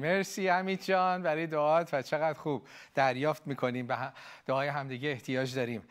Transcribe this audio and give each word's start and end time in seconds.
مرسی 0.00 0.48
حمید 0.48 0.82
جان 0.82 1.22
برای 1.22 1.46
دعات 1.46 1.94
و 1.94 2.02
چقدر 2.02 2.38
خوب 2.38 2.66
دریافت 2.94 3.46
می‌کنیم 3.46 3.86
به 3.86 3.96
دعای 4.46 4.68
همدیگه 4.68 5.08
احتیاج 5.08 5.54
داریم. 5.54 5.82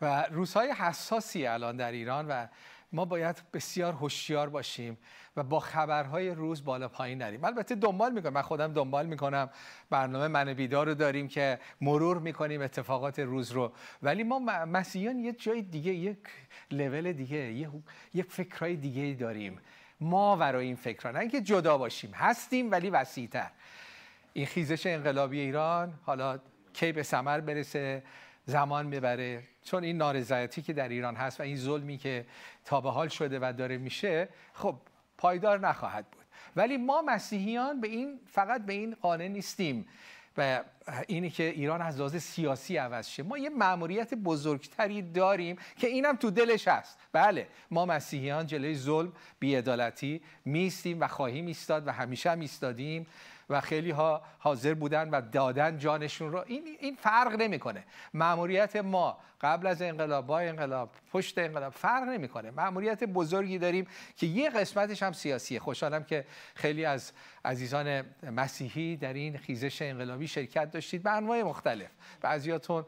و 0.00 0.26
روزهای 0.30 0.70
حساسی 0.70 1.46
الان 1.46 1.76
در 1.76 1.92
ایران 1.92 2.28
و 2.28 2.46
ما 2.92 3.04
باید 3.04 3.42
بسیار 3.52 3.92
هوشیار 3.92 4.48
باشیم 4.48 4.98
و 5.36 5.42
با 5.42 5.60
خبرهای 5.60 6.30
روز 6.30 6.64
بالا 6.64 6.88
پایین 6.88 7.18
نریم. 7.18 7.44
البته 7.44 7.74
دنبال 7.74 8.12
می‌کنم. 8.12 8.32
من 8.32 8.42
خودم 8.42 8.72
دنبال 8.72 9.06
می‌کنم. 9.06 9.50
برنامه 9.90 10.28
من 10.28 10.54
بیدار 10.54 10.86
رو 10.86 10.94
داریم 10.94 11.28
که 11.28 11.58
مرور 11.80 12.18
می‌کنیم 12.18 12.62
اتفاقات 12.62 13.18
روز 13.18 13.50
رو. 13.52 13.72
ولی 14.02 14.22
ما 14.22 14.38
مسیحیان 14.64 15.18
یه 15.18 15.32
جای 15.32 15.62
دیگه 15.62 15.92
یک 15.92 16.18
لول 16.70 17.12
دیگه 17.12 17.52
یه, 17.52 17.70
یه 18.14 18.22
فکرهای 18.22 18.76
دیگه 18.76 19.16
داریم. 19.20 19.58
ما 20.00 20.36
ورای 20.36 20.66
این 20.66 20.76
فکرها 20.76 21.10
نه 21.10 21.18
اینکه 21.18 21.40
جدا 21.40 21.78
باشیم 21.78 22.10
هستیم 22.10 22.70
ولی 22.70 22.90
وسیعتر. 22.90 23.50
این 24.32 24.46
خیزش 24.46 24.86
انقلابی 24.86 25.40
ایران 25.40 25.94
حالا 26.02 26.38
کی 26.72 26.92
به 26.92 27.02
ثمر 27.02 27.40
برسه 27.40 28.02
زمان 28.46 28.86
می‌بره 28.86 29.42
چون 29.64 29.84
این 29.84 29.96
نارضایتی 29.96 30.62
که 30.62 30.72
در 30.72 30.88
ایران 30.88 31.16
هست 31.16 31.40
و 31.40 31.42
این 31.42 31.56
ظلمی 31.56 31.98
که 31.98 32.26
تا 32.64 32.80
به 32.80 32.90
حال 32.90 33.08
شده 33.08 33.38
و 33.42 33.52
داره 33.58 33.78
میشه 33.78 34.28
خب 34.52 34.76
پایدار 35.18 35.68
نخواهد 35.68 36.06
بود. 36.10 36.24
ولی 36.56 36.76
ما 36.76 37.02
مسیحیان 37.02 37.80
به 37.80 37.88
این 37.88 38.20
فقط 38.26 38.66
به 38.66 38.72
این 38.72 38.96
قانع 39.00 39.28
نیستیم. 39.28 39.86
و 40.38 40.64
اینی 41.06 41.30
که 41.30 41.42
ایران 41.42 41.82
از 41.82 41.98
لحاظ 41.98 42.16
سیاسی 42.16 42.76
عوض 42.76 43.08
شه. 43.08 43.22
ما 43.22 43.38
یه 43.38 43.50
مأموریت 43.50 44.14
بزرگتری 44.14 45.02
داریم 45.02 45.56
که 45.76 45.86
اینم 45.86 46.16
تو 46.16 46.30
دلش 46.30 46.68
هست. 46.68 46.98
بله 47.12 47.46
ما 47.70 47.86
مسیحیان 47.86 48.46
جلوی 48.46 48.74
ظلم 48.74 49.12
بیعدالتی 49.38 50.20
میستیم 50.44 51.00
و 51.00 51.08
خواهیم 51.08 51.46
ایستاد 51.46 51.86
و 51.86 51.90
همیشه 51.90 52.30
هم 52.30 52.40
ایستادیم 52.40 53.06
و 53.50 53.60
خیلی 53.60 53.90
ها 53.90 54.22
حاضر 54.38 54.74
بودن 54.74 55.10
و 55.10 55.20
دادن 55.32 55.78
جانشون 55.78 56.32
رو. 56.32 56.44
این 56.46 56.76
این 56.80 56.94
فرق 56.94 57.32
نمی‌کنه. 57.32 57.84
مأموریت 58.14 58.76
ما 58.76 59.18
قبل 59.40 59.66
از 59.66 59.82
انقلاب 59.82 60.26
با 60.26 60.38
انقلاب 60.38 60.90
پشت 61.12 61.38
انقلاب 61.38 61.72
فرق 61.72 62.02
نمی‌کنه. 62.02 62.50
مأموریت 62.50 63.04
بزرگی 63.04 63.58
داریم 63.58 63.86
که 64.16 64.26
یه 64.26 64.50
قسمتش 64.50 65.02
هم 65.02 65.12
سیاسیه. 65.12 65.60
خوشحالم 65.60 66.04
که 66.04 66.24
خیلی 66.54 66.84
از 66.84 67.12
عزیزان 67.44 68.04
مسیحی 68.22 68.96
در 68.96 69.12
این 69.12 69.38
خیزش 69.38 69.82
انقلابی 69.82 70.28
شرکت 70.28 70.70
داشتید 70.70 71.02
به 71.02 71.10
انواع 71.10 71.42
مختلف. 71.42 71.90
بعضیاتون 72.20 72.84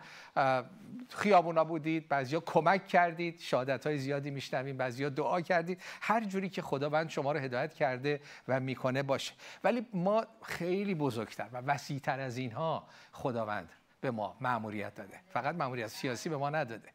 خیابونا 1.08 1.64
بودید 1.64 2.08
بعضیا 2.08 2.40
کمک 2.40 2.86
کردید 2.86 3.40
شهادت 3.40 3.86
های 3.86 3.98
زیادی 3.98 4.30
میشنویم 4.30 4.76
بعضیا 4.76 5.08
دعا 5.08 5.40
کردید. 5.40 5.82
هر 6.00 6.24
جوری 6.24 6.48
که 6.48 6.62
خداوند 6.62 7.10
شما 7.10 7.32
رو 7.32 7.38
هدایت 7.38 7.74
کرده 7.74 8.20
و 8.48 8.60
می‌کنه 8.60 9.02
باشه. 9.02 9.32
ولی 9.64 9.86
ما 9.92 10.26
خیلی 10.42 10.94
بزرگتر 10.94 11.48
و 11.52 11.56
وسیعتر 11.56 12.20
از 12.20 12.36
اینها 12.36 12.88
خداوند 13.12 13.68
به 14.00 14.10
ما 14.10 14.36
مأموریت 14.40 14.94
داده. 14.94 15.20
فقط 15.28 15.54
مأموریت 15.54 15.86
سیاسی 15.86 16.28
به 16.28 16.36
ما 16.36 16.50
نداده. 16.50 16.88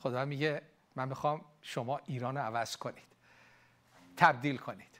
خدا 0.00 0.24
میگه 0.24 0.62
من 0.96 1.08
می‌خوام 1.08 1.40
شما 1.62 2.00
ایران 2.06 2.36
رو 2.36 2.42
عوض 2.42 2.76
کنید. 2.76 3.10
تبدیل 4.16 4.56
کنید. 4.56 4.99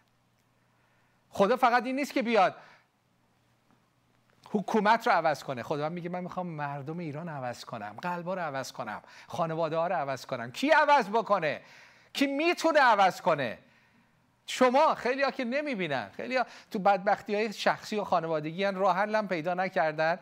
خدا 1.30 1.56
فقط 1.56 1.86
این 1.86 1.96
نیست 1.96 2.12
که 2.12 2.22
بیاد. 2.22 2.56
حکومت 4.50 5.06
رو 5.06 5.12
عوض 5.12 5.42
کنه. 5.44 5.62
خدا 5.62 5.88
میگه 5.88 6.08
من 6.08 6.20
می‌خوام 6.20 6.46
مردم 6.46 6.98
ایران 6.98 7.28
عوض 7.28 7.64
کنم 7.64 7.96
قلبا 8.02 8.34
رو 8.34 8.40
عوض 8.40 8.72
کنم 8.72 9.02
خانواده 9.26 9.76
ها 9.76 9.86
رو 9.86 9.94
عوض 9.94 10.26
کنم. 10.26 10.52
کی 10.52 10.70
عوض 10.70 11.08
بکنه؟ 11.08 11.60
کی 12.12 12.26
می‌تونه 12.26 12.80
عوض 12.80 13.20
کنه؟ 13.20 13.58
شما 14.46 14.94
خیلی 14.94 15.22
ها 15.22 15.30
که 15.30 15.44
نمی‌بینن. 15.44 16.10
خیلی 16.16 16.36
ها 16.36 16.46
تو 16.70 16.78
بدبختی 16.78 17.34
های 17.34 17.52
شخصی 17.52 17.96
و 17.96 18.04
خانوادگی 18.04 18.64
هن 18.64 18.74
راه 18.74 18.96
هم 18.96 19.28
پیدا 19.28 19.54
نکردن. 19.54 20.18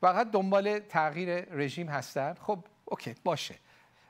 فقط 0.00 0.30
دنبال 0.30 0.78
تغییر 0.78 1.54
رژیم 1.54 1.88
هستن. 1.88 2.34
خب 2.34 2.58
اوکی 2.84 3.14
باشه. 3.24 3.54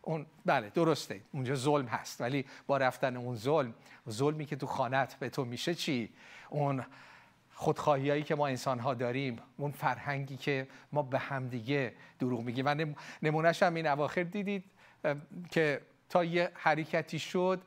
اون 0.08 0.26
بله 0.46 0.70
درسته. 0.70 1.20
اونجا 1.32 1.54
ظلم 1.54 1.86
هست. 1.86 2.20
ولی 2.20 2.44
با 2.66 2.76
رفتن 2.76 3.16
اون 3.16 3.36
ظلم 3.36 3.74
ظلمی 4.10 4.46
که 4.46 4.56
تو 4.56 4.66
خانت 4.66 5.14
به 5.14 5.30
تو 5.30 5.44
میشه 5.44 5.74
چی؟ 5.74 6.10
اون 6.50 6.84
خودخواهی 7.54 8.22
که 8.22 8.34
ما 8.34 8.46
انسان 8.46 8.78
ها 8.78 8.94
داریم 8.94 9.38
اون 9.56 9.70
فرهنگی 9.70 10.36
که 10.36 10.68
ما 10.92 11.02
به 11.02 11.18
همدیگه 11.18 11.94
دروغ 12.18 12.40
میگیم. 12.40 12.66
و 12.66 12.94
نمونهش 13.22 13.62
هم 13.62 13.74
این 13.74 13.86
اواخر 13.86 14.22
دیدید 14.22 14.64
که 15.50 15.80
تا 16.08 16.24
یه 16.24 16.50
حرکتی 16.54 17.18
شد 17.18 17.62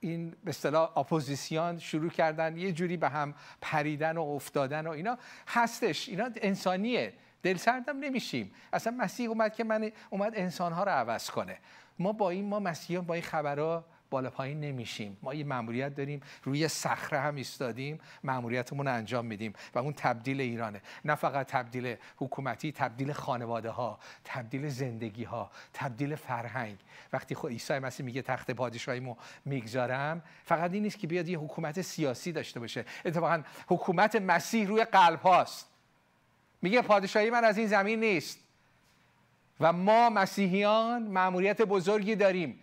این 0.00 0.30
به 0.30 0.48
اصطلاح 0.50 0.98
اپوزیسیون 0.98 1.78
شروع 1.78 2.10
کردن 2.10 2.56
یه 2.56 2.72
جوری 2.72 2.96
به 2.96 3.08
هم 3.08 3.34
پریدن 3.60 4.16
و 4.16 4.22
افتادن 4.22 4.86
و 4.86 4.90
اینا. 4.90 5.18
هستش. 5.48 6.08
اینا 6.08 6.30
انسانیه. 6.36 7.12
دل 7.42 7.56
سردم 7.56 7.98
نمیشیم. 7.98 8.54
اصلا 8.72 8.92
مسیح 8.98 9.28
اومد 9.28 9.54
که 9.54 9.64
من 9.64 9.92
اومد 10.10 10.32
انسانها 10.36 10.84
رو 10.84 10.90
عوض 10.90 11.30
کنه. 11.30 11.58
ما 11.98 12.12
با 12.12 12.30
این 12.30 12.48
ما 12.48 12.60
مسیحیان 12.60 13.04
با 13.04 13.14
این 13.14 13.22
خبرها 13.22 13.84
بالا 14.10 14.30
پایین 14.30 14.60
نمیشیم. 14.60 15.16
ما 15.22 15.34
یه 15.34 15.44
مأموریت 15.44 15.94
داریم 15.94 16.20
روی 16.44 16.68
صخره 16.68 17.20
هم 17.20 17.34
ایستادیم 17.34 18.00
مأموریتمون 18.24 18.86
رو 18.86 18.94
انجام 18.94 19.26
میدیم 19.26 19.52
و 19.74 19.78
اون 19.78 19.92
تبدیل 19.92 20.40
ایرانه. 20.40 20.80
نه 21.04 21.14
فقط 21.14 21.46
تبدیل 21.46 21.96
حکومتی 22.16 22.72
تبدیل 22.72 23.12
خانواده 23.12 23.70
ها 23.70 23.98
تبدیل 24.24 24.68
زندگی 24.68 25.24
ها 25.24 25.50
تبدیل 25.72 26.14
فرهنگ. 26.14 26.78
وقتی 27.12 27.34
خود 27.34 27.50
عیسی 27.50 27.78
مسیح 27.78 28.06
میگه 28.06 28.22
تخت 28.22 28.50
پادشاهیمو 28.50 29.16
می‌گذارم 29.44 30.22
فقط 30.44 30.72
این 30.72 30.82
نیست 30.82 30.98
که 30.98 31.06
بیاد 31.06 31.28
یه 31.28 31.38
حکومت 31.38 31.80
سیاسی 31.80 32.32
داشته 32.32 32.60
باشه. 32.60 32.84
اتفاقا 33.04 33.42
حکومت 33.68 34.16
مسیح 34.16 34.68
روی 34.68 34.84
قلب 34.84 35.20
هاست. 35.20 35.77
میگه 36.62 36.82
پادشاهی 36.82 37.30
من 37.30 37.44
از 37.44 37.58
این 37.58 37.66
زمین 37.66 38.00
نیست. 38.00 38.38
و 39.60 39.72
ما 39.72 40.10
مسیحیان 40.10 41.02
مأموریت 41.02 41.62
بزرگی 41.62 42.16
داریم. 42.16 42.60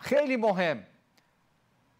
خیلی 0.00 0.36
مهم. 0.36 0.86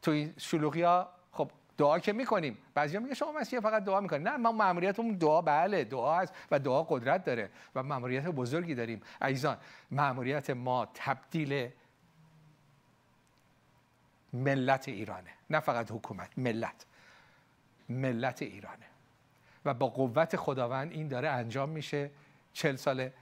توی 0.03 0.33
شلوغی 0.39 0.83
ها 0.83 1.09
خب 1.33 1.51
دعا 1.79 1.99
که 1.99 2.13
می‌کنیم. 2.13 2.59
بعضیا 2.75 3.01
میگه 3.01 3.15
شما 3.15 3.33
مسیح 3.33 3.61
فقط 3.61 3.85
دعا 3.85 4.01
می‌کنیم 4.01 4.29
نه 4.29 4.37
ما 4.37 4.53
ماموریتمون 4.53 5.15
دعا 5.15 5.43
بله 5.43 5.85
دعا 5.85 6.19
هست 6.19 6.35
و 6.51 6.59
دعا 6.59 6.83
قدرت 6.83 7.25
داره 7.25 7.51
و 7.75 7.83
ماموریت 7.83 8.25
بزرگی 8.25 8.75
داریم. 8.75 9.03
عزیزان 9.21 9.57
ماموریت 9.91 10.51
ما 10.51 10.89
تبدیل 10.95 11.71
ملت 14.33 14.89
ایرانه. 14.89 15.31
نه 15.51 15.61
فقط 15.61 15.91
حکومت 15.91 16.39
ملت. 16.39 16.87
ملت 17.89 18.43
ایرانه. 18.43 18.90
و 19.65 19.75
با 19.75 19.87
قوت 19.87 20.37
خداوند 20.37 20.93
این 20.93 21.09
داره 21.09 21.29
انجام 21.29 21.69
میشه. 21.69 22.11
چل 22.53 22.77
ساله 22.77 23.13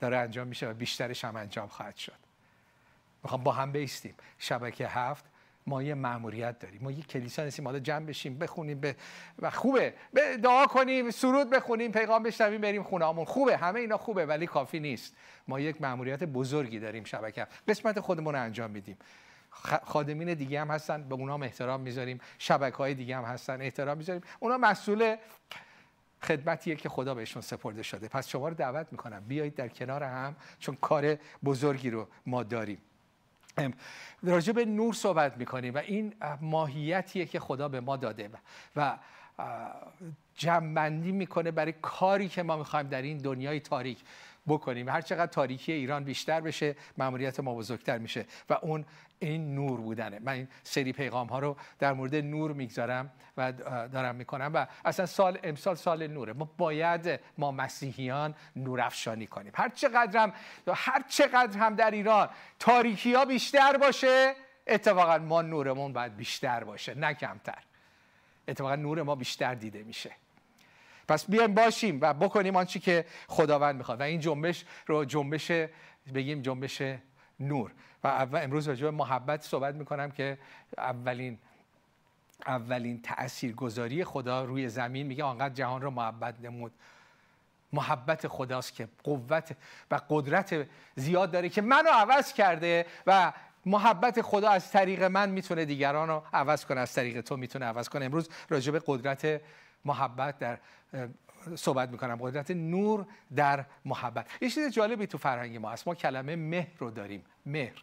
داره 0.00 0.16
انجام 0.16 0.46
میشه 0.46 0.70
و 0.70 0.74
بیشترش 0.74 1.24
هم 1.24 1.36
انجام 1.36 1.68
خواهد 1.68 1.96
شد. 1.96 2.18
می‌خوام 3.22 3.42
با 3.42 3.52
هم 3.52 3.72
بیستیم. 3.72 4.14
شبکه 4.38 4.88
هفت 4.88 5.24
ما 5.66 5.82
یه 5.82 5.94
مأموریت 5.94 6.58
داریم. 6.58 6.80
ما 6.82 6.90
یه 6.90 7.02
کلیسا 7.02 7.44
نیستیم. 7.44 7.64
حالا 7.64 7.78
جمع 7.78 8.06
بشیم 8.06 8.38
بخونیم 8.38 8.80
به 8.80 8.96
و 9.38 9.50
خوبه. 9.50 9.94
دعا 10.42 10.66
کنیم 10.66 11.10
سرود 11.10 11.50
بخونیم 11.50 11.92
پیغام 11.92 12.22
بشنویم 12.22 12.60
بریم 12.60 12.82
خونهامون 12.82 13.24
خوبه. 13.24 13.56
همه 13.56 13.80
اینا 13.80 13.96
خوبه 13.98 14.26
ولی 14.26 14.46
کافی 14.46 14.80
نیست. 14.80 15.16
ما 15.48 15.60
یک 15.60 15.82
مأموریت 15.82 16.24
بزرگی 16.24 16.78
داریم 16.78 17.04
شبکه 17.04 17.46
قسمت 17.68 18.00
خودمون 18.00 18.34
رو 18.34 18.42
انجام 18.42 18.70
میدیم. 18.70 18.96
خادمین 19.84 20.34
دیگه 20.34 20.60
هم 20.60 20.70
هستن 20.70 21.02
به 21.02 21.14
اونها 21.14 21.36
احترام 21.36 21.80
می‌ذاریم. 21.80 22.20
شبکه 22.38 22.76
های 22.76 22.94
دیگه 22.94 23.16
هم 23.16 23.24
هستن 23.24 23.62
احترام 23.62 23.98
می‌ذاریم. 23.98 24.22
اونا 24.40 24.58
مسئول 24.58 25.16
خدمتیه 26.22 26.76
که 26.76 26.88
خدا 26.88 27.14
بهشون 27.14 27.42
سپرده 27.42 27.82
شده. 27.82 28.08
پس 28.08 28.28
شما 28.28 28.48
رو 28.48 28.54
دعوت 28.54 28.86
می‌کنم. 28.90 29.24
بیایید 29.28 29.54
در 29.54 29.68
کنار 29.68 30.02
هم 30.02 30.36
چون 30.58 30.78
کار 30.80 31.18
بزرگی 31.44 31.90
رو 31.90 32.08
ما 32.26 32.42
داریم. 32.42 32.78
راجع 34.22 34.52
به 34.52 34.64
نور 34.64 34.94
صحبت 34.94 35.36
می‌کنیم 35.36 35.74
و 35.74 35.78
این 35.78 36.14
ماهیتیه 36.40 37.26
که 37.26 37.40
خدا 37.40 37.68
به 37.68 37.80
ما 37.80 37.96
داده 37.96 38.30
و 38.76 38.98
جمعبندی 40.34 41.12
می‌کنه 41.12 41.50
برای 41.50 41.74
کاری 41.82 42.28
که 42.28 42.42
ما 42.42 42.56
می‌خوایم 42.56 42.88
در 42.88 43.02
این 43.02 43.18
دنیای 43.18 43.60
تاریک 43.60 43.98
بکنیم. 44.46 44.88
هر 44.88 45.00
چقدر 45.00 45.26
تاریکی 45.26 45.72
ایران 45.72 46.04
بیشتر 46.04 46.40
بشه 46.40 46.76
مأموریت 46.98 47.40
ما 47.40 47.54
بزرگتر 47.54 47.98
میشه. 47.98 48.26
و 48.50 48.58
اون 48.62 48.84
این 49.20 49.54
نور 49.54 49.80
بودنه. 49.80 50.18
من 50.18 50.32
این 50.32 50.48
سری 50.62 50.92
پیغام 50.92 51.26
ها 51.26 51.38
رو 51.38 51.56
در 51.78 51.92
مورد 51.92 52.14
نور 52.14 52.52
می‌گذارم 52.52 53.10
و 53.36 53.52
دارم 53.92 54.14
می‌کنم 54.14 54.50
و 54.54 54.66
اصلا 54.84 55.06
سال 55.06 55.38
امسال 55.42 55.74
سال 55.74 56.06
نوره. 56.06 56.32
ما 56.32 56.50
باید 56.58 57.20
ما 57.38 57.50
مسیحیان 57.50 58.34
نور 58.56 58.80
افشانی 58.80 59.26
کنیم. 59.26 59.52
هر 59.54 59.68
چقدر 59.68 60.22
هم 60.22 60.32
هر 60.74 61.04
چقدر 61.08 61.58
هم 61.58 61.74
در 61.74 61.90
ایران 61.90 62.28
تاریکی 62.58 63.14
ها 63.14 63.24
بیشتر 63.24 63.76
باشه 63.76 64.34
اتفاقا 64.66 65.18
ما 65.18 65.42
نورمون 65.42 65.92
باید 65.92 66.16
بیشتر 66.16 66.64
باشه 66.64 66.94
نه 66.94 67.14
کمتر. 67.14 67.62
اتفاقا 68.48 68.76
نور 68.76 69.02
ما 69.02 69.14
بیشتر 69.14 69.54
دیده 69.54 69.82
میشه. 69.82 70.10
پس 71.08 71.30
بیایم 71.30 71.54
باشیم 71.54 71.98
و 72.00 72.14
بکنیم 72.14 72.56
آنچه 72.56 72.78
که 72.78 73.04
خداوند 73.28 73.76
می‌خواد. 73.76 74.00
و 74.00 74.02
این 74.02 74.20
جنبش 74.20 74.64
رو 74.86 75.04
جنبش 75.04 75.52
بگیم 76.14 76.42
جنبش 76.42 76.82
نور. 77.40 77.72
و 78.04 78.08
اول 78.08 78.42
امروز 78.42 78.68
راجع 78.68 78.84
به 78.84 78.90
محبت 78.90 79.42
صحبت 79.42 79.74
می‌کنم 79.74 80.10
که 80.10 80.38
اولین 80.78 81.38
اولین 82.46 83.02
تاثیرگذاری 83.02 84.04
خدا 84.04 84.44
روی 84.44 84.68
زمین 84.68 85.06
میگه 85.06 85.24
آنقدر 85.24 85.54
جهان 85.54 85.82
رو 85.82 85.90
محبت 85.90 86.34
نمود. 86.40 86.72
محبت 87.72 88.28
خداست 88.28 88.74
که 88.74 88.88
قوت 89.04 89.56
و 89.90 90.00
قدرت 90.08 90.66
زیاد 90.96 91.30
داره 91.30 91.48
که 91.48 91.62
منو 91.62 91.90
عوض 91.90 92.32
کرده 92.32 92.86
و 93.06 93.32
محبت 93.66 94.22
خدا 94.22 94.50
از 94.50 94.70
طریق 94.70 95.02
من 95.02 95.30
می‌تونه 95.30 95.64
دیگران 95.64 96.08
رو 96.08 96.22
عوض 96.32 96.64
کنه 96.64 96.80
از 96.80 96.92
طریق 96.92 97.20
تو 97.20 97.36
می‌تونه 97.36 97.66
عوض 97.66 97.88
کنه. 97.88 98.04
امروز 98.04 98.28
راجع 98.48 98.72
به 98.72 98.82
قدرت 98.86 99.40
محبت 99.84 100.38
در 100.38 100.58
صحبت 101.54 101.88
می‌کنم. 101.88 102.18
قدرت 102.20 102.50
نور 102.50 103.06
در 103.36 103.64
محبت. 103.84 104.26
یه 104.40 104.50
چیز 104.50 104.72
جالبی 104.72 105.06
تو 105.06 105.18
فرهنگ 105.18 105.56
ما 105.56 105.70
هست. 105.70 105.88
ما 105.88 105.94
کلمه 105.94 106.36
مهر 106.36 106.78
رو 106.78 106.90
داریم. 106.90 107.24
مهر. 107.46 107.82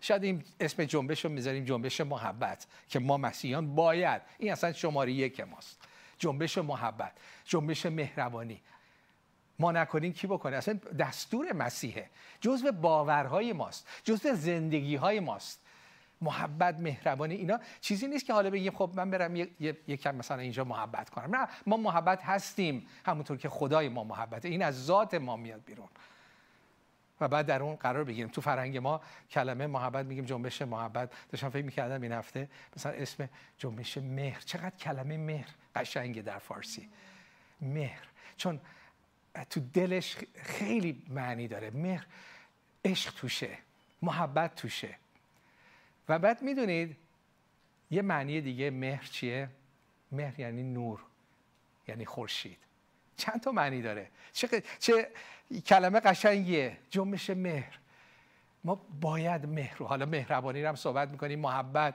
شاید 0.00 0.24
این 0.24 0.44
اسم 0.60 0.84
جنبش 0.84 1.24
رو 1.24 1.30
می‌ذاریم 1.30 1.64
جنبش 1.64 2.00
محبت 2.00 2.66
که 2.88 2.98
ما 2.98 3.16
مسیحیان 3.16 3.74
باید. 3.74 4.22
این 4.38 4.52
اصلا 4.52 4.72
شماره 4.72 5.12
یک 5.12 5.40
ماست. 5.40 5.78
جنبش 6.18 6.58
محبت 6.58 7.12
جنبش 7.44 7.86
مهربانی. 7.86 8.60
ما 9.58 9.72
نکنیم 9.72 10.12
کی 10.12 10.26
بکنه؟ 10.26 10.56
اصلا 10.56 10.80
دستور 10.98 11.52
مسیحه. 11.52 12.10
جزء 12.40 12.70
باورهای 12.70 13.52
ماست 13.52 13.88
جزء 14.04 14.34
زندگی 14.34 14.96
های 14.96 15.20
ماست. 15.20 15.60
محبت 16.20 16.80
مهربانی 16.80 17.34
اینا 17.34 17.60
چیزی 17.80 18.06
نیست 18.06 18.26
که 18.26 18.32
حالا 18.32 18.50
بگیم 18.50 18.72
خب 18.72 18.90
من 18.94 19.10
برم 19.10 19.36
یکم 19.88 20.14
مثلا 20.14 20.38
اینجا 20.38 20.64
محبت 20.64 21.10
کنم. 21.10 21.36
نه 21.36 21.48
ما 21.66 21.76
محبت 21.76 22.22
هستیم. 22.22 22.86
همونطور 23.06 23.36
که 23.36 23.48
خدای 23.48 23.88
ما 23.88 24.04
محبته. 24.04 24.48
این 24.48 24.62
از 24.62 24.84
ذات 24.84 25.14
ما 25.14 25.36
میاد 25.36 25.64
بیرون. 25.64 25.88
و 27.20 27.28
بعد 27.28 27.46
در 27.46 27.62
اون 27.62 27.76
قرار 27.76 28.04
بگیریم. 28.04 28.28
تو 28.28 28.40
فرهنگ 28.40 28.76
ما 28.76 29.00
کلمه 29.30 29.66
محبت 29.66 30.06
میگیم 30.06 30.24
جنبش 30.24 30.62
محبت. 30.62 31.12
داشتم 31.30 31.48
فکر 31.48 31.64
می‌کردم 31.64 32.02
این 32.02 32.12
هفته 32.12 32.48
مثلا 32.76 32.92
اسم 32.92 33.28
جنبش 33.58 33.98
مهر. 33.98 34.40
چقدر 34.40 34.76
کلمه 34.76 35.16
مهر؟ 35.16 35.48
قشنگه 35.74 36.22
در 36.22 36.38
فارسی. 36.38 36.88
مهر. 37.60 38.06
چون 38.36 38.60
تو 39.50 39.60
دلش 39.60 40.16
خیلی 40.34 41.02
معنی 41.08 41.48
داره. 41.48 41.70
مهر 41.70 42.06
عشق 42.84 43.14
توشه 43.14 43.58
محبت 44.02 44.54
توشه. 44.54 44.96
و 46.08 46.18
بعد 46.18 46.42
می‌دونید 46.42 46.96
یه 47.90 48.02
معنی 48.02 48.40
دیگه 48.40 48.70
مهر 48.70 49.04
چیه؟ 49.04 49.48
مهر 50.12 50.40
یعنی 50.40 50.62
نور 50.62 51.00
یعنی 51.88 52.04
خورشید. 52.04 52.58
چند 53.16 53.40
تا 53.40 53.52
معنی 53.52 53.82
داره؟ 53.82 54.10
چه, 54.32 54.62
چه 54.78 55.08
کلمه 55.66 56.00
قشنگیه. 56.00 56.76
جنبش 56.90 57.30
مهر. 57.30 57.78
ما 58.64 58.80
باید 59.00 59.46
مهر 59.46 59.76
رو 59.78 59.86
حالا 59.86 60.06
مهربانی 60.06 60.62
رو 60.62 60.68
هم 60.68 60.74
صحبت 60.74 61.08
می‌کنیم 61.08 61.38
محبت. 61.38 61.94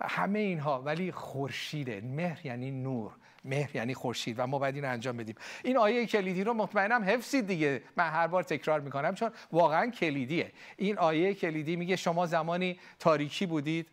همه 0.00 0.38
اینها 0.38 0.82
ولی 0.82 1.12
خورشیده. 1.12 2.00
مهر 2.00 2.46
یعنی 2.46 2.70
نور. 2.70 3.12
مهر 3.44 3.76
یعنی 3.76 3.94
خورشید 3.94 4.38
و 4.38 4.46
ما 4.46 4.58
باید 4.58 4.74
این 4.74 4.84
انجام 4.84 5.16
بدیم. 5.16 5.34
این 5.64 5.76
آیه 5.76 6.06
کلیدی 6.06 6.44
رو 6.44 6.54
مطمئنم 6.54 7.04
حفظید 7.04 7.46
دیگه. 7.46 7.82
من 7.96 8.10
هر 8.10 8.26
بار 8.26 8.42
تکرار 8.42 8.80
می‌کنم 8.80 9.14
چون 9.14 9.30
واقعا 9.52 9.90
کلیدیه. 9.90 10.52
این 10.76 10.98
آیه 10.98 11.34
کلیدی 11.34 11.76
میگه 11.76 11.96
شما 11.96 12.26
زمانی 12.26 12.78
تاریکی 12.98 13.46
بودید 13.46 13.86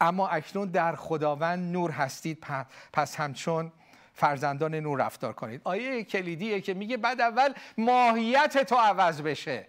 اما 0.00 0.28
اکنون 0.28 0.68
در 0.68 0.96
خداوند 0.96 1.72
نور 1.72 1.90
هستید 1.90 2.46
پس 2.92 3.16
همچون 3.16 3.72
فرزندان 4.18 4.74
نور 4.74 5.00
رفتار 5.00 5.32
کنید. 5.32 5.60
آیه 5.64 6.04
کلیدیه 6.04 6.60
که 6.60 6.74
میگه 6.74 6.96
بعد 6.96 7.20
اول 7.20 7.52
ماهیت 7.78 8.58
تو 8.58 8.76
عوض 8.76 9.22
بشه. 9.22 9.66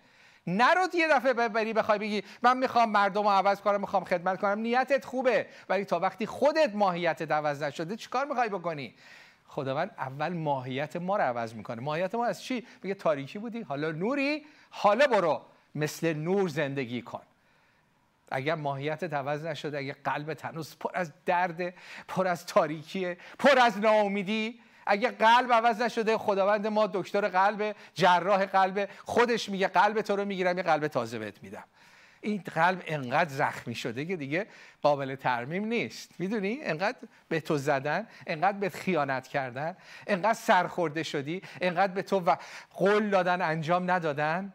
نرو 0.48 0.88
یه 0.94 1.08
دفعه 1.08 1.34
ببری 1.34 1.74
بخوای 1.74 2.00
بگی 2.00 2.24
من 2.42 2.58
می‌خوام 2.58 2.90
مردم 2.90 3.24
رو 3.24 3.30
عوض 3.30 3.62
کنم 3.62 3.82
می‌خوام 3.82 4.04
خدمت 4.04 4.40
کنم. 4.40 4.60
نیتت 4.60 5.06
خوبه. 5.06 5.48
ولی 5.70 5.86
تا 5.86 6.00
وقتی 6.00 6.26
خودت 6.26 6.76
ماهیتت 6.76 7.32
عوض 7.32 7.64
نشده 7.64 7.96
چیکار 7.96 8.26
می‌خوای 8.26 8.50
بکنی؟ 8.50 8.96
خداوند 9.48 9.92
اول 9.98 10.34
ماهیت 10.34 10.96
ما 10.96 11.18
رو 11.18 11.24
عوض 11.24 11.54
می‌کنه. 11.54 11.82
ماهیت 11.82 12.16
ما 12.16 12.26
از 12.26 12.44
چی؟ 12.44 12.68
میگه 12.84 12.94
تاریکی 12.96 13.40
بودی 13.40 13.62
حالا 13.62 13.92
نوری 13.92 14.46
حالا 14.70 15.08
برو. 15.08 15.42
مثل 15.76 16.14
نور 16.14 16.50
زندگی 16.50 17.02
کن. 17.02 17.22
اگر 18.32 18.56
ماهیت 18.56 19.14
عوض 19.14 19.46
نشده 19.46 19.78
اگر 19.78 19.96
قلب 20.04 20.38
هنوز 20.44 20.76
پر 20.80 20.92
از 20.94 21.12
درد 21.26 21.74
پر 22.08 22.28
از 22.28 22.46
تاریکیه 22.46 23.18
پر 23.40 23.60
از 23.60 23.80
ناامیدی 23.80 24.60
اگه 24.86 25.10
قلب 25.10 25.54
عوض 25.54 25.82
نشده 25.82 26.18
خداوند 26.18 26.68
ما 26.68 26.88
دکتر 26.88 27.28
قلب 27.28 27.76
جراح 27.94 28.46
قلب 28.46 28.90
خودش 29.06 29.50
میگه 29.50 29.68
قلب 29.68 30.02
تو 30.02 30.16
رو 30.16 30.26
می‌گیرم 30.26 30.58
یه 30.58 30.64
قلب 30.64 30.88
تازه 30.88 31.20
بهت 31.20 31.44
میدم. 31.44 31.64
این 32.22 32.44
قلب 32.56 32.84
انقدر 32.88 33.30
زخمی 33.30 33.76
شده 33.76 34.06
که 34.06 34.16
دیگه 34.16 34.48
قابل 34.82 35.16
ترمیم 35.16 35.66
نیست. 35.66 36.12
می‌دونی؟ 36.20 36.60
انقدر 36.62 36.98
به 37.30 37.40
تو 37.40 37.58
زدن 37.58 38.08
انقدر 38.28 38.58
به 38.58 38.70
خیانت 38.70 39.28
کردن 39.28 39.78
انقدر 40.08 40.34
سرخورده 40.34 41.04
شدی 41.04 41.42
انقدر 41.62 41.94
به 41.94 42.02
تو 42.02 42.20
و 42.20 42.36
قول 42.74 43.10
دادن 43.10 43.42
انجام 43.42 43.92
ندادن. 43.92 44.54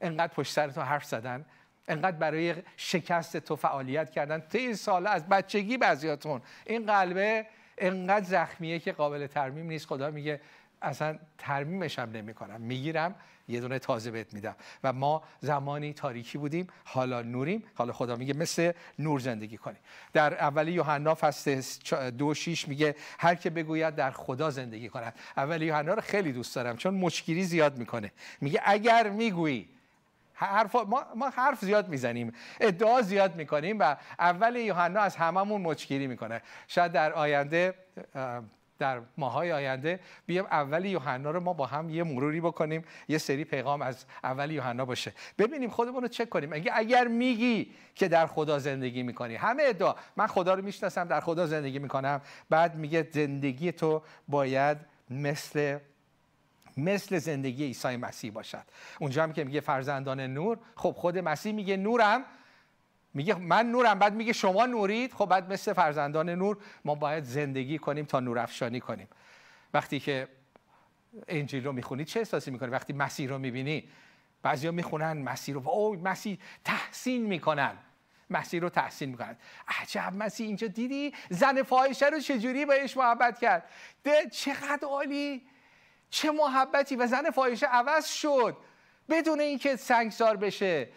انقدر 0.00 0.32
پشت 0.34 0.52
سر 0.52 0.70
تو 0.70 0.80
حرف 0.80 1.04
زدن. 1.04 1.46
انقدر 1.88 2.16
برای 2.16 2.54
شکست 2.76 3.36
تو 3.36 3.56
فعالیت 3.56 4.10
کردن. 4.10 4.42
این 4.54 4.74
سال 4.74 5.06
از 5.06 5.28
بچگی 5.28 5.76
بعضیاتون. 5.76 6.40
این 6.66 6.86
قلبه 6.86 7.46
انقدر 7.78 8.24
زخمیه 8.24 8.78
که 8.78 8.92
قابل 8.92 9.26
ترمیم 9.26 9.66
نیست. 9.66 9.86
خدا 9.86 10.10
میگه 10.10 10.40
اصلا 10.82 11.18
ترمیمش 11.38 11.98
هم 11.98 12.10
نمی 12.10 12.34
کنم 12.34 12.60
می‌گیرم 12.60 13.14
یه 13.48 13.60
دونه 13.60 13.78
تازه 13.78 14.10
بهت 14.10 14.34
میدم. 14.34 14.56
و 14.84 14.92
ما 14.92 15.22
زمانی 15.40 15.92
تاریکی 15.92 16.38
بودیم 16.38 16.66
حالا 16.84 17.22
نوریم. 17.22 17.64
حالا 17.74 17.92
خدا 17.92 18.16
میگه 18.16 18.34
مثل 18.34 18.72
نور 18.98 19.20
زندگی 19.20 19.56
کنیم 19.56 19.78
در 20.12 20.34
اول 20.34 20.68
یوحنا 20.68 21.14
فصل 21.14 21.62
دو 22.10 22.34
شیش 22.34 22.68
میگه 22.68 22.94
هر 23.18 23.34
که 23.34 23.50
بگوید 23.50 23.94
در 23.94 24.10
خدا 24.10 24.50
زندگی 24.50 24.88
کند. 24.88 25.14
اول 25.36 25.62
یوحنا 25.62 25.94
رو 25.94 26.00
خیلی 26.00 26.32
دوست 26.32 26.56
دارم 26.56 26.76
چون 26.76 26.94
مشکلی 26.94 27.44
زیاد 27.44 27.78
می‌کنه. 27.78 28.12
میگه 28.40 28.60
اگر 28.64 29.10
می‌گویی 29.10 29.68
حرف 30.46 30.74
ما, 30.74 31.04
ما 31.16 31.28
حرف 31.28 31.60
زیاد 31.60 31.88
می‌زنیم. 31.88 32.32
ادعا 32.60 33.02
زیاد 33.02 33.36
می‌کنیم 33.36 33.78
و 33.78 33.96
اول 34.18 34.56
یوحنا 34.56 35.00
از 35.00 35.16
هممون 35.16 35.60
مچگیری 35.60 36.06
می‌کنه. 36.06 36.42
شاید 36.68 36.92
در 36.92 37.12
آینده 37.12 37.74
در 38.78 39.00
ماهای 39.16 39.52
آینده 39.52 40.00
بیام 40.26 40.46
اول 40.46 40.84
یوحنا 40.84 41.30
رو 41.30 41.40
ما 41.40 41.52
با 41.52 41.66
هم 41.66 41.90
یه 41.90 42.02
مروری 42.02 42.40
بکنیم 42.40 42.84
یه 43.08 43.18
سری 43.18 43.44
پیغام 43.44 43.82
از 43.82 44.04
اول 44.24 44.50
یوحنا 44.50 44.84
باشه. 44.84 45.12
ببینیم 45.38 45.70
خودمون 45.70 46.02
رو 46.02 46.08
چک 46.08 46.28
کنیم. 46.28 46.52
اگه 46.52 46.70
اگر 46.74 47.08
میگی 47.08 47.70
که 47.94 48.08
در 48.08 48.26
خدا 48.26 48.58
زندگی 48.58 49.02
می‌کنی. 49.02 49.36
همه 49.36 49.62
ادعا. 49.66 49.94
من 50.16 50.26
خدا 50.26 50.54
رو 50.54 50.64
می‌شناسم 50.64 51.04
در 51.04 51.20
خدا 51.20 51.46
زندگی 51.46 51.78
می‌کنم. 51.78 52.20
بعد 52.50 52.74
میگه 52.74 53.08
زندگی 53.12 53.72
تو 53.72 54.02
باید 54.28 54.78
مثل 55.10 55.78
مثل 56.78 57.18
زندگی 57.18 57.64
عیسی 57.64 57.96
مسیح 57.96 58.32
باشد. 58.32 58.64
اونجا 59.00 59.22
هم 59.22 59.32
که 59.32 59.44
میگه 59.44 59.60
فرزندان 59.60 60.20
نور 60.20 60.58
خب 60.76 60.92
خود 60.92 61.18
مسیح 61.18 61.52
میگه 61.52 61.76
نورم. 61.76 62.24
میگه 63.14 63.34
من 63.34 63.66
نورم 63.70 63.98
بعد 63.98 64.14
میگه 64.14 64.32
شما 64.32 64.66
نورید؟ 64.66 65.12
خب 65.12 65.26
بعد 65.26 65.52
مثل 65.52 65.72
فرزندان 65.72 66.30
نور 66.30 66.58
ما 66.84 66.94
باید 66.94 67.24
زندگی 67.24 67.78
کنیم 67.78 68.04
تا 68.04 68.20
نور 68.20 68.38
افشانی 68.38 68.80
کنیم. 68.80 69.08
وقتی 69.74 70.00
که 70.00 70.28
انجیل 71.28 71.64
رو 71.64 71.72
می‌خونید 71.72 72.06
چه 72.06 72.20
احساسی 72.20 72.50
می‌کنی؟ 72.50 72.70
وقتی 72.70 72.92
مسیح 72.92 73.28
رو 73.28 73.38
می‌بینی 73.38 73.88
بعضیا 74.42 74.72
می‌خونن 74.72 75.12
مسیح 75.12 75.54
رو 75.54 75.68
او 75.68 75.96
مسیح 75.96 76.38
تحسین 76.64 77.26
می‌کنن. 77.26 77.76
مسیح 78.30 78.60
رو 78.60 78.68
تحسین 78.68 79.08
می‌کنن. 79.08 79.36
عجب 79.80 80.12
مسیح 80.18 80.46
اینجا 80.46 80.66
دیدی؟ 80.66 81.12
زن 81.30 81.62
فاحشه 81.62 82.06
رو 82.06 82.20
چجوری 82.20 82.66
بهش 82.66 82.96
محبت 82.96 83.38
کرد؟ 83.38 83.64
چقدر 84.32 84.88
عالی! 84.88 85.42
چه 86.10 86.30
محبتی. 86.30 86.96
و 86.96 87.06
زن 87.06 87.30
فاحشه 87.30 87.66
عوض 87.66 88.06
شد. 88.06 88.56
بدون 89.08 89.40
اینکه 89.40 89.76
سنگسار 89.76 90.36
بشه 90.36 90.88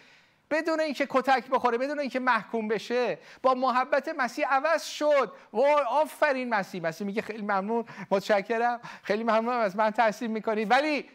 بدون 0.49 0.79
اینکه 0.79 1.07
کتک 1.09 1.47
بخوره 1.47 1.77
بدون 1.77 1.99
اینکه 1.99 2.19
محکوم 2.19 2.67
بشه 2.67 3.17
با 3.41 3.53
محبت 3.53 4.09
مسیح 4.17 4.47
عوض 4.47 4.85
شد. 4.85 5.33
وای 5.53 5.83
آفرین 5.89 6.49
مسیح. 6.49 6.81
مسیح 6.81 7.07
میگه 7.07 7.21
خیلی 7.21 7.41
ممنون. 7.41 7.85
متشکرم. 8.11 8.79
خیلی 9.03 9.23
ممنون 9.23 9.53
از 9.53 9.75
من 9.75 9.91
تحسین 9.91 10.31
می‌کنی. 10.31 10.65
ولی 10.65 11.09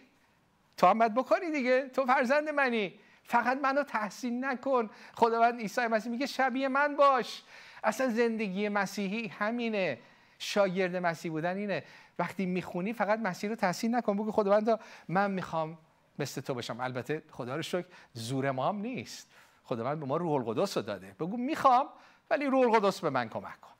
تو 0.76 0.86
هم 0.86 0.98
باید 0.98 1.14
بکنی 1.14 1.50
دیگه. 1.50 1.88
تو 1.88 2.06
فرزند 2.06 2.48
منی. 2.48 2.94
فقط 3.24 3.58
منو 3.58 3.82
تحسین 3.82 4.44
نکن. 4.44 4.90
خداوند 5.14 5.60
عیسی 5.60 5.86
مسیح 5.86 6.12
میگه 6.12 6.26
شبیه 6.26 6.68
من 6.68 6.96
باش. 6.96 7.42
اصلا 7.84 8.08
زندگی 8.08 8.68
مسیحی 8.68 9.28
همینه. 9.28 9.98
شاگرد 10.38 10.96
مسیح 10.96 11.30
بودن 11.30 11.56
اینه. 11.56 11.84
وقتی 12.18 12.46
می‌خونی 12.46 12.92
فقط 12.92 13.18
مسیر 13.18 13.50
رو 13.50 13.56
تحسین 13.56 13.94
نکن 13.94 14.16
بگو 14.16 14.32
خداوندا 14.32 14.78
من 15.08 15.30
می‌خوام 15.30 15.78
مثل 16.18 16.40
تو 16.40 16.54
باشم 16.54 16.80
البته 16.80 17.22
خدا 17.30 17.56
رو 17.56 17.62
شکر 17.62 17.86
زور 18.12 18.50
ما 18.50 18.68
هم 18.68 18.76
نیست. 18.76 19.30
خداوند 19.64 20.00
به 20.00 20.06
ما 20.06 20.16
روح 20.16 20.32
القدس 20.32 20.76
رو 20.76 20.82
داده. 20.82 21.16
بگو 21.20 21.36
می‌خوام 21.36 21.86
ولی 22.30 22.46
روح 22.46 22.74
القدس 22.74 23.00
به 23.00 23.10
من 23.10 23.28
کمک 23.28 23.60
کن. 23.60 23.70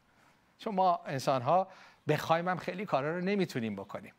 چون 0.58 0.74
ما 0.74 1.00
انسان 1.06 1.42
ها 1.42 1.68
بخوایم 2.08 2.48
هم 2.48 2.56
خیلی 2.56 2.86
کارا 2.86 3.18
رو 3.18 3.24
نمی‌تونیم 3.24 3.76
بکنیم. 3.76 4.12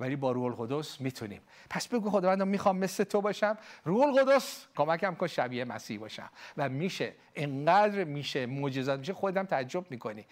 ولی 0.00 0.16
با 0.16 0.32
روح 0.32 0.44
القدس 0.44 1.00
می‌تونیم. 1.00 1.42
پس 1.70 1.88
بگو 1.88 2.10
خداوند 2.10 2.42
می‌خوام 2.42 2.78
مثل 2.78 3.04
تو 3.04 3.20
باشم. 3.20 3.58
روح 3.84 4.06
القدس 4.06 4.66
کمکم 4.76 5.14
کن 5.14 5.26
شبیه 5.26 5.64
مسیح 5.64 6.00
باشم. 6.00 6.30
و 6.56 6.68
میشه 6.68 7.14
انقدر 7.34 8.04
میشه 8.04 8.46
معجزات 8.46 8.98
میشه 8.98 9.12
خودم 9.12 9.44
تعجب 9.44 9.90
می‌کنی. 9.90 10.26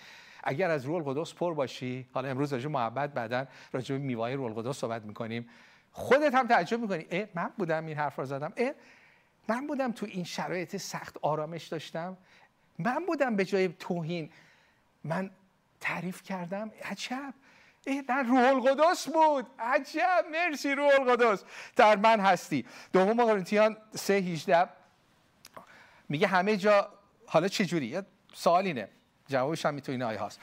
اگر 0.47 0.71
از 0.71 0.85
روح 0.85 1.09
القدس 1.09 1.35
پر 1.35 1.55
باشی 1.55 2.07
حالا 2.15 2.29
امروز 2.29 2.53
راجع 2.53 2.69
محبت 2.69 3.15
بعدا 3.15 3.47
راجع 3.73 3.95
به 3.95 4.01
میوای 4.01 4.35
روح 4.35 4.57
القدس 4.57 4.79
صحبت 4.79 5.03
می‌کنیم. 5.03 5.49
خودت 5.93 6.35
هم 6.35 6.47
تعجب 6.47 6.81
می‌کنی. 6.81 7.07
اه 7.11 7.27
من 7.35 7.53
بودم 7.59 7.87
این 7.87 7.97
حرف 7.97 8.19
رو 8.19 8.25
زدم. 8.25 8.53
اه 8.57 8.73
من 9.49 9.67
بودم 9.67 9.93
تو 9.93 10.07
این 10.07 10.25
شرایط 10.25 10.77
سخت 10.77 11.17
آرامش 11.23 11.67
داشتم. 11.67 12.17
من 12.79 13.07
بودم 13.07 13.37
به 13.37 13.45
جای 13.45 13.69
توهین. 13.69 14.31
من 15.05 15.31
تعریف 15.81 16.23
کردم. 16.23 16.71
عجب. 16.85 17.35
در 18.09 18.23
روح 18.23 18.41
القدس 18.41 19.09
بود. 19.09 19.47
عجب. 19.59 20.25
مرسی 20.33 20.75
روح 20.75 20.91
القدس 21.01 21.45
در 21.77 21.97
من 21.97 22.21
هستی. 22.21 22.67
دوم 22.93 23.25
قرنتیان 23.25 23.77
3 23.95 24.15
18 24.15 24.69
میگه 26.09 26.27
همه 26.27 26.57
جا 26.57 26.93
حالا 27.27 27.49
چه 27.49 27.65
جوری 27.65 28.01
سوال 28.35 28.67
اینه. 28.67 28.89
جوابش 29.29 29.67
هم 29.67 29.81
تو 29.81 29.93
این 29.93 30.03
آیه 30.03 30.19
هاست 30.19 30.41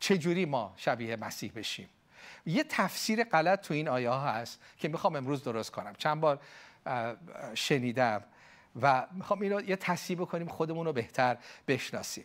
چجوری 0.00 0.44
ما 0.44 0.74
شبیه 0.76 1.16
مسیح 1.16 1.52
بشیم؟ 1.56 1.88
یه 2.46 2.64
تفسیر 2.68 3.24
غلط 3.24 3.66
تو 3.66 3.74
این 3.74 3.88
آیه 3.88 4.10
ها 4.10 4.20
هست 4.20 4.60
که 4.78 4.88
می‌خوام 4.88 5.16
امروز 5.16 5.44
درست 5.44 5.70
کنم. 5.70 5.94
چند 5.98 6.20
بار 6.20 6.40
شنیدم 7.54 8.24
و 8.82 9.06
می‌خوام 9.12 9.40
اینو 9.40 9.60
یه 9.60 9.76
تصیب 9.76 10.24
کنیم 10.24 10.48
خودمون 10.48 10.86
رو 10.86 10.92
بهتر 10.92 11.36
بشناسیم. 11.68 12.24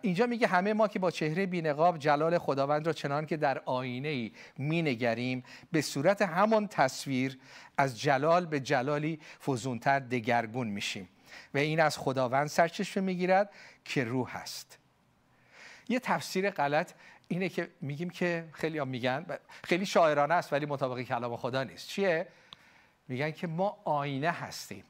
اینجا 0.00 0.26
میگه 0.26 0.46
همه 0.46 0.72
ما 0.72 0.88
که 0.88 0.98
با 0.98 1.10
چهره 1.10 1.46
بینقاب 1.46 1.98
جلال 1.98 2.38
خداوند 2.38 2.86
را 2.86 2.92
چنان 2.92 3.26
که 3.26 3.36
در 3.36 3.62
آینه 3.64 4.08
ای 4.08 4.32
مینگریم 4.58 5.44
به 5.72 5.80
صورت 5.80 6.22
همان 6.22 6.68
تصویر 6.68 7.38
از 7.78 8.00
جلال 8.00 8.46
به 8.46 8.60
جلالی 8.60 9.20
فزونتر 9.46 9.98
دگرگون 9.98 10.68
میشیم. 10.68 11.08
و 11.54 11.58
این 11.58 11.80
از 11.80 11.98
خداوند 11.98 12.46
سرچشمه 12.46 13.04
می‌گیرد 13.04 13.50
که 13.84 14.04
روح 14.04 14.36
است. 14.36 14.78
یه 15.88 15.98
تفسیر 15.98 16.50
غلط 16.50 16.92
اینه 17.28 17.48
که 17.48 17.70
میگیم 17.80 18.10
که 18.10 18.48
خیلی 18.52 18.84
میگن 18.84 19.26
خیلی 19.64 19.86
شاعرانه 19.86 20.34
است 20.34 20.52
ولی 20.52 20.66
مطابق 20.66 21.02
کلام 21.02 21.36
خدا 21.36 21.64
نیست. 21.64 21.88
چیه؟ 21.88 22.26
میگن 23.08 23.30
که 23.30 23.46
ما 23.46 23.80
آینه 23.84 24.30
هستیم. 24.30 24.84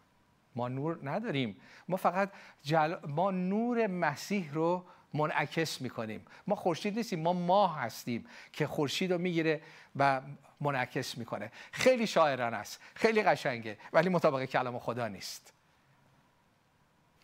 ما 0.57 0.69
نور 0.69 0.99
نداریم. 1.03 1.57
ما 1.89 1.97
فقط 1.97 2.31
جل... 2.63 2.95
ما 3.07 3.31
نور 3.31 3.87
مسیح 3.87 4.53
رو 4.53 4.85
منعکس 5.15 5.81
می‌کنیم. 5.81 6.27
ما 6.47 6.55
خورشید 6.55 6.97
نیستیم 6.97 7.21
ما 7.21 7.33
ماه 7.33 7.79
هستیم 7.79 8.27
که 8.53 8.67
خورشید 8.67 9.13
رو 9.13 9.19
می‌گیره 9.19 9.61
و 9.97 10.21
منعکس 10.61 11.19
می‌کنه. 11.19 11.53
خیلی 11.73 12.07
شاعرانه 12.07 12.57
است 12.57 12.81
خیلی 12.95 13.23
قشنگه 13.23 13.79
ولی 13.93 14.09
مطابق 14.09 14.45
کلام 14.45 14.79
خدا 14.79 15.09
نیست. 15.09 15.53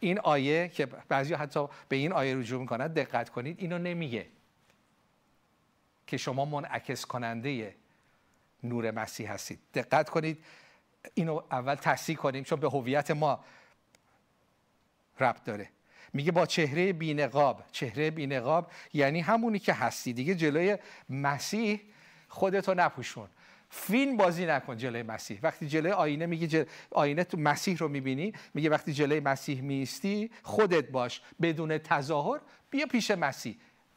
این 0.01 0.19
آیه 0.19 0.69
که 0.69 0.87
بعضی 0.87 1.35
حتی 1.35 1.69
به 1.89 1.97
این 1.97 2.13
آیه 2.13 2.37
رجوع 2.37 2.61
می‌کنن 2.61 2.87
دقت 2.87 3.31
کنید 3.31 3.61
اینو 3.61 3.79
نمیگه 3.79 4.27
که 6.07 6.17
شما 6.17 6.45
منعکس 6.45 7.07
کننده 7.07 7.75
نور 8.63 8.91
مسیح 8.91 9.33
هستید. 9.33 9.59
دقت 9.75 10.11
کنید 10.11 10.45
اینو 11.15 11.43
اول 11.51 11.75
تصحیح 11.75 12.17
کنیم 12.17 12.45
چون 12.45 12.61
به 12.61 12.69
هویت 12.69 13.11
ما 13.11 13.45
ربط 15.21 15.45
داره. 15.45 15.69
میگه 16.13 16.33
با 16.33 16.47
چهره 16.47 16.93
بینقاب 16.93 17.65
چهره 17.73 18.11
بینقاب 18.11 18.71
یعنی 18.93 19.21
همونی 19.21 19.59
که 19.59 19.73
هستی. 19.73 20.13
دیگه 20.13 20.35
جلوی 20.35 20.79
مسیح 21.11 21.81
خودتو 22.29 22.75
نپوشون. 22.75 23.29
فیلم 23.77 24.17
بازی 24.17 24.47
نکن 24.47 24.77
جلوی 24.77 25.03
مسیح. 25.03 25.39
وقتی 25.43 25.69
جلوی 25.69 25.93
آینه 25.93 26.27
میگه 26.27 26.47
جل... 26.47 26.65
آینه 26.91 27.25
تو 27.25 27.37
مسیح 27.37 27.77
رو 27.79 27.89
می‌بینی 27.89 28.33
میگه 28.55 28.71
وقتی 28.71 28.93
جلوی 28.93 29.21
مسیح 29.21 29.61
میستی 29.61 30.31
خودت 30.43 30.91
باش. 30.91 31.23
بدون 31.43 31.79
تظاهر 31.79 32.41
بیا 32.71 32.87
پیش 32.87 33.11
مسیح. 33.11 33.57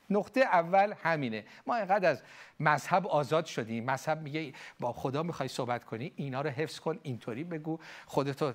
نقطه 0.10 0.40
اول 0.40 0.94
همینه. 1.04 1.46
ما 1.68 1.76
اینقدر 1.76 2.10
از 2.10 2.22
مذهب 2.60 3.08
آزاد 3.08 3.46
شدیم. 3.46 3.86
مذهب 3.86 4.22
میگه 4.22 4.54
با 4.80 4.94
خدا 4.94 5.24
می‌خوای 5.24 5.50
صحبت 5.50 5.84
کنی 5.84 6.12
اینا 6.16 6.42
رو 6.42 6.50
حفظ 6.50 6.80
کن 6.80 7.00
اینطوری 7.04 7.44
بگو. 7.44 7.80
خودتو 8.06 8.54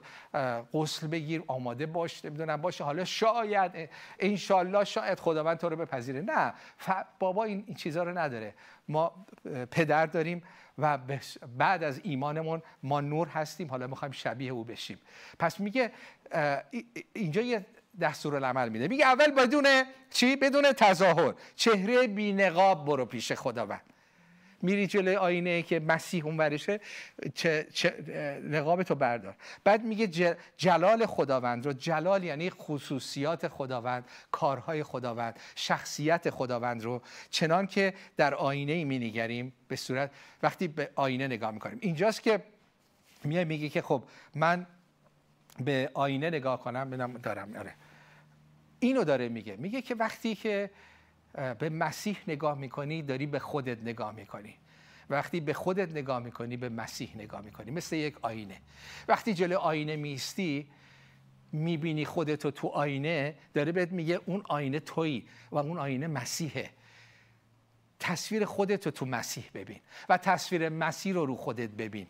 غسل 0.73 1.07
بگیر 1.07 1.43
آماده 1.47 1.87
باش 1.87 2.25
نمی‌دونم 2.25 2.57
باشه. 2.57 2.85
حالا 2.85 3.05
شاید 3.05 3.91
انشالله 4.19 4.85
شاید 4.85 5.21
خداوند 5.21 5.59
تو 5.59 5.69
رو 5.69 5.77
بپذیره. 5.77 6.21
نه 6.21 6.55
بابا 7.19 7.45
این, 7.45 7.75
چیزها 7.75 8.03
رو 8.03 8.19
نداره. 8.19 8.55
ما 8.89 9.27
پدر 9.71 10.07
داریم. 10.07 10.43
و 10.79 10.99
بعد 11.59 11.85
از 11.85 12.01
ایمانمون 12.03 12.63
ما 12.83 13.01
نور 13.01 13.29
هستیم 13.29 13.71
حالا 13.71 13.87
می‌خوایم 13.87 14.13
شبیه 14.13 14.53
او 14.53 14.65
بشیم. 14.65 14.99
پس 15.39 15.61
میگه 15.61 15.93
اینجا 17.13 17.43
یه 17.43 17.67
دستور 18.01 18.37
العمل 18.37 18.69
میده. 18.69 18.89
میگه 18.89 19.07
اول 19.07 19.31
بدون 19.31 19.67
چی؟ 20.11 20.37
بدون 20.37 20.73
تظاهر. 20.73 21.35
چهره 21.57 22.07
بینقاب 22.07 22.85
برو 22.85 23.05
پیش 23.05 23.33
خداوند. 23.33 23.92
میری 24.63 24.87
جلوی 24.87 25.17
آینه 25.17 25.63
که 25.63 25.81
مسیح 25.81 26.27
اون 26.27 26.37
ورشه 26.37 26.81
چه, 27.35 27.67
چه 27.73 27.95
نقاب 28.45 28.83
تو 28.83 28.95
بردار. 28.95 29.37
بعد 29.65 29.85
میگه 29.85 30.37
جلال 30.57 31.07
خداوند 31.07 31.67
رو 31.67 31.73
جلال 31.73 32.25
یعنی 32.25 32.51
خصوصیات 32.51 33.49
خداوند 33.49 34.05
کارهای 34.31 34.83
خداوند 34.83 35.41
شخصیت 35.55 36.31
خداوند 36.31 36.83
رو. 36.83 37.03
چنان 37.31 37.67
که 37.67 37.95
در 38.17 38.35
آینه 38.35 38.85
می 38.85 39.53
به 39.69 39.77
صورت 39.77 40.11
وقتی 40.43 40.69
به 40.69 40.91
آینه 40.95 41.27
نگاه 41.27 41.51
می‌کنیم. 41.51 41.79
اینجاست 41.81 42.23
که 42.23 42.43
میای 43.25 43.45
میگه 43.45 43.69
که 43.69 43.83
خب 43.83 44.05
من 44.35 44.67
به 45.65 45.91
آینه 45.95 46.31
نگاه 46.31 46.61
کنم 46.61 46.89
ببینم 46.91 47.13
دارم 47.13 47.57
آره. 47.57 47.75
اینو 48.81 49.05
داره 49.05 49.29
میگه. 49.29 49.57
میگه 49.57 49.83
که 49.83 49.95
وقتی 49.95 50.35
که 50.35 50.71
به 51.33 51.69
مسیح 51.69 52.17
نگاه 52.29 52.59
می‌کنی 52.59 53.03
داری 53.03 53.27
به 53.27 53.39
خودت 53.39 53.79
نگاه 53.79 54.13
می‌کنی. 54.13 54.55
وقتی 55.11 55.41
به 55.41 55.53
خودت 55.53 55.91
نگاه 55.91 56.19
می‌کنی 56.19 56.57
به 56.57 56.69
مسیح 56.69 57.17
نگاه 57.17 57.41
می‌کنی 57.41 57.71
مثل 57.71 57.97
یک 57.97 58.17
آینه. 58.23 58.61
وقتی 59.09 59.35
جلو 59.35 59.59
آینه 59.59 59.97
میستی 59.97 60.71
می‌بینی 61.53 62.05
خودتو 62.05 62.51
تو 62.51 62.69
آینه 62.69 63.35
داره 63.55 63.73
بهت 63.73 63.93
میگه 63.93 64.21
اون 64.27 64.43
آینه 64.49 64.81
تویی 64.81 65.29
و 65.51 65.57
اون 65.57 65.79
آینه 65.79 66.07
مسیحه. 66.07 66.71
تصویر 67.99 68.45
خودتو 68.45 68.91
تو 68.91 69.07
مسیح 69.07 69.45
ببین 69.55 69.81
و 70.09 70.17
تصویر 70.17 70.69
مسیح 70.69 71.15
رو 71.15 71.27
رو 71.27 71.37
خودت 71.37 71.71
ببین. 71.71 72.07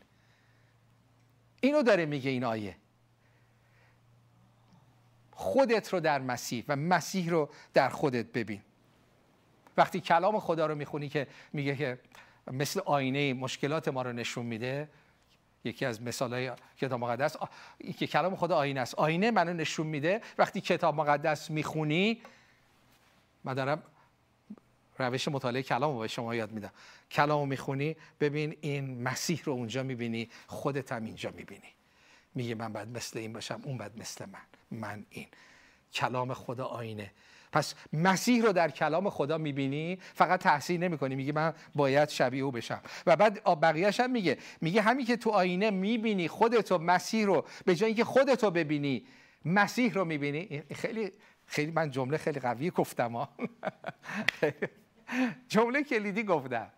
اینو 1.61 1.83
داره 1.83 2.07
میگه 2.07 2.31
این 2.31 2.45
آیه. 2.45 2.77
خودت 5.31 5.93
رو 5.93 6.01
در 6.01 6.21
مسیح 6.21 6.65
و 6.69 6.77
مسیح 6.77 7.31
رو 7.31 7.51
در 7.75 7.89
خودت 7.89 8.27
ببین. 8.27 8.61
وقتی 9.77 10.01
کلام 10.01 10.41
خدا 10.41 10.67
رو 10.67 10.75
می‌خونی 10.75 11.09
که 11.09 11.27
میگه 11.53 11.77
که 11.77 11.99
مثل 12.53 12.81
آینه 12.85 13.35
مشکلات 13.35 13.89
ما 13.89 14.03
رو 14.03 14.13
نشون 14.13 14.47
میده 14.47 14.89
یکی 15.65 15.85
از 15.85 16.03
مثالهای 16.03 16.53
کتاب 16.79 17.01
مقدس 17.01 17.37
که 17.99 18.07
کلام 18.07 18.37
خدا 18.37 18.57
آینه 18.57 18.81
است. 18.81 18.95
آینه 18.95 19.31
منو 19.31 19.53
نشون 19.53 19.87
میده. 19.87 20.21
وقتی 20.39 20.61
کتاب 20.61 20.95
مقدس 20.95 21.51
می‌خونی 21.51 22.23
من 23.45 23.55
دارم 23.55 23.83
روش 24.99 25.29
مطالعه 25.29 25.63
کلام 25.63 25.95
رو 25.95 26.01
به 26.01 26.09
شما 26.09 26.35
یاد 26.35 26.53
میدم. 26.53 26.71
کلام 27.11 27.41
رو 27.41 27.47
می‌خونی 27.47 27.97
ببین 28.21 28.57
این 28.61 29.03
مسیح 29.03 29.43
رو 29.45 29.53
اونجا 29.53 29.83
می‌بینی 29.83 30.31
خودت 30.47 30.93
هم 30.93 31.05
اینجا 31.05 31.31
می‌بینی. 31.31 31.69
میگه 32.35 32.55
من 32.55 32.73
باید 32.73 32.89
مثل 32.89 33.19
این 33.19 33.33
باشم 33.33 33.61
اون 33.65 33.79
باید 33.79 33.99
مثل 33.99 34.27
من. 34.27 34.79
من 34.81 35.07
این. 35.11 35.27
کلام 35.95 36.35
خدا 36.35 36.67
آینه. 36.67 37.11
پس 37.53 37.75
مسیح 37.93 38.43
رو 38.43 38.53
در 38.53 38.71
کلام 38.71 39.11
خدا 39.11 39.39
می‌بینی؟ 39.39 39.99
فقط 40.15 40.41
تحصیل 40.41 40.83
نمی‌کنی. 40.85 41.15
میگه 41.15 41.33
من 41.33 41.55
باید 41.75 42.09
شبیه 42.09 42.43
او 42.43 42.51
بشم. 42.51 42.81
و 43.07 43.17
بعد 43.17 43.61
بقیهش 43.61 44.01
هم 44.01 44.11
میگه. 44.11 44.39
میگه 44.61 44.83
همین 44.83 45.07
که 45.07 45.17
تو 45.17 45.31
آینه 45.31 45.71
می‌بینی 45.71 46.29
خودتو 46.29 46.79
مسیح 46.79 47.27
رو 47.27 47.45
به 47.65 47.75
جای 47.75 47.87
اینکه 47.87 48.05
خودتو 48.05 48.51
ببینی 48.51 49.07
مسیح 49.45 49.93
رو 49.93 50.05
می‌بینی. 50.05 50.63
خیلی 50.75 51.13
خیلی 51.47 51.71
من 51.71 51.91
جمله 51.91 52.17
خیلی 52.17 52.41
قوی 52.41 52.71
گفتم 52.71 53.29
جمله 55.49 55.83
کلیدی 55.83 56.25
گفتم. 56.25 56.71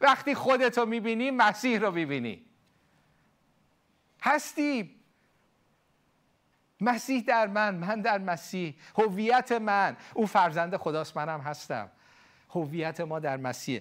وقتی 0.00 0.34
خودتو 0.34 0.86
می‌بینی 0.86 1.30
مسیح 1.30 1.80
رو 1.80 1.90
می‌بینی. 1.90 2.44
هستی؟ 4.22 4.95
مسیح 6.80 7.24
در 7.26 7.46
من 7.46 7.74
من 7.74 8.00
در 8.00 8.18
مسیح. 8.18 8.74
هویت 8.98 9.52
من. 9.52 9.96
او 10.14 10.26
فرزند 10.26 10.76
خداست 10.76 11.16
منم 11.16 11.40
هستم. 11.40 11.88
هویت 12.50 13.00
ما 13.00 13.18
در 13.18 13.36
مسیح. 13.36 13.80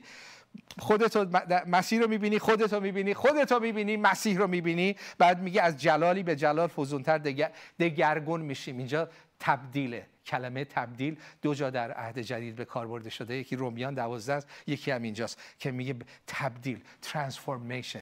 خودتو 0.79 1.39
مسیح 1.67 2.01
رو 2.01 2.07
می‌بینی 2.07 2.39
خودتو 2.39 2.79
می‌بینی 2.79 3.13
خودتو 3.13 3.59
می‌بینی 3.59 3.97
مسیح 3.97 4.37
رو 4.37 4.47
می‌بینی. 4.47 4.95
بعد 5.17 5.41
میگه 5.41 5.61
از 5.61 5.81
جلالی 5.81 6.23
به 6.23 6.35
جلال 6.35 6.67
فزونتر 6.67 7.17
دگر، 7.17 7.51
دگرگون 7.79 8.41
میشیم 8.41 8.77
اینجا 8.77 9.09
تبدیله 9.39 10.05
کلمه 10.25 10.65
تبدیل 10.65 11.17
دو 11.41 11.53
جا 11.53 11.69
در 11.69 11.91
عهد 11.91 12.19
جدید 12.19 12.55
به 12.55 12.65
کار 12.65 12.87
برده 12.87 13.09
شده. 13.09 13.35
یکی 13.35 13.55
رومیان 13.55 13.93
دوازده 13.93 14.33
است 14.33 14.47
یکی 14.67 14.91
هم 14.91 15.01
اینجاست 15.01 15.41
که 15.59 15.71
میگه 15.71 15.95
تبدیل 16.27 16.83
ترانسفورمیشن 17.01 18.01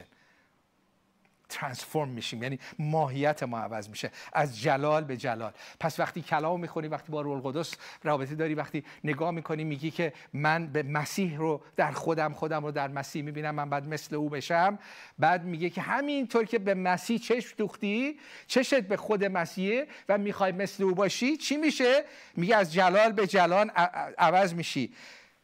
ترانسفورم 1.54 2.10
میشیم. 2.10 2.44
یعنی 2.44 2.60
ماهیت 2.80 3.44
ما 3.44 3.60
عوض 3.60 3.90
میشه. 3.90 4.12
از 4.34 4.62
جلال 4.62 5.04
به 5.04 5.18
جلال. 5.18 5.52
پس 5.80 6.00
وقتی 6.00 6.22
کلام 6.22 6.60
می‌خونی 6.60 6.88
وقتی 6.88 7.12
با 7.12 7.22
روح 7.22 7.46
القدس 7.46 7.76
رابطه 8.04 8.36
داری 8.36 8.56
وقتی 8.56 8.84
نگاه 9.04 9.32
می‌کنی 9.32 9.64
میگی 9.64 9.92
که 9.92 10.14
من 10.34 10.68
به 10.68 10.84
مسیح 10.84 11.38
رو 11.38 11.62
در 11.76 11.92
خودم 11.92 12.34
خودم 12.34 12.66
رو 12.66 12.72
در 12.72 12.88
مسیح 12.88 13.24
می‌بینم 13.24 13.56
من 13.56 13.70
بعد 13.70 13.88
مثل 13.88 14.16
او 14.16 14.30
بشم. 14.30 14.80
بعد 15.20 15.44
میگه 15.44 15.70
که 15.70 15.82
همینطور 15.82 16.46
که 16.46 16.60
به 16.60 16.74
مسیح 16.74 17.18
چشم 17.18 17.56
دوختی 17.58 18.20
چشت 18.48 18.80
به 18.80 18.98
خود 18.98 19.24
مسیحه 19.24 19.88
و 20.10 20.18
می‌خوای 20.18 20.52
مثل 20.52 20.84
او 20.84 20.96
باشی 20.96 21.38
چی 21.38 21.58
میشه؟ 21.58 22.04
میگه 22.36 22.56
از 22.56 22.74
جلال 22.74 23.12
به 23.12 23.28
جلال 23.28 23.70
عوض 24.18 24.54
میشی. 24.54 24.94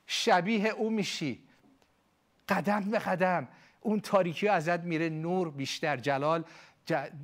شبیه 0.08 0.70
او 0.70 0.90
میشی. 0.90 1.44
قدم 2.50 2.80
به 2.80 3.00
قدم. 3.00 3.48
اون 3.82 4.00
تاریکی 4.00 4.48
ازت 4.48 4.80
میره 4.80 5.10
نور 5.10 5.52
بیشتر 5.52 5.98
جلال. 5.98 6.44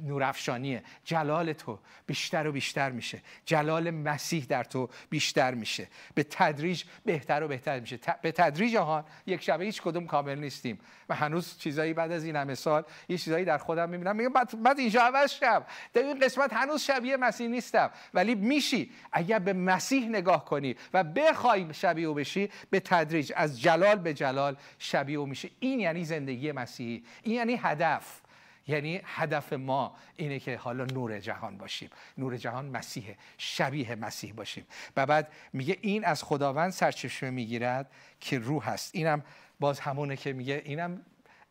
نورافشانیه. 0.03 0.83
جلال 1.03 1.53
تو 1.53 1.79
بیشتر 2.05 2.47
و 2.47 2.51
بیشتر 2.51 2.89
میشه. 2.89 3.21
جلال 3.45 3.91
مسیح 3.91 4.45
در 4.45 4.63
تو 4.63 4.89
بیشتر 5.09 5.53
میشه. 5.53 5.87
به 6.13 6.23
تدریج 6.23 6.83
بهتر 7.05 7.43
و 7.43 7.47
بهتر 7.47 7.79
میشه. 7.79 7.99
به 8.21 8.31
تدریج 8.31 8.75
آهان 8.75 9.05
یک 9.25 9.41
شبه 9.41 9.65
هیچ 9.65 9.81
کدوم 9.81 10.07
کامل 10.07 10.39
نیستیم. 10.39 10.79
و 11.09 11.15
هنوز 11.15 11.57
چیزایی 11.57 11.93
بعد 11.93 12.11
از 12.11 12.23
این 12.25 12.35
همه 12.35 12.55
سال 12.55 12.83
یه 13.09 13.17
چیزایی 13.17 13.45
در 13.45 13.57
خودم 13.57 13.89
می‌بینم. 13.89 14.15
میگم 14.15 14.33
بعد, 14.63 14.79
اینجا 14.79 15.01
عوض 15.01 15.31
شم. 15.31 15.65
در 15.93 16.01
این 16.01 16.19
قسمت 16.19 16.53
هنوز 16.53 16.81
شبیه 16.81 17.17
مسیح 17.17 17.47
نیستم. 17.47 17.91
ولی 18.13 18.35
میشی. 18.35 18.91
اگر 19.11 19.39
به 19.39 19.53
مسیح 19.53 20.09
نگاه 20.09 20.45
کنی 20.45 20.75
و 20.93 21.03
بخوای 21.03 21.73
شبیه 21.73 22.07
او 22.07 22.13
بشی 22.13 22.49
به 22.69 22.79
تدریج 22.79 23.33
از 23.35 23.61
جلال 23.61 23.95
به 23.95 24.13
جلال 24.13 24.57
شبیه 24.79 25.17
او 25.17 25.25
میشه. 25.25 25.49
این 25.59 25.79
یعنی 25.79 26.05
زندگی 26.05 26.51
مسیحی. 26.51 27.03
این 27.23 27.35
یعنی 27.35 27.55
هدف. 27.55 28.21
یعنی 28.67 29.01
هدف 29.03 29.53
ما 29.53 29.95
اینه 30.15 30.39
که 30.39 30.57
حالا 30.57 30.85
نور 30.85 31.19
جهان 31.19 31.57
باشیم. 31.57 31.89
نور 32.17 32.37
جهان 32.37 32.65
مسیحه. 32.65 33.17
شبیه 33.37 33.95
مسیح 33.95 34.33
باشیم. 34.33 34.67
و 34.97 35.05
بعد 35.05 35.31
میگه 35.53 35.77
این 35.81 36.05
از 36.05 36.23
خداوند 36.23 36.71
سرچشمه 36.71 37.29
می‌گیرد 37.29 37.91
که 38.19 38.39
روح 38.39 38.69
هست 38.69 38.95
اینم 38.95 39.23
باز 39.59 39.79
همونه 39.79 40.15
که 40.15 40.33
میگه 40.33 40.61
اینم 40.65 41.05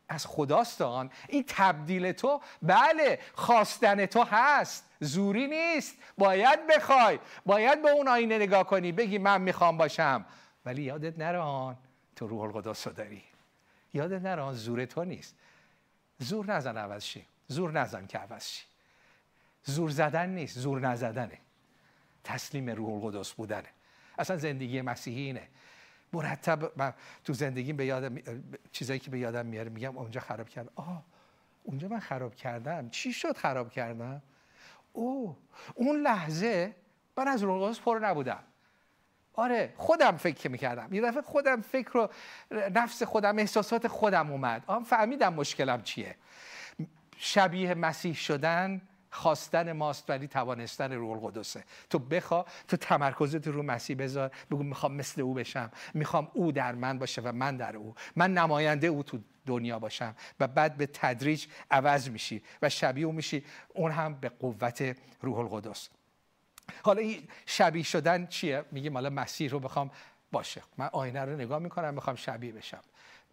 از 0.08 0.26
خداست 0.26 0.82
آن. 0.82 1.10
این 1.28 1.44
تبدیل 1.48 2.12
تو 2.12 2.40
بله 2.62 3.18
خواستن 3.34 4.06
تو 4.06 4.24
هست. 4.30 4.90
زوری 5.00 5.46
نیست. 5.46 5.96
باید 6.18 6.66
بخوای. 6.66 7.18
باید 7.46 7.82
به 7.82 7.90
اون 7.90 8.08
آینه 8.08 8.38
نگاه 8.38 8.64
کنی. 8.64 8.92
بگی 8.92 9.18
من 9.18 9.40
می‌خوام 9.40 9.76
باشم. 9.76 10.24
ولی 10.66 10.82
یادت 10.82 11.18
نره 11.18 11.38
آن 11.38 11.76
تو 12.16 12.26
روح 12.26 12.40
القدس 12.40 12.88
داری. 12.88 13.22
یادت 13.94 14.22
نره 14.22 14.42
آن 14.42 14.54
زور 14.54 14.84
تو 14.84 15.04
نیست. 15.04 15.36
زور 16.18 16.46
نزن 16.46 16.76
عوض 16.76 17.04
شی. 17.04 17.26
زور 17.48 17.72
نزن 17.72 18.06
که 18.06 18.18
عوض 18.18 18.46
شی. 18.46 18.64
زور 19.64 19.90
زدن 19.90 20.28
نیست 20.28 20.58
زور 20.58 20.80
نزدنه. 20.80 21.38
تسلیم 22.24 22.70
روح 22.70 23.04
القدس 23.04 23.32
بودنه. 23.32 23.68
اصلا 24.18 24.36
زندگی 24.36 24.80
مسیحی 24.80 25.20
اینه. 25.20 25.48
مرتب 26.12 26.72
من 26.76 26.94
تو 27.24 27.32
زندگیم 27.32 27.76
به 27.76 27.86
یادم 27.86 28.14
چیزایی 28.72 28.98
که 28.98 29.10
به 29.10 29.18
یادم 29.18 29.46
میاره 29.46 29.70
میگم 29.70 29.98
اونجا 29.98 30.20
خراب 30.20 30.48
کردم. 30.48 30.72
آه 30.74 31.04
اونجا 31.62 31.88
من 31.88 32.00
خراب 32.00 32.34
کردم. 32.34 32.90
چی 32.90 33.12
شد 33.12 33.36
خراب 33.36 33.70
کردم؟ 33.70 34.22
او 34.92 35.36
اون 35.74 36.02
لحظه 36.02 36.74
من 37.16 37.28
از 37.28 37.42
روح 37.42 37.62
القدس 37.62 37.80
پر 37.80 37.98
نبودم. 38.02 38.44
آره 39.36 39.74
خودم 39.76 40.16
فکر 40.16 40.48
می‌کردم. 40.50 40.94
یه 40.94 41.02
دفعه 41.02 41.22
خودم 41.22 41.60
فکر 41.60 41.90
رو 41.90 42.10
نفس 42.74 43.02
خودم 43.02 43.38
احساسات 43.38 43.88
خودم 43.88 44.30
اومد. 44.30 44.64
آم 44.66 44.84
فهمیدم 44.84 45.34
مشکلم 45.34 45.82
چیه. 45.82 46.16
شبیه 47.16 47.74
مسیح 47.74 48.14
شدن 48.14 48.80
خواستن 49.10 49.72
ماست 49.72 50.10
ولی 50.10 50.28
توانستن 50.28 50.92
روح 50.92 51.24
القدسه. 51.24 51.64
تو 51.90 51.98
بخوا 51.98 52.44
تو 52.68 52.76
تمرکزت 52.76 53.48
رو 53.48 53.62
مسیح 53.62 53.96
بذار. 53.96 54.30
بگو 54.50 54.62
می‌خوام 54.62 54.94
مثل 54.94 55.20
او 55.20 55.34
بشم. 55.34 55.70
می‌خوام 55.94 56.30
او 56.34 56.52
در 56.52 56.72
من 56.72 56.98
باشه 56.98 57.22
و 57.22 57.32
من 57.32 57.56
در 57.56 57.76
او. 57.76 57.94
من 58.16 58.34
نماینده 58.34 58.86
او 58.86 59.02
تو 59.02 59.18
دنیا 59.46 59.78
باشم 59.78 60.14
و 60.40 60.48
بعد 60.48 60.76
به 60.76 60.86
تدریج 60.86 61.46
عوض 61.70 62.08
میشی 62.08 62.42
و 62.62 62.68
شبیه 62.68 63.06
او 63.06 63.12
میشی. 63.12 63.44
اون 63.74 63.90
هم 63.90 64.14
به 64.14 64.28
قوت 64.28 64.96
روح 65.22 65.38
القدس. 65.38 65.88
حالا 66.82 67.00
این 67.00 67.28
شبیه 67.46 67.82
شدن 67.82 68.26
چیه؟ 68.26 68.64
میگیم 68.72 68.94
حالا 68.94 69.10
مسیح 69.10 69.50
رو 69.50 69.60
بخوام 69.60 69.90
باشه 70.32 70.62
من 70.78 70.88
آینه 70.92 71.24
رو 71.24 71.36
نگاه 71.36 71.58
می‌کنم 71.58 71.94
می‌خوام 71.94 72.16
شبیه 72.16 72.52
بشم. 72.52 72.80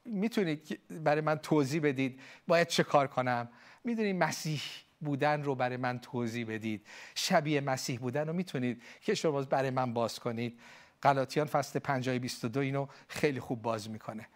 می‌تونید 0.06 0.80
برای 1.04 1.22
من 1.22 1.38
توضیح 1.38 1.82
بدید 1.82 2.20
باید 2.48 2.68
چه 2.68 2.84
کار 2.84 3.08
کنم؟ 3.08 3.50
می‌دونید 3.84 4.16
مسیح 4.16 4.62
بودن 5.02 5.44
رو 5.44 5.56
برای 5.56 5.78
من 5.78 6.00
توضیح 6.00 6.46
بدید. 6.48 6.88
شبیه 7.16 7.62
مسیح 7.62 8.00
بودن 8.00 8.28
رو 8.28 8.34
می‌تونید 8.34 8.82
که 9.02 9.16
شما 9.16 9.42
برای 9.42 9.70
من 9.70 9.94
باز 9.94 10.20
کنید. 10.20 10.60
غلاطیان 11.04 11.48
فصل 11.48 11.80
5 11.80 12.10
22 12.10 12.60
اینو 12.60 12.88
خیلی 13.08 13.40
خوب 13.40 13.62
باز 13.62 13.90
می‌کنه. 13.90 14.28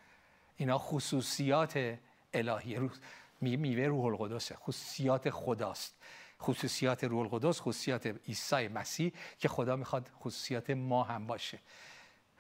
اینا 0.58 0.78
خصوصیات 0.78 1.98
الهی 2.34 2.90
میوه 3.42 3.84
روح 3.84 4.06
القدسه 4.06 4.56
خصوصیات 4.56 5.30
خداست. 5.30 5.96
خصوصیات 6.42 7.04
روح 7.04 7.34
القدس 7.34 7.62
خصوصیات 7.62 8.08
عیسی 8.28 8.68
مسیح 8.68 9.12
که 9.40 9.48
خدا 9.48 9.76
می‌خواد 9.76 10.12
خصوصیات 10.20 10.70
ما 10.70 11.04
هم 11.04 11.28
باشه. 11.28 11.60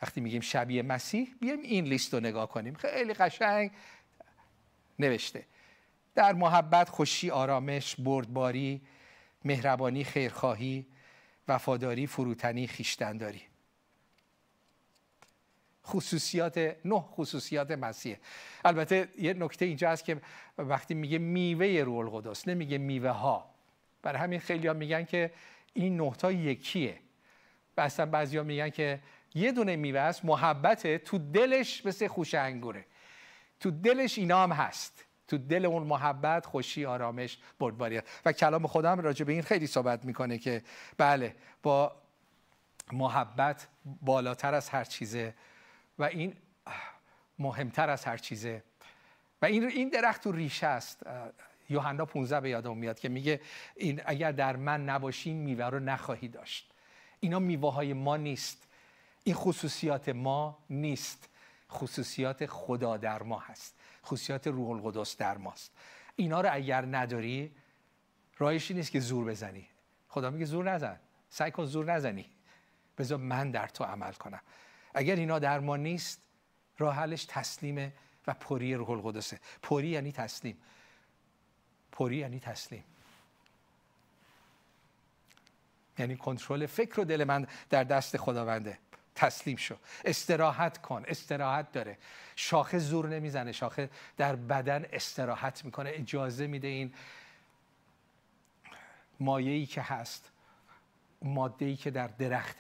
وقتی 0.01 0.21
میگیم 0.21 0.41
شبیه 0.41 0.81
مسیح 0.81 1.36
بیایم 1.41 1.62
این 1.62 1.86
لیست 1.86 2.13
رو 2.13 2.19
نگاه 2.19 2.49
کنیم. 2.49 2.73
خیلی 2.73 3.13
قشنگ 3.13 3.71
نوشته. 4.99 5.45
در 6.15 6.34
محبت 6.34 6.89
خوشی 6.89 7.29
آرامش 7.29 7.95
بردباری 7.95 8.81
مهربانی 9.45 10.03
خیرخواهی 10.03 10.86
وفاداری 11.47 12.08
فروتنی 12.08 12.67
خیشتنداری. 12.67 13.41
خصوصیات 15.86 16.58
نه 16.86 16.99
خصوصیات 16.99 17.71
مسیح. 17.71 18.17
البته 18.65 19.10
یه 19.17 19.34
نکته 19.34 19.65
اینجا 19.65 19.89
هست 19.89 20.05
که 20.05 20.21
وقتی 20.58 20.93
میگه 20.93 21.17
میوه 21.17 21.84
روح 21.86 21.97
القدس 21.97 22.47
نمیگه 22.47 22.77
میوه 22.77 23.10
ها 23.10 23.55
برای 24.06 24.22
همین 24.22 24.39
خیلی 24.39 24.68
ها 24.68 24.74
میگن 24.74 25.06
که 25.06 25.32
این 25.74 26.02
نهتا 26.02 26.32
یکیه. 26.32 27.00
و 27.78 27.82
اصلا 27.82 28.06
بعضی 28.06 28.38
ها 28.38 28.44
میگن 28.44 28.70
که 28.70 29.00
یه 29.36 29.52
دونه 29.52 29.76
میوه 29.76 30.00
است 30.00 30.26
محبت 30.26 30.98
تو 30.98 31.18
دلش 31.18 31.86
مثل 31.86 32.08
خوش 32.08 32.34
انگوره. 32.34 32.86
تو 33.60 33.72
دلش 33.72 34.18
اینا 34.18 34.44
هم 34.44 34.52
هست. 34.52 35.06
تو 35.28 35.38
دل 35.38 35.65
اون 35.65 35.84
محبت 35.84 36.46
خوشی 36.46 36.86
آرامش 36.86 37.38
بردباری. 37.60 38.02
و 38.26 38.32
کلام 38.32 38.68
خودم 38.68 39.00
راجع 39.00 39.26
به 39.26 39.34
این 39.34 39.41
خیلی 39.41 39.68
صحبت 39.68 40.06
می‌کنه 40.06 40.38
که 40.38 40.63
بله 40.98 41.36
با 41.63 41.96
محبت 42.91 43.68
بالاتر 44.02 44.54
از 44.54 44.70
هر 44.70 44.84
چیزه 44.84 45.34
و 46.00 46.04
این 46.04 46.34
مهمتر 47.39 47.89
از 47.89 48.06
هر 48.06 48.18
چیزه. 48.18 48.63
و 49.41 49.46
این 49.46 49.63
این 49.63 49.89
درخت 49.89 50.24
تو 50.24 50.32
ریشه 50.32 50.68
است. 50.68 51.04
یوحنا 51.69 52.06
15 52.06 52.39
به 52.39 52.49
یادم 52.49 52.78
میاد 52.78 52.99
که 52.99 53.10
میگه 53.10 53.41
این 53.75 54.01
اگر 54.06 54.32
در 54.32 54.56
من 54.56 54.86
نباشین 54.86 55.38
میوه 55.38 55.65
رو 55.65 55.80
نخواهی 55.80 56.28
داشت. 56.28 56.73
اینا 57.19 57.39
میوه 57.39 57.73
های 57.73 57.93
ما 57.93 58.17
نیست. 58.17 58.67
این 59.23 59.36
خصوصیات 59.36 60.10
ما 60.10 60.58
نیست. 60.69 61.30
خصوصیات 61.71 62.45
خدا 62.45 62.97
در 62.97 63.23
ما 63.23 63.39
هست. 63.39 63.75
خصوصیات 64.06 64.47
روح 64.47 64.69
القدس 64.69 65.17
در 65.17 65.38
ماست. 65.38 65.71
اینا 66.15 66.41
رو 66.41 66.49
اگر 66.51 66.86
نداری 66.86 67.51
راهشی 68.38 68.73
نیست 68.73 68.91
که 68.91 68.99
زور 68.99 69.25
بزنی. 69.25 69.67
خدا 70.08 70.30
میگه 70.30 70.45
زور 70.45 70.71
نزن. 70.71 70.99
سعی 71.30 71.51
کن 71.51 71.65
زور 71.65 71.93
نزنی. 71.93 72.25
بذار 72.97 73.17
من 73.17 73.51
در 73.51 73.67
تو 73.67 73.84
عمل 73.84 74.12
کنم. 74.12 74.41
اگر 74.93 75.15
اینا 75.15 75.39
در 75.39 75.60
ما 75.60 75.78
نیست 75.78 76.21
راه 76.78 76.95
حلش 76.95 77.25
تسلیمه 77.25 77.93
و 78.28 78.34
پری 78.34 78.75
روح 78.75 78.89
القدسه. 78.89 79.39
پری 79.62 79.88
یعنی 79.88 80.12
تسلیم. 80.12 80.58
پری 81.95 82.15
یعنی 82.15 82.39
تسلیم. 82.39 82.84
یعنی 85.97 86.17
کنترل 86.17 86.65
فکر 86.65 86.99
و 86.99 87.03
دل 87.03 87.23
من 87.23 87.47
در 87.69 87.84
دست 87.84 88.17
خداونده. 88.17 88.77
تسلیم 89.15 89.58
شو. 89.58 89.75
استراحت 90.05 90.77
کن. 90.77 91.03
استراحت 91.08 91.71
داره. 91.71 91.97
شاخه 92.36 92.79
زور 92.79 93.10
نمی‌زنه. 93.10 93.51
شاخه 93.51 93.89
در 94.17 94.36
بدن 94.36 94.86
استراحت 94.93 95.65
می‌کنه. 95.65 95.91
اجازه 95.93 96.47
میده 96.47 96.67
این 96.67 96.93
مایه‌ای 99.19 99.65
که 99.65 99.81
هست 99.81 100.31
ماده 101.21 101.75
که 101.75 101.91
در 101.91 102.08
درخت 102.08 102.58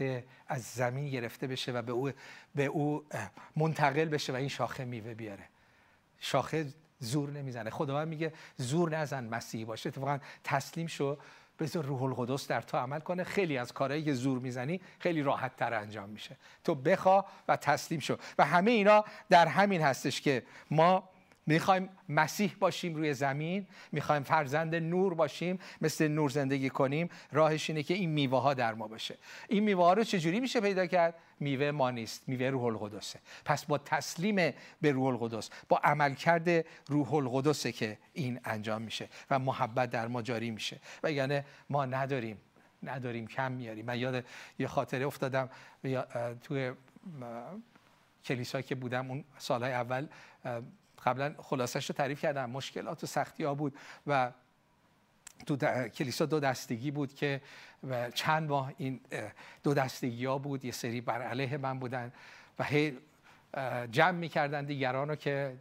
از 0.47 0.63
زمین 0.63 1.09
گرفته 1.09 1.47
بشه 1.47 1.71
و 1.71 1.81
به 1.81 1.91
او, 1.91 2.11
به 2.55 2.65
او 2.65 3.05
منتقل 3.55 4.05
بشه 4.05 4.33
و 4.33 4.35
این 4.35 4.49
شاخه 4.49 4.85
میوه 4.85 5.13
بیاره. 5.13 5.43
شاخه 6.19 6.73
زور 7.05 7.29
نمی‌زنه. 7.29 7.69
خداوند 7.69 8.07
میگه 8.07 8.33
زور 8.57 8.97
نزن 8.97 9.23
مسیحی 9.23 9.65
باشه. 9.65 9.89
اتفاقا 9.89 10.19
تسلیم 10.43 10.87
شو. 10.87 11.17
بذار 11.59 11.83
روح 11.83 12.03
القدس 12.03 12.47
در 12.47 12.61
تو 12.61 12.77
عمل 12.77 12.99
کنه. 12.99 13.23
خیلی 13.23 13.57
از 13.57 13.73
کارهایی 13.73 14.03
که 14.03 14.13
زور 14.13 14.39
می‌زنی 14.39 14.81
خیلی 14.99 15.21
راحت 15.21 15.55
تر 15.55 15.73
انجام 15.73 16.09
میشه. 16.09 16.37
تو 16.63 16.75
بخوا 16.75 17.25
و 17.47 17.55
تسلیم 17.55 17.99
شو. 17.99 18.17
و 18.37 18.45
همه 18.45 18.71
اینا 18.71 19.05
در 19.29 19.47
همین 19.47 19.81
هستش 19.81 20.21
که 20.21 20.43
ما 20.71 21.09
می‌خوایم 21.45 21.89
مسیح 22.09 22.55
باشیم 22.59 22.95
روی 22.95 23.13
زمین 23.13 23.67
می‌خوایم 23.91 24.23
فرزند 24.23 24.75
نور 24.75 25.13
باشیم 25.13 25.59
مثل 25.81 26.07
نور 26.07 26.29
زندگی 26.29 26.69
کنیم. 26.69 27.09
راهش 27.31 27.69
اینه 27.69 27.83
که 27.83 27.93
این 27.93 28.09
میوه 28.09 28.41
ها 28.41 28.53
در 28.53 28.73
ما 28.73 28.87
باشه. 28.87 29.17
این 29.47 29.63
میوه 29.63 29.83
ها 29.83 29.93
رو 29.93 30.03
چجوری 30.03 30.39
میشه 30.39 30.61
پیدا 30.61 30.85
کرد؟ 30.85 31.13
میوه 31.39 31.71
ما 31.71 31.91
نیست 31.91 32.23
میوه 32.27 32.49
روح 32.49 32.63
القدسه. 32.63 33.19
پس 33.45 33.65
با 33.65 33.77
تسلیم 33.77 34.35
به 34.81 34.91
روح 34.91 35.05
القدس 35.05 35.49
با 35.69 35.77
عملکرد 35.77 36.65
روح 36.87 37.13
القدسه 37.13 37.71
که 37.71 37.97
این 38.13 38.39
انجام 38.45 38.81
میشه 38.81 39.09
و 39.29 39.39
محبت 39.39 39.89
در 39.89 40.07
ما 40.07 40.21
جاری 40.21 40.51
میشه. 40.51 40.79
و 41.03 41.11
یعنی 41.11 41.41
ما 41.69 41.85
نداریم 41.85 42.37
نداریم 42.83 43.27
کم 43.27 43.51
میاریم. 43.51 43.85
من 43.85 43.99
یاد 43.99 44.25
یه 44.59 44.67
خاطره 44.67 45.05
افتادم. 45.05 45.49
توی 46.43 46.71
کلیسا 48.25 48.61
که 48.61 48.75
بودم 48.75 49.11
اون 49.11 49.23
سالهای 49.37 49.73
اول 49.73 50.07
قبلا 51.05 51.35
خلاصش 51.37 51.89
رو 51.89 51.95
تعریف 51.95 52.21
کردم. 52.21 52.49
مشکلات 52.49 53.03
و 53.03 53.07
سختی 53.07 53.43
ها 53.43 53.55
بود 53.55 53.77
و 54.07 54.31
تو 55.45 55.57
کلیسا 55.87 56.25
دو 56.25 56.39
دستگی 56.39 56.91
بود 56.91 57.15
که 57.15 57.41
چند 58.13 58.49
ماه 58.49 58.73
این 58.77 58.99
دو 59.63 59.73
دستگی 59.73 60.25
ها 60.25 60.37
بود. 60.37 60.65
یه 60.65 60.71
سری 60.71 61.01
بر 61.01 61.21
علیه 61.21 61.57
من 61.57 61.79
بودن 61.79 62.11
و 62.59 62.63
هی 62.63 62.97
جمع 63.91 64.11
می‌کردن 64.11 64.65
دیگران 64.65 65.09
رو 65.09 65.15
که 65.15 65.53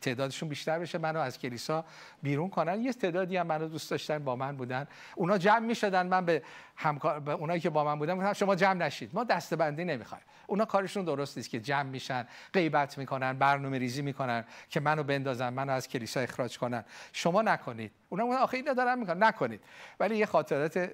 تعدادشون 0.00 0.48
بیشتر 0.48 0.78
بشه 0.78 0.98
منو 0.98 1.20
از 1.20 1.38
کلیسا 1.38 1.84
بیرون 2.22 2.48
کنن. 2.48 2.80
یه 2.80 2.92
تعدادی 2.92 3.36
هم 3.36 3.46
منو 3.46 3.68
دوست 3.68 3.90
داشتن 3.90 4.18
با 4.18 4.36
من 4.36 4.56
بودن. 4.56 4.86
اونا 5.14 5.38
جمع 5.38 5.66
می‌شدن 5.66 6.06
من 6.06 6.24
به 6.24 6.42
همکار 6.76 7.20
به 7.20 7.32
اونایی 7.32 7.60
که 7.60 7.70
با 7.70 7.84
من 7.84 7.98
بودن 7.98 8.16
گفتم 8.16 8.32
شما 8.32 8.54
جمع 8.54 8.74
نشید. 8.74 9.10
ما 9.14 9.24
دستبندی 9.24 9.84
نمی‌خوایم. 9.84 10.24
اونا 10.46 10.64
کارشون 10.64 11.04
درست 11.04 11.36
نیست 11.36 11.50
که 11.50 11.60
جمع 11.60 11.82
میشن 11.82 12.26
غیبت 12.52 12.98
می‌کنن 12.98 13.32
برنامه 13.32 13.78
ریزی 13.78 14.02
می‌کنن 14.02 14.44
که 14.68 14.80
منو 14.80 15.02
بندازن 15.02 15.48
منو 15.48 15.72
از 15.72 15.88
کلیسا 15.88 16.20
اخراج 16.20 16.58
کنن. 16.58 16.84
شما 17.12 17.42
نکنید. 17.42 17.92
اونا 18.08 18.24
اون 18.24 18.36
آخه 18.36 18.56
اینا 18.56 18.72
دارن 18.72 18.98
می‌کنن. 18.98 19.22
نکنید. 19.22 19.60
ولی 20.00 20.16
یه 20.16 20.26
خاطرات 20.26 20.90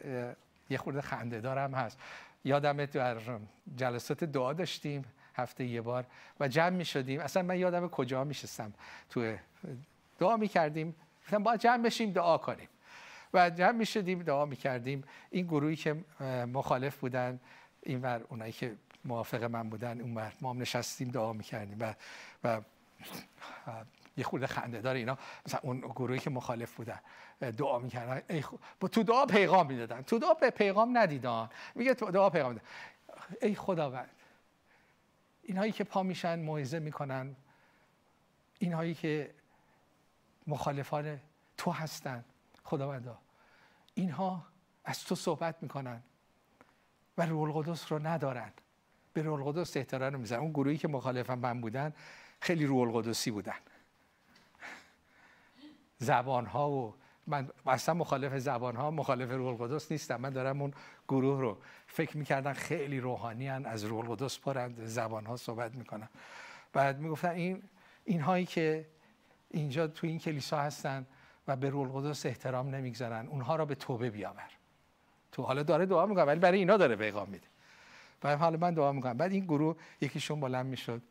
یه 0.71 0.79
خورده 0.79 1.01
خنده 1.01 1.41
دارم 1.41 1.75
هست. 1.75 1.99
یادم 2.45 2.85
در 2.85 3.17
جلسات 3.77 4.25
دعا 4.25 4.53
داشتیم. 4.53 5.05
هفته 5.39 5.65
یه 5.65 5.81
بار 5.81 6.05
و 6.41 6.49
جمع 6.49 6.77
می 6.77 6.85
شدیم. 6.85 7.21
اصلا 7.21 7.43
من 7.43 7.59
یادم 7.59 7.89
کجا 7.89 8.25
می 8.25 8.35
شستم 8.35 8.73
تو 9.11 9.37
دعا 10.19 10.37
می 10.37 10.49
کردیم. 10.49 10.95
باید 11.45 11.61
جمع 11.61 11.83
بشیم 11.83 12.13
دعا 12.13 12.39
کنیم. 12.39 12.69
و 13.35 13.51
جمع 13.51 13.71
می 13.71 13.87
شدیم 13.87 14.23
دعا 14.23 14.45
می 14.45 14.57
کردیم. 14.57 15.05
این 15.31 15.47
گروهی 15.47 15.77
که 15.77 15.97
مخالف 16.53 16.97
بودن 16.97 17.41
اینور 17.83 18.25
اونایی 18.29 18.53
که 18.53 18.77
موافق 19.05 19.45
من 19.45 19.71
بودن 19.71 20.01
اون 20.01 20.33
ما 20.41 20.51
هم 20.51 20.59
نشستیم 20.59 21.09
دعا 21.09 21.33
می 21.33 21.45
کردیم. 21.45 21.77
و, 21.81 21.95
و 22.45 22.61
یه 24.17 24.25
خورده 24.25 24.47
خنده 24.47 24.81
داره 24.81 24.99
اینا. 24.99 25.19
مثلا 25.47 25.61
اون 25.63 25.81
گروهی 25.81 26.19
که 26.19 26.31
مخالف 26.31 26.75
بودن 26.75 27.01
دعا 27.41 27.79
می‌کردن 27.79 28.23
ای 28.31 28.45
با 28.81 28.89
تو 28.89 29.03
دعا 29.03 29.27
پیغام 29.27 29.67
می‌دادن 29.67 30.03
تو 30.03 30.19
دعا 30.19 30.35
پیغام 30.35 30.99
ندیدن. 30.99 31.49
میگه 31.75 31.95
تو 31.95 32.11
دعا 32.11 32.31
پیغام 32.31 32.53
می‌دادن 32.53 32.69
ای 33.43 33.55
خداوند. 33.55 34.11
اینهایی 35.49 35.73
که 35.73 35.85
پا 35.85 36.03
میشن 36.03 36.39
موعظه 36.39 36.79
می‌کنن. 36.79 37.37
اینهایی 38.59 38.95
که 38.95 39.35
مخالفان 40.47 41.21
تو 41.57 41.71
هستن 41.71 42.25
خداوندا. 42.65 43.19
اینها 43.95 44.47
از 44.85 45.05
تو 45.05 45.15
صحبت 45.15 45.63
می‌کنن 45.63 46.03
و 47.19 47.27
روح 47.27 47.43
القدس 47.43 47.93
رو 47.93 48.07
ندارن. 48.07 48.53
به 49.13 49.23
روح 49.23 49.47
القدس 49.47 49.77
احترام 49.77 50.21
میزن 50.21 50.37
اون 50.37 50.51
گروهی 50.51 50.79
که 50.79 50.89
مخالفن 50.89 51.39
من 51.39 51.61
بودن 51.61 51.93
خیلی 52.41 52.67
روح 52.67 52.89
القدسی 52.89 53.31
بودن. 53.31 53.59
زبان 55.99 56.47
ها 56.47 56.71
و 56.71 56.95
من 57.27 57.51
اصلا 57.67 57.95
مخالف 57.95 58.39
زبان 58.39 58.77
ها 58.77 58.91
مخالف 58.91 59.31
روح 59.31 59.49
القدس 59.49 59.93
نیستم. 59.93 60.17
من 60.17 60.31
دارم 60.31 60.63
اون 60.63 60.75
گروه 61.09 61.41
رو 61.41 61.59
فکر 61.91 62.17
می‌کردن 62.17 62.53
خیلی 62.53 63.01
روحانی 63.01 63.49
هن. 63.49 63.67
از 63.67 63.85
روح 63.85 64.11
القدس 64.11 64.39
پرند 64.39 64.85
زبان 64.85 65.27
ها 65.27 65.37
صحبت 65.37 65.75
می‌کنن. 65.75 66.09
بعد 66.73 66.99
می‌گفتن 66.99 67.31
این 67.31 67.63
اینهایی 68.05 68.47
که 68.47 68.87
اینجا 69.51 69.87
تو 69.87 70.07
این 70.07 70.19
کلیسا 70.19 70.59
هستن 70.59 71.07
و 71.49 71.57
به 71.57 71.71
روح 71.71 71.97
القدس 71.97 72.27
احترام 72.27 72.75
نمی‌گذارن 72.75 73.27
اونها 73.27 73.57
را 73.57 73.65
به 73.65 73.75
توبه 73.75 74.11
بیاور. 74.11 74.51
تو 75.33 75.43
حالا 75.43 75.63
داره 75.63 75.87
دعا 75.87 76.07
می‌کنه 76.07 76.25
ولی 76.25 76.41
برای 76.41 76.59
اینا 76.59 76.77
داره 76.77 76.97
پیغام 76.97 77.29
میده. 77.29 77.47
بعد 78.21 78.39
حالا 78.39 78.57
من 78.57 78.75
دعا 78.75 78.93
می‌کنم. 78.93 79.17
بعد 79.17 79.33
این 79.33 79.45
گروه 79.45 79.77
یکیشون 80.01 80.41
بلند 80.41 80.67
می‌شد. 80.67 81.03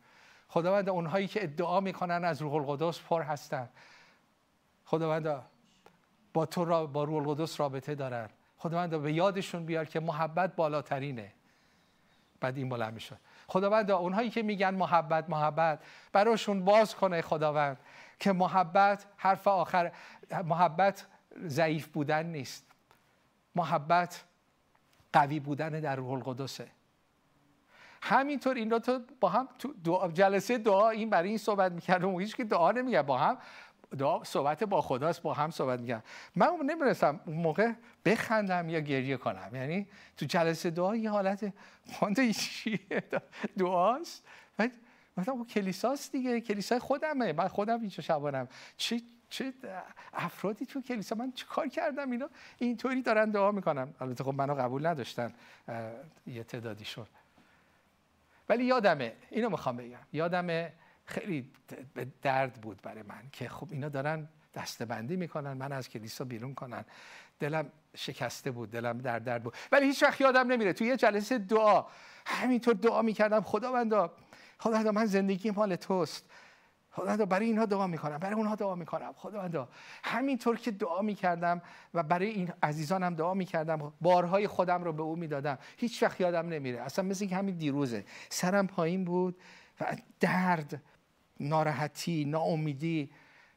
خداوند 0.47 0.89
اونهایی 0.89 1.27
که 1.27 1.43
ادعا 1.43 1.79
می‌کنن 1.79 2.23
از 2.23 2.41
روح 2.41 2.53
القدس 2.53 2.99
پر 3.01 3.21
هستن. 3.21 3.69
خداوند 4.85 5.43
با 6.33 6.45
تو 6.45 6.65
را 6.65 6.85
با 6.85 7.03
روح 7.03 7.27
القدس 7.27 7.59
رابطه 7.59 7.95
دارن. 7.95 8.29
خداوند 8.67 9.01
به 9.01 9.13
یادشون 9.13 9.65
بیار 9.65 9.85
که 9.85 9.99
محبت 9.99 10.55
بالاترینه. 10.55 11.31
بعد 12.39 12.57
این 12.57 12.69
بلند 12.69 12.93
می‌شد 12.93 13.17
خداوند 13.47 13.91
اونهایی 13.91 14.29
که 14.29 14.41
میگن 14.41 14.69
محبت 14.69 15.29
محبت 15.29 15.79
براشون 16.13 16.65
باز 16.65 16.95
کنه 16.95 17.21
خداوند 17.21 17.77
که 18.19 18.31
محبت 18.31 19.05
حرف 19.17 19.47
آخر 19.47 19.91
محبت 20.45 21.05
ضعیف 21.45 21.87
بودن 21.87 22.25
نیست. 22.25 22.65
محبت 23.55 24.23
قوی 25.13 25.39
بودن 25.39 25.69
در 25.69 25.95
روح 25.95 26.11
القدسه. 26.11 26.67
همینطور 28.01 28.55
این 28.55 28.79
تو 28.79 28.99
با 29.19 29.29
هم 29.29 29.47
تو 29.59 29.73
جلسه 30.13 30.57
دعا 30.57 30.89
این 30.89 31.09
برای 31.09 31.29
این 31.29 31.37
صحبت 31.37 31.71
می‌کردم 31.71 32.19
هیچ 32.19 32.35
که 32.35 32.43
دعا 32.43 32.71
نمیگه 32.71 33.01
با 33.01 33.17
هم 33.17 33.37
دعا 33.97 34.23
صحبت 34.23 34.63
با 34.63 34.81
خداست 34.81 35.21
با 35.21 35.33
هم 35.33 35.51
صحبت 35.51 35.79
میگم 35.79 36.03
من 36.35 36.47
نمی‌رسم 36.65 37.19
اون 37.25 37.37
موقع 37.37 37.71
بخندم 38.05 38.69
یا 38.69 38.79
گریه 38.79 39.17
کنم. 39.17 39.49
یعنی 39.53 39.87
تو 40.17 40.25
جلسه 40.25 40.69
دعا 40.69 40.95
یه 40.95 41.09
حالت 41.09 41.53
خونده 41.93 42.33
چیه؟ 42.33 43.03
دعاست؟ 43.57 44.23
بعد 44.57 44.71
مثلا 45.17 45.33
اون 45.33 45.45
کلیساست 45.45 46.11
دیگه 46.11 46.41
کلیسای 46.41 46.79
خودمه. 46.79 47.33
من 47.33 47.47
خودم 47.47 47.79
اینجا 47.79 48.03
شبانم. 48.03 48.47
چه 48.77 49.01
چه 49.29 49.53
افرادی 50.13 50.65
تو 50.65 50.81
کلیسا؟ 50.81 51.15
من 51.15 51.31
چه 51.31 51.45
کار 51.45 51.67
کردم 51.67 52.11
اینا؟ 52.11 52.29
اینطوری 52.57 53.01
دارن 53.01 53.29
دعا 53.29 53.51
می‌کنم 53.51 53.93
البته 53.99 54.23
خب 54.23 54.33
منو 54.33 54.55
قبول 54.55 54.87
نداشتن 54.87 55.33
یه 56.27 56.43
تعدادیشون. 56.43 57.05
ولی 58.49 58.65
یادمه 58.65 59.13
اینو 59.29 59.49
می‌خوام 59.49 59.77
بگم. 59.77 59.99
یادمه 60.13 60.73
خیلی 61.07 61.51
درد 62.21 62.53
بود 62.53 62.81
برای 62.81 63.03
من 63.03 63.21
که 63.31 63.49
خب 63.49 63.67
اینا 63.71 63.89
دارن 63.89 64.27
دستبندی 64.55 65.15
می‌کنن 65.15 65.53
من 65.53 65.71
از 65.71 65.89
کلیسا 65.89 66.25
بیرون 66.25 66.53
کنن. 66.53 66.85
دلم 67.39 67.69
شکسته 67.95 68.51
بود 68.51 68.71
دلم 68.71 68.97
در 68.97 69.19
درد 69.19 69.43
بود. 69.43 69.53
ولی 69.71 69.85
هیچ 69.85 70.03
وقت 70.03 70.21
یادم 70.21 70.51
نمیره 70.51 70.73
توی 70.73 70.87
یه 70.87 70.97
جلسه 70.97 71.37
دعا 71.37 71.85
همینطور 72.25 72.73
دعا 72.73 73.01
می‌کردم. 73.01 73.41
خداوندا 73.41 74.13
خداوندا 74.59 74.91
من 74.91 75.05
زندگی 75.05 75.51
مال 75.51 75.75
توست. 75.75 76.25
خداوندا 76.91 77.25
برای 77.25 77.45
اینها 77.45 77.65
دعا 77.65 77.87
می‌کنم 77.87 78.17
برای 78.17 78.35
اونها 78.35 78.55
دعا 78.55 78.75
می‌کنم. 78.75 79.13
خداوندا 79.15 79.69
همینطور 80.03 80.57
که 80.57 80.71
دعا 80.71 81.01
می‌کردم 81.01 81.61
و 81.93 82.03
برای 82.03 82.27
این 82.27 82.53
عزیزانم 82.63 83.15
دعا 83.15 83.33
می‌کردم 83.33 83.93
بارهای 84.01 84.47
خودم 84.47 84.83
رو 84.83 84.93
به 84.93 85.03
او 85.03 85.15
می‌دادم. 85.15 85.57
هیچ 85.77 86.03
وقت 86.03 86.21
یادم 86.21 86.49
نمیره. 86.49 86.81
اصلا 86.81 87.05
مثل 87.05 87.27
همین 87.27 87.55
دیروزه. 87.55 88.05
سرم 88.29 88.67
پایین 88.67 89.05
بود 89.05 89.41
و 89.81 89.97
درد 90.19 90.81
ناراحتی 91.39 92.25
ناامیدی 92.25 93.09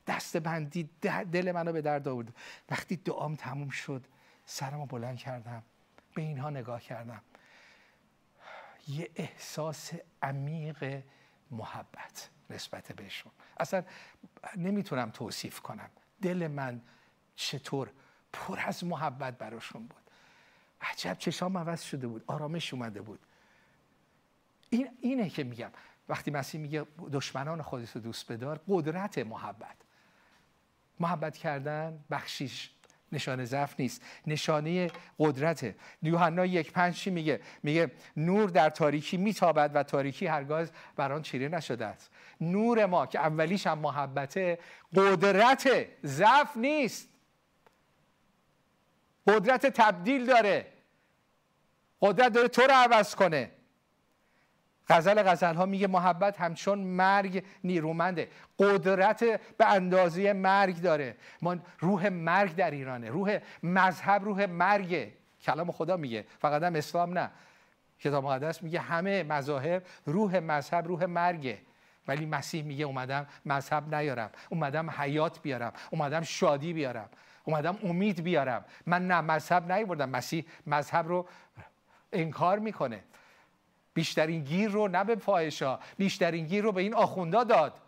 دستبندی 0.06 0.90
دل 1.32 1.52
منو 1.52 1.72
به 1.72 1.82
درد 1.82 2.08
آورد. 2.08 2.36
وقتی 2.70 2.96
دعام 2.96 3.36
تموم 3.36 3.68
شد 3.68 4.06
سرمو 4.44 4.86
بلند 4.86 5.16
کردم 5.16 5.62
به 6.14 6.22
اینها 6.22 6.50
نگاه 6.50 6.80
کردم. 6.80 7.22
یه 8.88 9.10
احساس 9.16 9.92
عمیق 10.22 11.02
محبت 11.50 12.30
نسبت 12.50 12.92
بهشون. 12.92 13.32
اصلا 13.56 13.84
نمی‌تونم 14.56 15.10
توصیف 15.10 15.60
کنم. 15.60 15.90
دل 16.22 16.46
من 16.46 16.80
چطور 17.36 17.90
پر 18.32 18.60
از 18.66 18.84
محبت 18.84 19.38
براشون 19.38 19.86
بود. 19.86 20.00
عجب 20.80 21.16
چشام 21.18 21.58
عوض 21.58 21.82
شده 21.82 22.06
بود 22.06 22.24
آرامش 22.26 22.74
اومده 22.74 23.00
بود. 23.02 23.20
این 24.70 24.88
اینه 25.00 25.30
که 25.30 25.44
میگم. 25.44 25.70
وقتی 26.10 26.30
مسیح 26.30 26.60
میگه 26.60 26.86
دشمنان 27.12 27.62
خودت 27.62 27.96
رو 27.96 28.00
دوست 28.00 28.32
بدار 28.32 28.60
قدرت 28.68 29.18
محبت. 29.18 29.76
محبت 31.00 31.36
کردن 31.36 32.04
بخشیش 32.10 32.70
نشانه 33.12 33.44
ضعف 33.44 33.74
نیست 33.80 34.02
نشانه 34.26 34.90
قدرته. 35.18 35.76
یوحنا 36.02 36.46
یک 36.46 36.72
پنج 36.72 37.08
میگه؟ 37.08 37.40
میگه 37.62 37.90
نور 38.16 38.50
در 38.50 38.70
تاریکی 38.70 39.16
میتابد 39.16 39.70
و 39.74 39.82
تاریکی 39.82 40.26
هرگاز 40.26 40.72
بر 40.96 41.12
آن 41.12 41.22
چیره 41.22 41.48
نشده 41.48 41.86
است. 41.86 42.10
نور 42.40 42.86
ما 42.86 43.06
که 43.06 43.18
اولیش 43.18 43.66
هم 43.66 43.78
محبته 43.78 44.58
قدرت 44.94 45.86
ضعف 46.06 46.56
نیست. 46.56 47.08
قدرت 49.26 49.66
تبدیل 49.66 50.26
داره. 50.26 50.72
قدرت 52.00 52.32
داره 52.32 52.48
تو 52.48 52.62
رو 52.62 52.72
عوض 52.72 53.14
کنه. 53.14 53.50
غزل 54.90 55.22
غزل 55.22 55.54
ها 55.54 55.66
میگه 55.66 55.86
محبت 55.86 56.40
همچون 56.40 56.78
مرگ 56.78 57.44
نیرومنده. 57.64 58.28
قدرت 58.58 59.24
به 59.58 59.66
اندازه 59.66 60.32
مرگ 60.32 60.80
داره. 60.80 61.16
ما 61.42 61.56
روح 61.78 62.08
مرگ 62.08 62.54
در 62.54 62.70
ایرانه. 62.70 63.10
روح 63.10 63.38
مذهب 63.62 64.24
روح 64.24 64.46
مرگه 64.46 65.12
کلام 65.42 65.72
خدا 65.72 65.96
میگه. 65.96 66.24
فقط 66.38 66.62
هم 66.62 66.74
اسلام 66.74 67.18
نه. 67.18 67.30
کتاب 68.00 68.24
مقدس 68.24 68.62
میگه 68.62 68.80
همه 68.80 69.22
مذاهب 69.22 69.82
روح 70.06 70.38
مذهب 70.38 70.86
روح 70.86 71.04
مرگه. 71.04 71.58
ولی 72.08 72.26
مسیح 72.26 72.64
میگه 72.64 72.84
اومدم 72.84 73.26
مذهب 73.46 73.94
نیارم. 73.94 74.30
اومدم 74.48 74.90
حیات 74.90 75.42
بیارم. 75.42 75.72
اومدم 75.90 76.22
شادی 76.22 76.72
بیارم. 76.72 77.08
اومدم 77.44 77.78
امید 77.82 78.22
بیارم. 78.22 78.64
من 78.86 79.06
نه 79.06 79.20
مذهب 79.20 79.72
نیوردم 79.72 80.08
مسیح 80.08 80.44
مذهب 80.66 81.08
رو 81.08 81.26
انکار 82.12 82.58
می‌کنه. 82.58 83.00
بیشترین 83.94 84.44
گیر 84.44 84.70
رو 84.70 84.88
نه 84.88 85.04
به 85.04 85.16
فاحشا 85.16 85.78
بیشترین 85.96 86.46
گیر 86.46 86.64
رو 86.64 86.72
به 86.72 86.82
این 86.82 86.94
آخوندا 86.94 87.44
داد. 87.44 87.80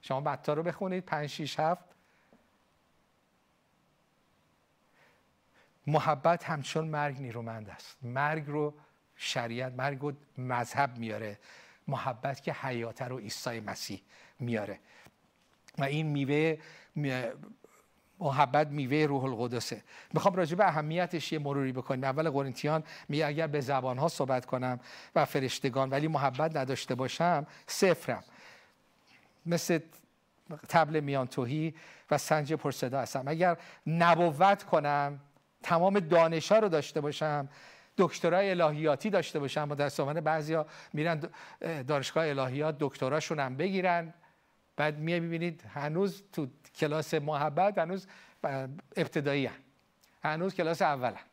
شما 0.00 0.20
متا 0.20 0.52
رو 0.52 0.62
بخونید 0.62 1.04
5 1.04 1.28
6 1.28 1.60
7 1.60 1.84
محبت 5.86 6.44
همچون 6.44 6.88
مرگ 6.88 7.20
نیرومند 7.20 7.70
است. 7.70 7.96
مرگ 8.02 8.44
رو 8.46 8.74
شریعت 9.16 9.72
مرگ 9.72 9.98
رو 10.00 10.12
مذهب 10.38 10.98
میاره. 10.98 11.38
محبت 11.88 12.42
که 12.42 12.52
حیات 12.52 13.02
رو 13.02 13.18
عیسی 13.18 13.60
مسیح 13.60 14.02
میاره. 14.40 14.78
و 15.78 15.84
این 15.84 16.06
میوه 16.06 16.58
محبت 18.20 18.68
میوه 18.68 19.06
روح 19.06 19.24
القدسه. 19.24 19.82
می‌خوام 20.14 20.34
راجع 20.34 20.56
به 20.56 20.68
اهمیتش 20.68 21.32
یه 21.32 21.38
مروری 21.38 21.72
بکنیم. 21.72 22.04
اول 22.04 22.30
قرنتیان 22.30 22.84
میگه 23.08 23.26
اگر 23.26 23.46
به 23.46 23.60
زبانها 23.60 24.08
صحبت 24.08 24.46
کنم 24.46 24.80
و 25.14 25.24
فرشتگان 25.24 25.90
ولی 25.90 26.08
محبت 26.08 26.56
نداشته 26.56 26.94
باشم 26.94 27.46
صفرم. 27.66 28.24
مثل 29.46 29.78
تبل 30.68 31.00
میان 31.00 31.26
توهی 31.26 31.74
و 32.10 32.18
سنج 32.18 32.52
پرصدا 32.52 33.00
هستم. 33.00 33.24
اگر 33.26 33.56
نبوت 33.86 34.62
کنم 34.62 35.20
تمام 35.62 36.00
دانشا 36.00 36.58
رو 36.58 36.68
داشته 36.68 37.00
باشم 37.00 37.48
دکترای 37.98 38.50
الهیاتی 38.50 39.10
داشته 39.10 39.38
باشم 39.38 39.64
متاسفانه 39.68 40.20
بعضیا 40.20 40.66
میرن 40.92 41.22
دانشگاه 41.88 42.28
الهیات 42.28 42.76
دکتراشون 42.80 43.40
هم 43.40 43.56
بگیرن. 43.56 44.14
بعد 44.76 44.98
می‌بینید 44.98 45.62
هنوز 45.74 46.22
تو 46.32 46.46
کلاس 46.76 47.14
محبت 47.14 47.78
هنوز 47.78 48.06
ابتدایی 48.96 49.46
هم. 49.46 49.54
هنوز 50.22 50.54
کلاس 50.54 50.82
اول 50.82 51.08
هم. 51.08 51.26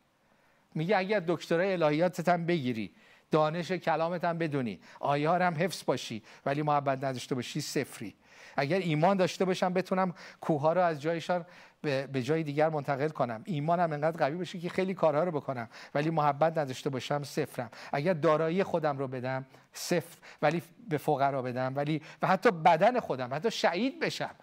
میگه 0.76 0.98
اگر 0.98 1.24
دکترای 1.28 1.74
الهیاتت 1.74 2.30
هم 2.30 2.46
بگیری 2.46 2.92
دانش 3.32 3.72
کلامت 3.72 4.24
هم 4.24 4.38
بدونی 4.38 4.80
آیه 5.00 5.30
هم 5.30 5.54
حفظ 5.54 5.84
باشی 5.86 6.24
ولی 6.46 6.62
محبت 6.62 7.04
نداشته 7.04 7.36
باشی 7.36 7.62
صفری. 7.62 8.16
اگر 8.58 8.78
ایمان 8.78 9.18
داشته 9.18 9.46
باشم 9.46 9.74
بتونم 9.74 10.14
کوه 10.42 10.74
رو 10.74 10.82
از 10.82 11.02
جایشان 11.02 11.46
به 11.82 12.22
جای 12.24 12.44
دیگر 12.44 12.70
منتقل 12.70 13.10
کنم. 13.10 13.42
ایمانم 13.46 13.94
انقدر 13.94 14.18
قوی 14.18 14.36
باشه 14.36 14.60
که 14.60 14.70
خیلی 14.70 14.94
کارها 14.94 15.24
رو 15.24 15.32
بکنم 15.32 15.70
ولی 15.96 16.10
محبت 16.10 16.58
نداشته 16.58 16.90
باشم 16.90 17.24
صفرم. 17.24 17.70
اگر 17.94 18.14
دارایی 18.14 18.64
خودم 18.64 18.98
رو 18.98 19.08
بدم 19.08 19.46
صفر. 19.74 20.18
ولی 20.42 20.62
به 20.90 20.98
فقرا 20.98 21.42
بدم 21.42 21.74
ولی 21.76 22.02
و 22.22 22.28
حتی 22.28 22.52
بدن 22.52 23.00
خودم 23.00 23.34
حتی 23.34 23.52
شهید 23.52 24.00
بشم. 24.00 24.36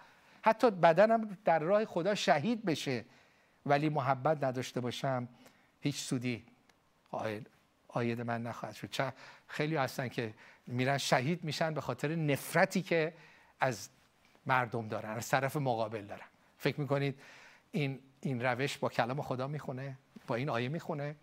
حتی 0.42 0.70
بدنم 0.70 1.38
در 1.44 1.58
راه 1.58 1.84
خدا 1.84 2.14
شهید 2.14 2.64
بشه 2.64 3.04
ولی 3.66 3.88
محبت 3.88 4.44
نداشته 4.44 4.80
باشم 4.80 5.28
هیچ 5.80 5.96
سودی 5.96 6.46
آید 7.88 8.20
من 8.20 8.42
نخواهد 8.42 8.74
شد. 8.74 8.90
چه 8.90 9.12
خیلی 9.46 9.76
هستن 9.76 10.08
که 10.08 10.34
میرن 10.66 10.98
شهید 10.98 11.44
میشن 11.44 11.74
به 11.74 11.80
خاطر 11.80 12.14
نفرتی 12.14 12.82
که 12.82 13.14
از 13.60 13.88
مردم 14.46 14.88
دارن 14.88 15.10
از 15.10 15.28
طرف 15.28 15.56
مقابل 15.56 16.04
دارن. 16.04 16.26
فکر 16.58 16.80
می‌کنید 16.80 17.20
این 17.72 18.00
این 18.20 18.42
روش 18.42 18.78
با 18.78 18.88
کلام 18.88 19.22
خدا 19.22 19.48
می‌خونه؟ 19.48 19.98
با 20.26 20.34
این 20.34 20.48
آیه 20.48 20.68
می‌خونه؟ 20.68 21.16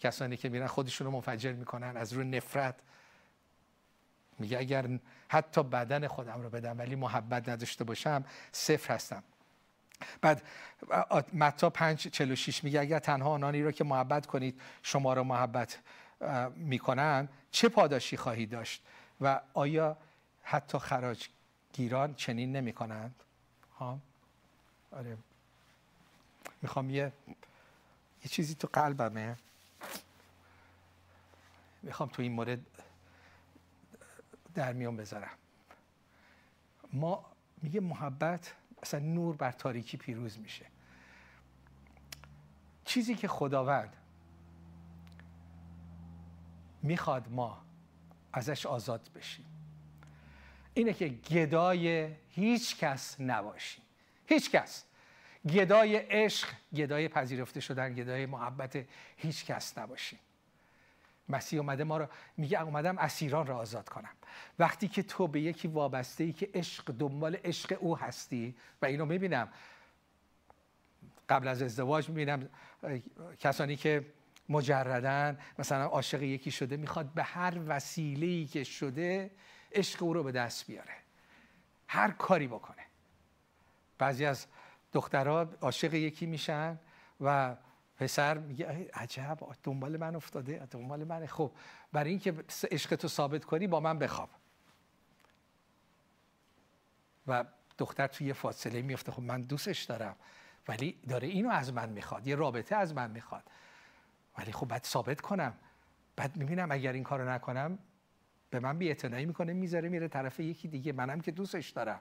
کسانی 0.00 0.36
که 0.36 0.48
میرن 0.48 0.66
خودشون 0.66 1.06
رو 1.06 1.10
منفجر 1.10 1.52
می‌کنن 1.52 1.96
از 1.96 2.12
روی 2.12 2.24
نفرت 2.24 2.74
میگه 4.38 4.58
اگر 4.58 4.98
حتی 5.28 5.62
بدن 5.62 6.06
خودم 6.06 6.42
رو 6.42 6.50
بدم 6.50 6.78
ولی 6.78 6.94
محبت 6.94 7.48
نداشته 7.48 7.84
باشم 7.84 8.24
صفر 8.52 8.94
هستم. 8.94 9.22
بعد 10.20 10.42
متا 11.32 11.70
5 11.70 12.08
46 12.08 12.64
میگه 12.64 12.80
اگر 12.80 12.98
تنها 12.98 13.30
آنانی 13.30 13.62
رو 13.62 13.70
که 13.72 13.84
محبت 13.84 14.26
کنید 14.26 14.60
شما 14.82 15.14
رو 15.14 15.24
محبت 15.24 15.78
می‌کنن 16.56 17.28
چه 17.50 17.68
پاداشی 17.68 18.16
خواهید 18.16 18.50
داشت؟ 18.50 18.82
و 19.20 19.40
آیا 19.54 19.96
حتی 20.42 20.78
خراج 20.78 21.28
گیران 21.72 22.14
چنین 22.14 22.56
نمی 22.56 22.72
کنند 22.72 23.14
ها 23.78 23.98
آره. 24.92 25.16
می‌خوام 26.62 26.90
یه 26.90 27.12
یه 28.24 28.28
چیزی 28.30 28.54
تو 28.54 28.68
قلبمه. 28.72 29.36
می‌خوام 31.82 32.08
تو 32.08 32.22
این 32.22 32.32
مورد 32.32 32.58
در 34.56 34.72
میان 34.72 34.96
بذارم. 34.96 35.36
ما 36.92 37.24
میگه 37.62 37.80
محبت 37.80 38.54
اصلا 38.82 39.00
نور 39.00 39.36
بر 39.36 39.52
تاریکی 39.52 39.96
پیروز 39.96 40.38
میشه. 40.38 40.66
چیزی 42.84 43.14
که 43.14 43.28
خداوند 43.28 43.96
می‌خواد 46.82 47.28
ما 47.28 47.62
ازش 48.32 48.66
آزاد 48.66 49.10
بشیم. 49.14 49.46
اینه 50.74 50.92
که 50.92 51.08
گدای 51.08 52.14
هیچ 52.30 52.76
کس 52.76 53.20
نباشیم. 53.20 53.84
هیچ 54.26 54.50
کس. 54.50 54.84
گدای 55.48 55.96
عشق 55.96 56.48
گدای 56.76 57.08
پذیرفته 57.08 57.60
شدن 57.60 57.94
گدای 57.94 58.26
محبت 58.26 58.84
هیچ 59.16 59.44
کس 59.44 59.78
نباشیم. 59.78 60.18
مسیح 61.28 61.60
اومده 61.60 61.84
ما 61.84 61.96
رو 61.96 62.06
میگه 62.36 62.62
اومدم 62.62 62.98
اسیران 62.98 63.46
را 63.46 63.58
آزاد 63.58 63.88
کنم. 63.88 64.12
وقتی 64.58 64.88
که 64.88 65.02
تو 65.02 65.26
به 65.26 65.40
یکی 65.40 65.68
وابسته 65.68 66.24
ای 66.24 66.32
که 66.32 66.50
عشق 66.54 66.92
دنبال 66.92 67.36
عشق 67.44 67.76
او 67.80 67.98
هستی 67.98 68.54
و 68.82 68.86
اینو 68.86 69.04
می‌بینم 69.04 69.48
قبل 71.28 71.48
از 71.48 71.62
ازدواج 71.62 72.08
می‌بینم 72.08 72.48
کسانی 73.40 73.76
که 73.76 74.06
مجردن 74.48 75.38
مثلا 75.58 75.84
عاشق 75.84 76.22
یکی 76.22 76.50
شده 76.50 76.76
می‌خواد 76.76 77.06
به 77.06 77.22
هر 77.22 77.58
وسیله 77.66 78.44
که 78.44 78.64
شده 78.64 79.30
عشق 79.72 80.02
او 80.02 80.12
رو 80.12 80.22
به 80.22 80.32
دست 80.32 80.66
بیاره. 80.66 80.94
هر 81.88 82.10
کاری 82.10 82.46
بکنه. 82.46 82.82
بعضی 83.98 84.24
از 84.24 84.46
دخترها 84.92 85.48
عاشق 85.60 85.94
یکی 85.94 86.26
میشن 86.26 86.78
و 87.20 87.56
پسر 87.96 88.38
میگه 88.38 88.90
عجب 88.94 89.38
دنبال 89.62 89.96
من 89.96 90.16
افتاده 90.16 90.66
دنبال 90.70 91.04
من. 91.04 91.26
خب 91.26 91.52
برای 91.92 92.10
اینکه 92.10 92.34
عشق 92.70 92.94
تو 92.94 93.08
ثابت 93.08 93.44
کنی 93.44 93.66
با 93.66 93.80
من 93.80 93.98
بخواب. 93.98 94.30
و 97.26 97.44
دختر 97.78 98.06
توی 98.06 98.32
فاصله 98.32 98.82
میفته 98.82 99.12
خب 99.12 99.22
من 99.22 99.40
دوستش 99.40 99.82
دارم 99.82 100.16
ولی 100.68 100.98
داره 101.08 101.28
اینو 101.28 101.50
از 101.50 101.72
من 101.72 101.88
می‌خواد 101.88 102.26
یه 102.26 102.34
رابطه 102.34 102.76
از 102.76 102.94
من 102.94 103.10
می‌خواد. 103.10 103.44
ولی 104.38 104.52
خب 104.52 104.68
باید 104.68 104.84
ثابت 104.84 105.20
کنم. 105.20 105.54
بعد 106.16 106.36
می‌بینم 106.36 106.70
اگر 106.70 106.92
این 106.92 107.04
کارو 107.04 107.28
نکنم 107.28 107.78
به 108.50 108.60
من 108.60 108.78
بی 108.78 108.96
می‌کنه 109.04 109.52
می‌ذاره 109.52 109.88
میره 109.88 110.08
طرف 110.08 110.40
یکی 110.40 110.68
دیگه. 110.68 110.92
منم 110.92 111.20
که 111.20 111.30
دوستش 111.30 111.70
دارم. 111.70 112.00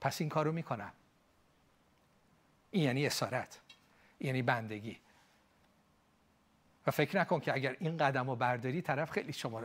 پس 0.00 0.20
این 0.20 0.30
کارو 0.30 0.52
می‌کنم. 0.52 0.92
این 2.70 2.84
یعنی 2.84 3.06
اسارت. 3.06 3.60
یعنی 4.20 4.42
بندگی. 4.42 4.98
و 6.86 6.90
فکر 6.90 7.18
نکن 7.20 7.40
که 7.40 7.54
اگر 7.54 7.76
این 7.80 7.96
قدم 7.96 8.30
رو 8.30 8.36
برداری 8.36 8.82
طرف 8.82 9.10
خیلی 9.10 9.32
شما 9.32 9.62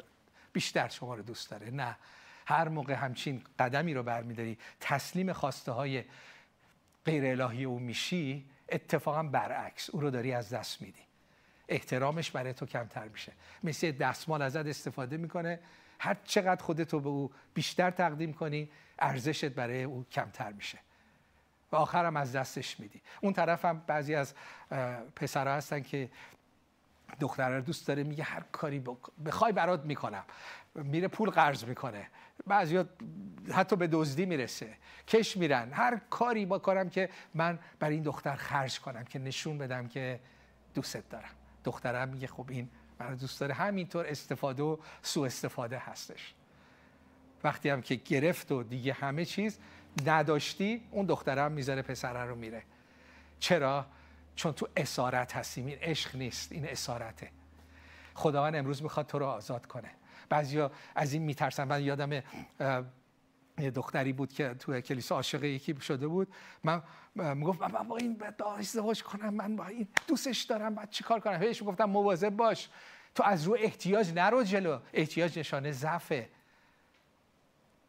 بیشتر 0.53 0.87
شما 0.87 1.15
رو 1.15 1.21
دوست 1.21 1.51
داره. 1.51 1.69
نه. 1.69 1.97
هر 2.45 2.69
موقع 2.69 2.93
همچین 2.93 3.43
قدمی 3.59 3.93
رو 3.93 4.03
برمیداری 4.03 4.57
تسلیم 4.79 5.33
خواسته 5.33 5.71
های 5.71 6.03
غیر 7.05 7.41
الهی 7.41 7.63
او 7.63 7.79
میشی 7.79 8.45
اتفاقا 8.69 9.23
برعکس 9.23 9.89
او 9.89 10.01
رو 10.01 10.09
داری 10.09 10.33
از 10.33 10.49
دست 10.49 10.81
میدی. 10.81 11.01
احترامش 11.67 12.31
برای 12.31 12.53
تو 12.53 12.65
کمتر 12.65 13.07
میشه. 13.07 13.31
مثل 13.63 13.91
دستمال 13.91 14.41
ازت 14.41 14.65
استفاده 14.65 15.17
می‌کنه. 15.17 15.59
هر 15.99 16.17
چقدر 16.23 16.63
خودتو 16.63 16.99
به 16.99 17.09
او 17.09 17.31
بیشتر 17.53 17.91
تقدیم 17.91 18.33
کنی 18.33 18.69
ارزشت 18.99 19.45
برای 19.45 19.83
او 19.83 20.05
کمتر 20.11 20.51
میشه. 20.51 20.77
و 21.71 21.75
آخرم 21.75 22.17
از 22.17 22.35
دستش 22.35 22.79
میدی. 22.79 23.01
اون 23.21 23.33
طرف 23.33 23.65
هم 23.65 23.83
بعضی 23.87 24.15
از 24.15 24.33
پسرها 25.15 25.53
هستن 25.53 25.81
که 25.81 26.09
دختره 27.19 27.55
رو 27.55 27.61
دوست 27.61 27.87
داره 27.87 28.03
میگه 28.03 28.23
هر 28.23 28.43
کاری 28.51 28.83
بخوای 29.25 29.51
برات 29.51 29.85
می‌کنم. 29.85 30.23
میره 30.75 31.07
پول 31.07 31.29
قرض 31.29 31.63
می‌کنه. 31.63 32.07
بعضی 32.47 32.83
حتی 33.51 33.75
به 33.75 33.87
دزدی 33.87 34.25
می‌رسه. 34.25 34.77
کش 35.07 35.37
میرن. 35.37 35.73
هر 35.73 36.01
کاری 36.09 36.45
با 36.45 36.59
کارم 36.59 36.89
که 36.89 37.09
من 37.33 37.59
برای 37.79 37.93
این 37.93 38.03
دختر 38.03 38.35
خرج 38.35 38.79
کنم 38.79 39.03
که 39.03 39.19
نشون 39.19 39.57
بدم 39.57 39.87
که 39.87 40.19
دوست 40.73 41.09
دارم. 41.09 41.29
دخترم 41.63 42.09
میگه 42.09 42.27
خب 42.27 42.45
این 42.49 42.69
من 42.99 43.15
دوست 43.15 43.39
داره. 43.39 43.53
همینطور 43.53 44.05
استفاده 44.05 44.63
و 44.63 44.77
سوء 45.01 45.25
استفاده 45.25 45.77
هستش. 45.77 46.33
وقتی 47.43 47.69
هم 47.69 47.81
که 47.81 47.95
گرفت 47.95 48.51
و 48.51 48.63
دیگه 48.63 48.93
همه 48.93 49.25
چیز 49.25 49.59
نداشتی 50.05 50.87
اون 50.91 51.05
دخترم 51.05 51.51
می‌ذاره 51.51 51.81
پسره 51.81 52.23
رو 52.23 52.35
میره. 52.35 52.63
چرا؟ 53.39 53.85
چون 54.35 54.51
تو 54.51 54.67
اسارت 54.77 55.35
هستیم 55.35 55.65
این 55.65 55.77
عشق 55.77 56.15
نیست 56.15 56.51
این 56.51 56.67
اسارته. 56.67 57.31
خداوند 58.13 58.55
امروز 58.55 58.83
می‌خواد 58.83 59.07
تو 59.07 59.19
رو 59.19 59.25
آزاد 59.25 59.65
کنه. 59.65 59.91
بعضیا 60.29 60.71
از 60.95 61.13
این 61.13 61.21
میترسن. 61.21 61.63
من 61.63 61.83
یادم 61.83 62.11
یه 63.59 63.71
دختری 63.71 64.13
بود 64.13 64.33
که 64.33 64.53
تو 64.53 64.81
کلیسا 64.81 65.15
عاشق 65.15 65.43
یکی 65.43 65.75
شده 65.81 66.07
بود. 66.07 66.27
من 66.63 66.83
می‌گفت 67.15 67.61
من 67.61 67.87
با 67.87 67.97
این 67.97 68.23
ازدواج 68.57 69.03
کنم. 69.03 69.33
من 69.33 69.55
با 69.55 69.65
این 69.65 69.87
دوستش 70.07 70.41
دارم. 70.41 70.75
بعد 70.75 70.89
چیکار 70.89 71.19
کنم؟ 71.19 71.39
بهش 71.39 71.63
گفتم 71.63 71.85
مواظب 71.85 72.29
باش. 72.29 72.69
تو 73.15 73.23
از 73.23 73.43
رو 73.43 73.57
احتیاج 73.59 74.13
نرو 74.13 74.43
جلو. 74.43 74.79
احتیاج 74.93 75.39
نشانه 75.39 75.71
ضعفه. 75.71 76.29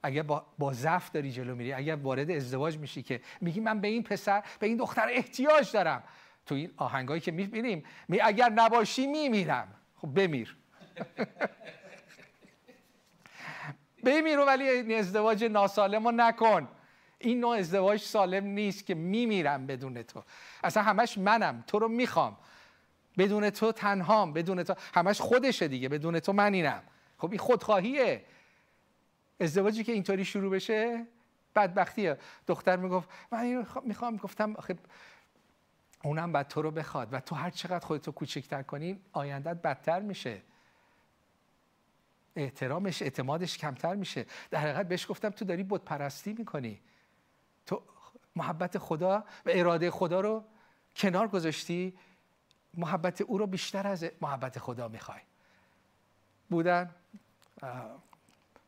اگر 0.02 0.22
با, 0.22 0.46
با 0.59 0.72
ضعف 0.72 1.11
داری 1.11 1.33
جلو 1.33 1.55
میری 1.55 1.72
اگر 1.72 1.96
وارد 1.96 2.31
ازدواج 2.31 2.78
میشی 2.78 3.02
که 3.02 3.20
میگی 3.40 3.61
من 3.61 3.81
به 3.81 3.88
این 3.88 4.02
پسر 4.02 4.42
به 4.59 4.66
این 4.66 4.76
دختر 4.76 5.09
احتیاج 5.11 5.72
دارم. 5.72 6.02
تو 6.46 6.55
این 6.55 6.72
آهنگایی 6.76 7.20
که 7.20 7.31
می‌بینیم 7.31 7.85
می 8.09 8.20
اگر 8.20 8.48
نباشی 8.48 9.07
میمیرم. 9.07 9.74
خب 9.96 10.14
بمیر. 10.14 10.57
بمیر 14.05 14.38
ولی 14.38 14.68
این 14.68 14.98
ازدواج 14.98 15.44
ناسالم 15.44 16.05
رو 16.05 16.12
نکن. 16.12 16.68
این 17.18 17.40
نوع 17.40 17.57
ازدواج 17.57 18.00
سالم 18.00 18.44
نیست 18.44 18.87
که 18.87 18.94
میمیرم 18.94 19.66
بدون 19.66 20.02
تو. 20.02 20.24
اصلا 20.64 20.83
همش 20.83 21.18
منم. 21.18 21.64
تو 21.66 21.78
رو 21.78 21.88
می‌خوام. 21.88 22.37
بدون 23.18 23.50
تو 23.50 23.72
تنهام. 23.72 24.33
بدون 24.33 24.62
تو 24.62 24.74
همش 24.94 25.20
خودشه 25.20 25.68
دیگه. 25.68 25.88
بدون 25.88 26.20
تو 26.20 26.33
منینم 26.33 26.83
خب 27.18 27.31
این 27.31 27.38
خودخواهیه. 27.38 28.24
ازدواجی 29.40 29.85
که 29.85 29.92
اینطوری 29.92 30.24
شروع 30.24 30.50
بشه 30.50 31.07
بدبختیه. 31.57 32.18
دختر 32.46 32.76
می‌گفت 32.76 33.09
من 33.33 33.38
اینو 33.38 33.64
می‌خوام. 33.85 34.16
گفتم 34.16 34.57
آخه 34.57 34.76
اونم 36.05 36.33
بعد 36.33 36.49
تو 36.49 36.62
رو 36.62 36.71
بخواد. 36.71 37.12
و 37.12 37.21
تو 37.21 37.35
هر 37.35 37.51
چقدر 37.51 37.87
خودتو 37.87 38.12
کوچکتر 38.12 38.62
کنی 38.62 39.01
آیندت 39.12 39.62
بدتر 39.62 40.01
میشه. 40.01 40.43
احترامش 42.37 43.03
اعتمادش 43.03 43.59
کمتر 43.59 43.95
میشه. 43.95 44.27
در 44.51 44.59
حقیقت 44.59 44.88
بهش 44.88 45.07
گفتم 45.11 45.31
تو 45.31 45.45
داری 45.45 45.62
بت 45.62 45.81
پرستی 45.81 46.33
می‌کنی. 46.33 46.81
تو 47.67 47.83
محبت 48.37 48.79
خدا 48.79 49.25
و 49.47 49.51
اراده 49.51 49.91
خدا 49.91 50.21
رو 50.21 50.45
کنار 50.97 51.29
گذاشتی. 51.29 51.99
محبت 52.75 53.21
او 53.21 53.38
رو 53.38 53.47
بیشتر 53.47 53.87
از 53.87 54.05
محبت 54.21 54.59
خدا 54.59 54.88
می‌خوای. 54.88 55.21
بودن 56.51 56.91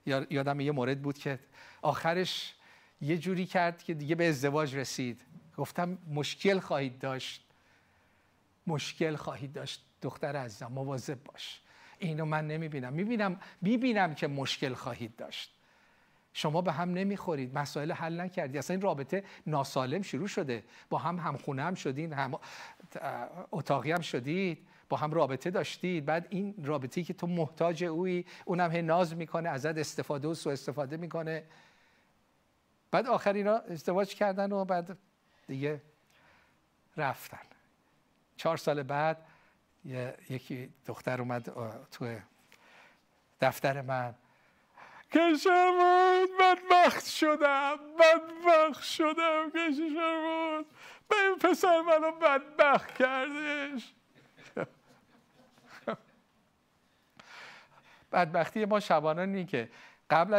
یادم 0.07 0.61
یه 0.61 0.73
مورد 0.73 1.03
بود 1.03 1.18
که 1.18 1.38
آخرش 1.83 2.55
یه 3.01 3.18
جوری 3.18 3.47
کرد 3.47 3.83
که 3.83 3.94
دیگه 3.94 4.14
به 4.14 4.29
ازدواج 4.29 4.77
رسید. 4.77 5.23
گفتم 5.57 5.99
مشکل 6.14 6.59
خواهید 6.59 6.99
داشت. 6.99 7.45
مشکل 8.67 9.17
خواهید 9.17 9.53
داشت. 9.53 9.85
دختر 10.03 10.37
عزیزم 10.37 10.67
مواظب 10.67 11.25
باش. 11.25 11.61
اینو 11.99 12.25
من 12.25 12.47
نمی‌بینم. 12.47 12.93
می‌بینم 12.93 13.40
می‌بینم 13.61 14.14
که 14.14 14.27
مشکل 14.27 14.75
خواهید 14.75 15.17
داشت. 15.17 15.51
شما 16.33 16.62
به 16.62 16.73
هم 16.73 16.90
نمی‌خورید. 16.90 17.59
مسائل 17.59 17.93
حل 17.93 18.21
نکردید 18.21 18.57
اصلا 18.57 18.75
این 18.75 18.83
رابطه 18.83 19.25
ناسالم 19.47 20.03
شروع 20.03 20.29
شده. 20.29 20.64
با 20.90 20.99
هم 20.99 21.19
همخونه 21.19 21.62
هم 21.62 21.75
شدین 21.75 22.12
هم 22.12 22.38
اتاقی 23.53 23.93
هم 23.93 24.01
شدید 24.01 24.67
با 24.88 24.97
هم 24.97 25.12
رابطه 25.12 25.51
داشتید. 25.51 26.05
بعد 26.05 26.27
این 26.31 26.55
رابطه 26.64 27.03
که 27.03 27.14
تو 27.14 27.27
محتاج 27.27 27.85
اوی 27.85 28.25
اونم 28.45 28.71
هی 28.71 28.83
ناز 28.83 29.17
می‌کنه 29.17 29.49
ازت 29.49 29.79
استفاده 29.79 30.29
و 30.29 30.35
سو 30.35 30.51
استفاده 30.51 30.97
می‌کنه. 30.97 31.45
بعد 32.90 33.07
آخر 33.07 33.33
اینا 33.33 33.57
ازدواج 33.57 34.14
کردن 34.14 34.53
و 34.53 34.64
بعد 34.64 34.99
دیگه 35.46 35.83
رفتن. 36.96 37.38
چهار 38.37 38.57
سال 38.57 38.83
بعد 38.83 39.26
یکی 40.30 40.72
دختر 40.87 41.20
اومد 41.20 41.44
تو 41.90 42.18
دفتر 43.40 43.80
من. 43.80 44.14
کشمون 45.12 46.28
بدبخت 46.40 47.07
شدم 47.07 47.76
بدبخت 48.00 48.83
شدم 48.83 49.50
کشمون 49.50 50.64
به 51.09 51.16
این 51.16 51.38
پسر 51.38 51.80
منو 51.80 52.12
بدبخت 52.12 52.94
کردش 52.94 53.92
بدبختی 58.12 58.64
ما 58.64 58.80
شبانانی 58.80 59.44
که 59.44 59.70
قبل 60.11 60.35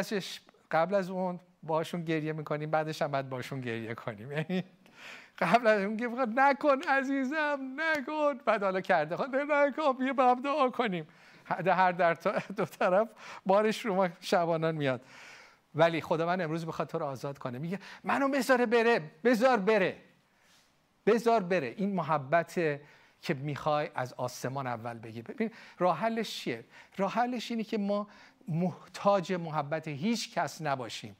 قبل 0.72 0.96
از 0.96 1.10
اون 1.10 1.40
باشون 1.64 2.04
گریه 2.04 2.34
می‌کنیم 2.34 2.72
بعدش 2.72 3.02
هم 3.02 3.12
باید 3.12 3.30
باشون 3.30 3.62
گریه 3.62 3.94
کنیم. 3.94 4.32
یعنی 4.32 4.64
قبل 5.40 5.68
از 5.68 5.82
اون 5.84 5.98
که 5.98 6.08
نکن 6.36 6.82
عزیزم 6.82 7.60
نکن. 7.78 8.38
بعد 8.46 8.64
حالا 8.64 8.82
کرده. 8.82 9.16
خود 9.18 9.36
نکن 9.36 9.94
بیا 9.94 10.14
با 10.14 10.30
هم 10.30 10.42
دعا 10.42 10.70
کنیم. 10.70 11.08
هر 11.46 11.92
در 11.92 12.14
دو 12.58 12.66
طرف 12.66 13.08
بارش 13.46 13.86
رو 13.86 13.96
ما 13.96 14.10
شبانان 14.20 14.76
میاد. 14.76 15.02
ولی 15.76 16.02
خدا 16.02 16.26
من 16.26 16.42
امروز 16.42 16.66
بخواد 16.66 16.88
تو 16.88 17.00
رو 17.00 17.06
آزاد 17.06 17.38
کنه. 17.38 17.60
میگه 17.60 17.80
منو 18.04 18.30
بذاره 18.30 18.66
بره 18.66 19.12
بذار 19.24 19.58
بره. 19.58 19.98
بذار 21.06 21.44
بره. 21.44 21.74
این 21.78 21.96
محبت 21.96 22.54
که 23.22 23.34
می‌خوای 23.34 23.90
از 23.96 24.14
آسمان 24.14 24.68
اول 24.68 24.98
بگی. 25.00 25.22
ببین 25.22 25.52
راه 25.80 25.98
حلش 26.00 26.40
چیه؟ 26.40 26.66
راه 26.98 27.14
حلش 27.14 27.52
اینه 27.52 27.64
که 27.64 27.78
ما 27.78 28.08
محتاج 28.48 29.34
محبت 29.34 29.88
هیچ 29.88 30.34
کس 30.34 30.62
نباشیم. 30.62 31.16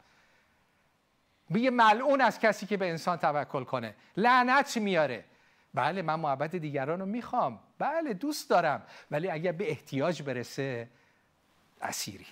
میگه 1.50 1.70
ملعون 1.70 2.22
از 2.22 2.40
کسی 2.40 2.66
که 2.66 2.78
به 2.78 2.90
انسان 2.90 3.18
توکل 3.18 3.64
کنه. 3.64 3.96
لعنت 4.18 4.78
میاره. 4.78 5.26
بله 5.74 6.02
من 6.02 6.16
محبت 6.16 6.56
دیگران 6.56 7.00
رو 7.00 7.06
می‌خوام. 7.06 7.60
بله 7.80 8.14
دوست 8.14 8.50
دارم. 8.50 8.84
ولی 9.12 9.30
اگر 9.30 9.52
به 9.52 9.70
احتیاج 9.70 10.22
برسه 10.22 10.90
اسیری. 11.82 12.28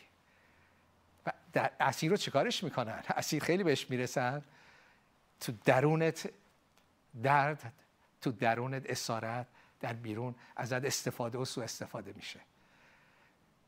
در 1.53 1.71
اسیر 1.79 2.11
رو 2.11 2.17
چیکارش 2.17 2.63
می‌کنن؟ 2.63 3.03
اسیر 3.09 3.43
خیلی 3.43 3.63
بهش 3.63 3.89
می‌رسن. 3.89 4.43
تو 5.39 5.53
درونت 5.65 6.29
درد 7.23 7.73
تو 8.21 8.31
درونت 8.31 8.89
اسارت 8.89 9.47
در 9.79 9.93
بیرون 9.93 10.35
ازت 10.55 10.85
استفاده 10.85 11.37
و 11.37 11.45
سو 11.45 11.61
استفاده 11.61 12.13
میشه. 12.15 12.39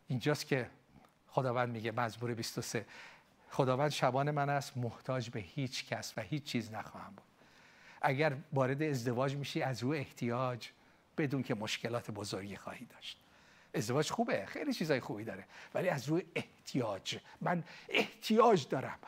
اینجاست 0.07 0.47
که 0.47 0.69
خداوند 1.27 1.69
میگه 1.69 1.91
مزمور 1.91 2.33
23 2.33 2.85
خداوند 3.55 3.89
شبان 3.89 4.31
من 4.31 4.49
است 4.49 4.77
محتاج 4.77 5.29
به 5.29 5.39
هیچ 5.39 5.85
کس 5.85 6.13
و 6.17 6.21
هیچ 6.21 6.43
چیز 6.43 6.71
نخواهم 6.71 7.13
بود. 7.15 7.25
اگر 8.01 8.37
وارد 8.53 8.83
ازدواج 8.83 9.35
میشی 9.35 9.61
از 9.61 9.83
روی 9.83 9.97
احتیاج 9.97 10.69
بدون 11.17 11.43
که 11.43 11.55
مشکلات 11.55 12.11
بزرگی 12.11 12.55
خواهی 12.55 12.85
داشت. 12.85 13.19
ازدواج 13.73 14.11
خوبه 14.11 14.45
خیلی 14.45 14.73
چیزای 14.73 14.99
خوبی 14.99 15.23
داره 15.23 15.45
ولی 15.73 15.89
از 15.89 16.09
روی 16.09 16.23
احتیاج. 16.35 17.17
من 17.41 17.63
احتیاج 17.89 18.67
دارم. 18.67 18.99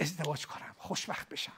ازدواج 0.00 0.46
کنم 0.46 0.74
خوشبخت 0.78 1.28
بشم. 1.28 1.52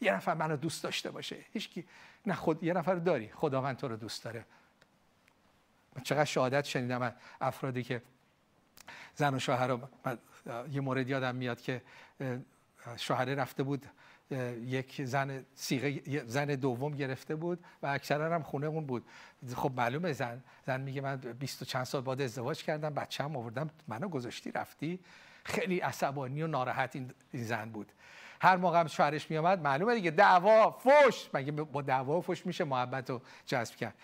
یه 0.00 0.14
نفر 0.14 0.34
منو 0.34 0.56
دوست 0.56 0.82
داشته 0.82 1.10
باشه. 1.10 1.36
هیچکی 1.52 1.84
نه 2.26 2.34
خود 2.34 2.64
یه 2.64 2.72
نفر 2.72 2.94
داری. 2.94 3.28
خداوند 3.28 3.76
تو 3.76 3.88
رو 3.88 3.96
دوست 3.96 4.24
داره. 4.24 4.44
چقدر 6.02 6.24
شهادت 6.24 6.64
شنیدم 6.64 7.14
افرادی 7.40 7.82
که 7.82 8.02
زن 9.14 9.34
و 9.34 9.38
شوهر 9.38 9.78
یه 10.70 10.80
مورد 10.80 11.08
یادم 11.08 11.34
میاد 11.34 11.60
که 11.60 11.82
شوهره 12.96 13.34
رفته 13.34 13.62
بود 13.62 13.86
یک 14.66 15.04
زن 15.04 15.44
سیغه 15.54 16.24
زن 16.26 16.44
دوم 16.46 16.94
گرفته 16.94 17.36
بود 17.36 17.64
و 17.82 17.86
اکثرا 17.86 18.34
هم 18.34 18.42
خونه 18.42 18.66
اون 18.66 18.86
بود. 18.86 19.04
خب 19.56 19.72
معلومه 19.76 20.12
زن 20.12 20.44
زن 20.66 20.80
میگه 20.80 21.00
من 21.00 21.16
20 21.16 21.64
چند 21.64 21.84
سال 21.84 22.00
بعد 22.00 22.20
ازدواج 22.20 22.62
کردم 22.62 22.94
بچه 22.94 23.24
هم 23.24 23.36
آوردم 23.36 23.70
منو 23.88 24.08
گذاشتی 24.08 24.52
رفتی. 24.52 25.00
خیلی 25.44 25.80
عصبانی 25.80 26.42
و 26.42 26.46
ناراحت 26.46 26.96
این 26.96 27.10
زن 27.32 27.70
بود. 27.70 27.92
هر 28.40 28.56
موقع 28.56 28.80
هم 28.80 28.86
شوهرش 28.86 29.30
میامد 29.30 29.60
معلومه 29.60 29.94
دیگه 29.94 30.10
دعوا 30.10 30.70
فوش! 30.70 31.30
مگه 31.34 31.52
با 31.52 31.82
دعوا 31.82 32.18
و 32.18 32.20
فوش 32.20 32.46
میشه 32.46 32.64
محبت 32.64 33.10
رو 33.10 33.22
جذب 33.46 33.76
کرد؟ 33.76 33.94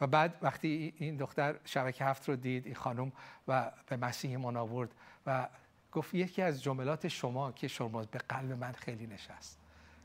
و 0.00 0.06
بعد 0.06 0.38
وقتی 0.42 0.94
این 0.96 1.16
دختر 1.16 1.58
شبکه 1.64 2.04
هفت 2.04 2.28
رو 2.28 2.36
دید 2.36 2.66
این 2.66 2.74
خانم 2.74 3.12
و 3.48 3.72
به 3.86 3.96
مسیح 3.96 4.46
آورد 4.46 4.94
و 5.26 5.48
گفت 5.92 6.14
یکی 6.14 6.42
از 6.42 6.62
جملات 6.62 7.08
شما 7.08 7.52
که 7.52 7.68
شما 7.68 8.02
به 8.02 8.18
قلب 8.18 8.52
من 8.52 8.72
خیلی 8.72 9.06
نشست. 9.06 9.58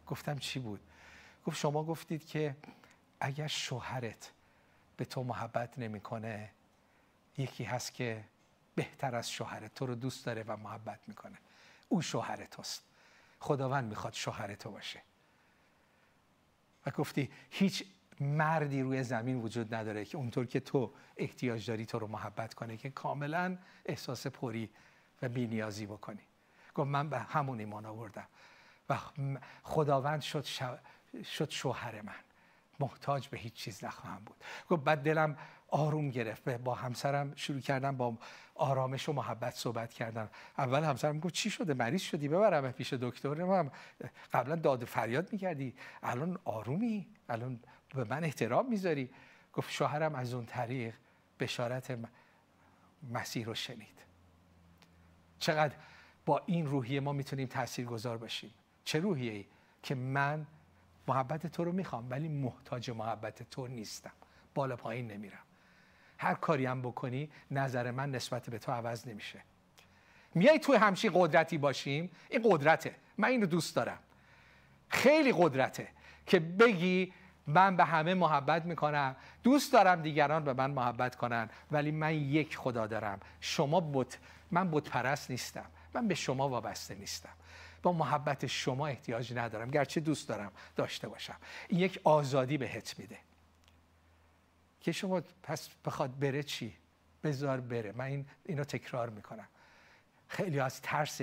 گفتم 0.08 0.38
چی 0.38 0.60
بود؟ 0.60 0.80
گفت 1.46 1.58
شما 1.58 1.84
گفتید 1.84 2.28
که 2.28 2.56
اگر 3.20 3.48
شوهرت 3.48 4.32
به 4.98 5.06
تو 5.06 5.24
محبت 5.24 5.80
نمی‌کنه 5.80 6.50
یکی 7.38 7.64
هست 7.64 7.94
که 7.94 8.24
بهتر 8.76 9.16
از 9.16 9.32
شوهرت 9.32 9.74
تو 9.74 9.86
رو 9.86 9.96
دوست 9.96 10.26
داره 10.26 10.44
و 10.48 10.58
محبت 10.58 11.00
می‌کنه. 11.08 11.38
او 11.90 12.02
شوهر 12.02 12.46
توست. 12.46 12.84
خداوند 13.40 13.90
می‌خواد 13.90 14.14
شوهر 14.14 14.56
تو 14.56 14.72
باشه. 14.72 15.02
و 16.86 16.92
گفتی 16.92 17.32
هیچ 17.50 17.86
مردی 18.20 18.82
روی 18.82 19.04
زمین 19.04 19.42
وجود 19.42 19.76
نداره 19.76 20.06
که 20.06 20.18
اونطور 20.18 20.46
که 20.46 20.60
تو 20.60 20.92
احتیاج 21.18 21.68
داری 21.68 21.86
تو 21.86 22.00
رو 22.00 22.08
محبت 22.08 22.54
کنه 22.54 22.78
که 22.78 22.90
کاملا 22.90 23.58
احساس 23.86 24.28
پری 24.28 24.70
و 25.22 25.30
بینیازی 25.30 25.86
بکنی. 25.86 26.24
گفت 26.76 26.88
من 26.88 27.10
به 27.10 27.20
همون 27.20 27.60
ایمان 27.60 27.86
آوردم. 27.86 28.28
و 28.90 28.98
خداوند 29.64 30.22
شد, 30.22 30.46
شد 31.24 31.50
شوهر 31.50 32.02
من. 32.02 32.14
محتاج 32.80 33.28
به 33.28 33.38
هیچ 33.38 33.54
چیز 33.54 33.84
نخواهم 33.84 34.22
بود. 34.26 34.36
گفت 34.70 34.84
بعد 34.84 35.04
دلم 35.04 35.38
آروم 35.68 36.10
گرفت. 36.10 36.50
با 36.50 36.76
همسرم 36.76 37.36
شروع 37.36 37.60
کردم 37.60 37.98
با 37.98 38.18
آرامش 38.56 39.10
و 39.10 39.14
محبت 39.14 39.56
صحبت 39.56 39.94
کردم 39.94 40.30
اول 40.58 40.84
همسرم 40.84 41.20
گفت 41.20 41.34
چی 41.34 41.50
شده؟ 41.50 41.74
مریض 41.74 42.02
شدی؟ 42.02 42.28
ببرم 42.28 42.72
پیش 42.72 42.94
دکتر. 42.94 43.70
قبلا 44.34 44.56
داد 44.56 44.84
و 44.84 44.86
فریاد 44.86 45.34
می‌کردی. 45.34 45.76
الان 46.04 46.40
آرومی؟ 46.46 47.08
الان 47.30 47.60
به 47.96 48.04
من 48.04 48.24
احترام 48.24 48.70
می‌ذاری؟ 48.70 49.10
گفت 49.54 49.72
شوهرم 49.72 50.16
از 50.16 50.34
اون 50.34 50.46
طریق 50.46 50.96
بشارت 51.40 51.98
مسیح 53.12 53.46
رو 53.46 53.56
شنید. 53.56 54.00
چقدر 55.40 55.76
با 56.26 56.42
این 56.46 56.66
روحیه 56.66 57.00
ما 57.00 57.14
می‌تونیم 57.14 57.48
تأثیر 57.48 57.86
گذار 57.86 58.18
باشیم. 58.18 58.54
چه 58.84 59.00
روحیه 59.00 59.32
ای؟ 59.32 59.46
که 59.84 59.96
من 59.96 60.48
محبت 61.08 61.48
تو 61.48 61.64
رو 61.64 61.72
می‌خوام 61.72 62.08
ولی 62.10 62.28
محتاج 62.28 62.92
محبت 62.92 63.50
تو 63.50 63.68
نیستم. 63.68 64.12
بالا 64.54 64.76
پایین 64.76 65.12
نمیرم. 65.12 65.44
هر 66.18 66.34
کاری 66.34 66.66
هم 66.66 66.82
بکنی 66.82 67.30
نظر 67.52 67.92
من 67.92 68.12
نسبت 68.12 68.50
به 68.50 68.60
تو 68.60 68.72
عوض 68.72 69.08
نمیشه. 69.08 69.42
میای 70.36 70.60
توی 70.60 70.76
همچین 70.76 71.12
قدرتی 71.14 71.58
باشیم 71.58 72.12
این 72.30 72.42
قدرته. 72.44 72.96
من 73.18 73.28
اینو 73.28 73.46
دوست 73.46 73.76
دارم. 73.76 74.00
خیلی 74.90 75.34
قدرته 75.38 75.88
که 76.26 76.40
بگی 76.40 77.14
من 77.48 77.78
به 77.78 77.86
همه 77.86 78.14
محبت 78.14 78.66
می‌کنم. 78.66 79.16
دوست 79.44 79.74
دارم 79.74 80.02
دیگران 80.02 80.44
به 80.44 80.54
من 80.54 80.72
محبت 80.72 81.16
کنن 81.16 81.50
ولی 81.72 81.92
من 81.92 82.14
یک 82.14 82.58
خدا 82.58 82.88
دارم. 82.88 83.20
شما 83.40 83.80
بت 83.94 84.18
من 84.52 84.72
بت 84.72 84.90
پرست 84.90 85.32
نیستم. 85.32 85.66
من 85.94 86.08
به 86.08 86.16
شما 86.16 86.50
وابسته 86.50 86.96
نیستم. 86.96 87.34
با 87.84 87.92
محبت 87.92 88.46
شما 88.46 88.88
احتیاج 88.88 89.34
ندارم. 89.34 89.72
گرچه 89.72 90.02
دوست 90.02 90.30
دارم 90.30 90.52
داشته 90.76 91.08
باشم. 91.08 91.36
این 91.68 91.80
یک 91.80 92.00
آزادی 92.04 92.58
بهت 92.58 93.00
میده. 93.00 93.18
که 94.82 94.92
شما 94.92 95.22
پس 95.44 95.70
بخواد 95.86 96.20
بره 96.20 96.44
چی؟ 96.44 96.74
بذار 97.24 97.60
بره. 97.60 97.92
من 97.92 98.06
این 98.06 98.26
اینو 98.46 98.64
تکرار 98.64 99.10
می‌کنم. 99.10 99.48
خیلی 100.28 100.60
از 100.60 100.82
ترس 100.82 101.22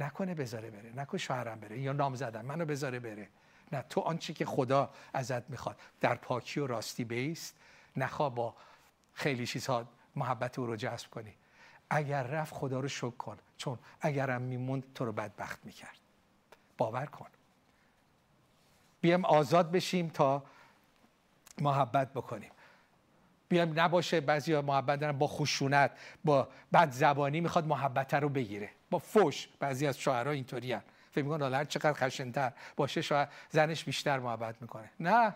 نکنه 0.00 0.34
بذاره 0.34 0.70
بره. 0.70 0.92
نکنه 0.96 1.18
شوهرم 1.18 1.60
بره. 1.60 1.78
یا 1.80 1.92
نام 1.92 2.14
زدم 2.14 2.44
منو 2.44 2.64
بذاره 2.64 3.00
بره. 3.00 3.28
نه 3.72 3.82
تو 3.82 4.00
آنچه 4.00 4.32
که 4.32 4.46
خدا 4.46 4.90
ازت 5.12 5.50
می‌خواد. 5.50 5.76
در 6.00 6.14
پاکی 6.14 6.60
و 6.60 6.66
راستی 6.66 7.04
بیست 7.04 7.56
نخوا 7.96 8.30
با 8.30 8.54
خیلی 9.14 9.46
چیزها 9.46 9.88
محبت 10.16 10.58
او 10.58 10.66
رو 10.66 10.76
جذب 10.76 11.10
کنی. 11.10 11.34
اگر 11.90 12.22
رفت 12.22 12.54
خدا 12.54 12.80
رو 12.80 12.88
شکر 12.88 13.10
کن 13.10 13.38
چون 13.56 13.78
اگرم 14.00 14.42
میموند 14.42 14.84
تو 14.94 15.04
رو 15.04 15.12
بدبخت 15.12 15.64
می‌کرد. 15.64 15.98
باور 16.78 17.06
کن. 17.06 17.26
بیام 19.00 19.24
آزاد 19.24 19.70
بشیم 19.70 20.08
تا 20.08 20.42
محبت 21.60 22.12
بکنیم. 22.12 22.50
بیام 23.48 23.80
نباشه 23.80 24.20
بعضی 24.20 24.60
محبت 24.60 25.00
دارن 25.00 25.18
با 25.18 25.26
خشونت 25.26 25.90
با 26.24 26.48
بد 26.72 26.90
زبانی 26.90 27.40
می‌خواد 27.40 27.66
محبت 27.66 28.14
رو 28.14 28.28
بگیره. 28.28 28.70
با 28.90 28.98
فوش. 28.98 29.48
بعضی 29.58 29.86
از 29.86 29.98
شاعرها 29.98 30.32
اینطوری. 30.32 30.76
فکر 31.10 31.24
می‌کنن 31.24 31.54
هر 31.54 31.64
چقدر 31.64 31.92
خشنتر 31.92 32.52
باشه 32.76 33.02
شاید 33.02 33.28
زنش 33.50 33.84
بیشتر 33.84 34.18
محبت 34.18 34.62
می‌کنه. 34.62 34.90
نه. 35.00 35.34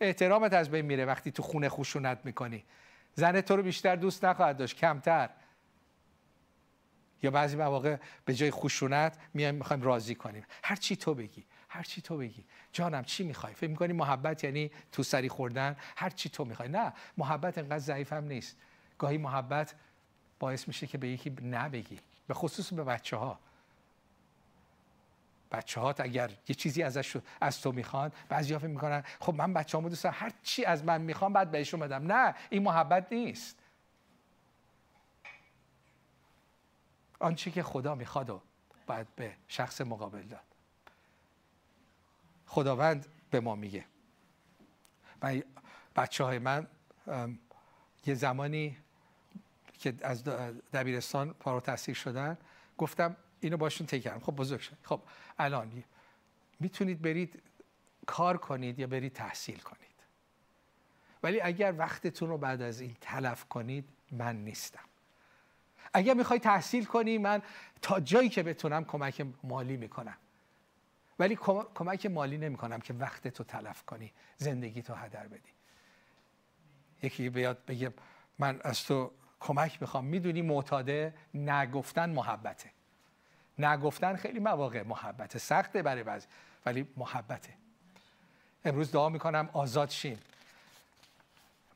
احترامت 0.00 0.52
از 0.52 0.70
بین 0.70 0.84
میره 0.86 1.04
وقتی 1.04 1.30
تو 1.30 1.42
خونه 1.42 1.68
خشونت 1.68 2.18
می‌کنی. 2.24 2.64
زن 3.14 3.40
تو 3.40 3.56
رو 3.56 3.62
بیشتر 3.62 3.96
دوست 3.96 4.24
نخواهد 4.24 4.56
داشت 4.56 4.76
کمتر. 4.76 5.30
یا 7.22 7.30
بعضی 7.30 7.56
مواقع 7.56 7.96
به 8.24 8.34
جای 8.34 8.50
خشونت 8.50 9.18
میایم 9.34 9.54
می‌خوایم 9.54 9.82
راضی 9.82 10.14
کنیم. 10.14 10.44
هر 10.64 10.76
چی 10.76 10.96
تو 10.96 11.14
بگی 11.14 11.44
هر 11.68 11.82
چی 11.82 12.02
تو 12.02 12.16
بگی. 12.16 12.44
جانم 12.72 13.04
چی 13.04 13.24
می‌خوای؟ 13.24 13.54
فکر 13.54 13.70
می‌کنی 13.70 13.92
محبت 13.92 14.44
یعنی 14.44 14.70
تو 14.92 15.02
سری 15.02 15.28
خوردن؟ 15.28 15.76
هر 15.96 16.10
چی 16.10 16.28
تو 16.28 16.44
می‌خوای. 16.44 16.68
نه 16.68 16.92
محبت 17.16 17.58
انقدر 17.58 17.78
ضعیف 17.78 18.12
هم 18.12 18.24
نیست. 18.24 18.56
گاهی 18.98 19.18
محبت 19.18 19.74
باعث 20.38 20.68
میشه 20.68 20.86
که 20.86 20.98
به 20.98 21.08
یکی 21.08 21.36
نبگی 21.42 21.98
به 22.28 22.34
خصوص 22.34 22.72
به 22.72 22.84
بچه 22.84 23.16
ها 23.16 23.38
بچه 25.52 25.80
ها 25.80 25.94
اگر 25.98 26.30
یه 26.48 26.54
چیزی 26.54 26.82
ازش 26.82 27.16
از 27.40 27.60
تو 27.60 27.72
می‌خوان 27.72 28.12
بعضی 28.28 28.58
فکر 28.58 28.66
می‌کنن 28.66 29.04
خب 29.20 29.34
من 29.34 29.52
بچه 29.52 29.78
هامو 29.78 29.88
دوست 29.88 30.06
هر 30.06 30.32
چی 30.42 30.64
از 30.64 30.84
من 30.84 31.00
می‌خوام 31.00 31.32
بعد 31.32 31.50
بهشون 31.50 31.80
بدم. 31.80 32.12
نه 32.12 32.34
این 32.50 32.62
محبت 32.62 33.12
نیست. 33.12 33.56
آنچه 37.18 37.50
که 37.50 37.62
خدا 37.62 37.94
می‌خواد 37.94 38.30
و 38.30 38.42
باید 38.86 39.14
به 39.16 39.36
شخص 39.48 39.80
مقابل 39.80 40.22
داد. 40.22 40.40
خداوند 42.46 43.06
به 43.30 43.40
ما 43.40 43.54
میگه. 43.54 43.84
من 45.22 45.42
بچه 45.96 46.24
های 46.24 46.38
من 46.38 46.66
یه 48.06 48.14
زمانی 48.14 48.76
که 49.78 49.94
از 50.02 50.24
دبیرستان 50.72 51.34
فارغ 51.40 51.62
تحصیل 51.62 51.94
شدن 51.94 52.38
گفتم 52.78 53.16
اینو 53.40 53.56
باشون 53.56 53.86
تکرم 53.86 54.20
خب 54.20 54.36
بزرگ 54.36 54.60
شد. 54.60 54.76
خب 54.82 55.00
الان 55.38 55.84
می‌تونید 56.60 57.02
برید 57.02 57.42
کار 58.06 58.36
کنید 58.36 58.78
یا 58.78 58.86
برید 58.86 59.12
تحصیل 59.12 59.58
کنید. 59.58 59.80
ولی 61.22 61.40
اگر 61.40 61.74
وقتتون 61.78 62.28
رو 62.28 62.38
بعد 62.38 62.62
از 62.62 62.80
این 62.80 62.96
تلف 63.00 63.44
کنید 63.44 63.84
من 64.12 64.36
نیستم. 64.36 64.84
اگر 65.94 66.14
می‌خوای 66.14 66.38
تحصیل 66.38 66.84
کنی 66.84 67.18
من 67.18 67.42
تا 67.82 68.00
جایی 68.00 68.28
که 68.28 68.42
بتونم 68.42 68.84
کمک 68.84 69.26
مالی 69.42 69.76
می‌کنم. 69.76 70.16
ولی 71.18 71.36
کمک 71.74 72.06
مالی 72.06 72.38
نمی‌کنم 72.38 72.80
که 72.80 72.94
وقت 72.94 73.28
تو 73.28 73.44
تلف 73.44 73.82
کنی 73.82 74.12
زندگی 74.36 74.82
تو 74.82 74.94
هدر 74.94 75.28
بدی. 75.28 75.50
یکی 77.02 77.28
بیاد 77.28 77.64
بگه 77.64 77.92
من 78.38 78.60
از 78.64 78.84
تو 78.84 79.10
کمک 79.40 79.78
می‌خوام. 79.80 80.04
می‌دونی 80.04 80.42
معتاده 80.42 81.14
نگفتن 81.34 82.10
محبته. 82.10 82.70
نگفتن 83.64 84.16
خیلی 84.16 84.38
مواقع 84.38 84.82
محبته 84.82 85.38
سخته 85.38 85.82
برای 85.82 86.02
بعضی 86.02 86.26
ولی 86.66 86.88
محبته. 86.96 87.52
امروز 88.64 88.92
دعا 88.92 89.08
می‌کنم 89.08 89.50
آزاد 89.52 89.90
شیم. 89.90 90.18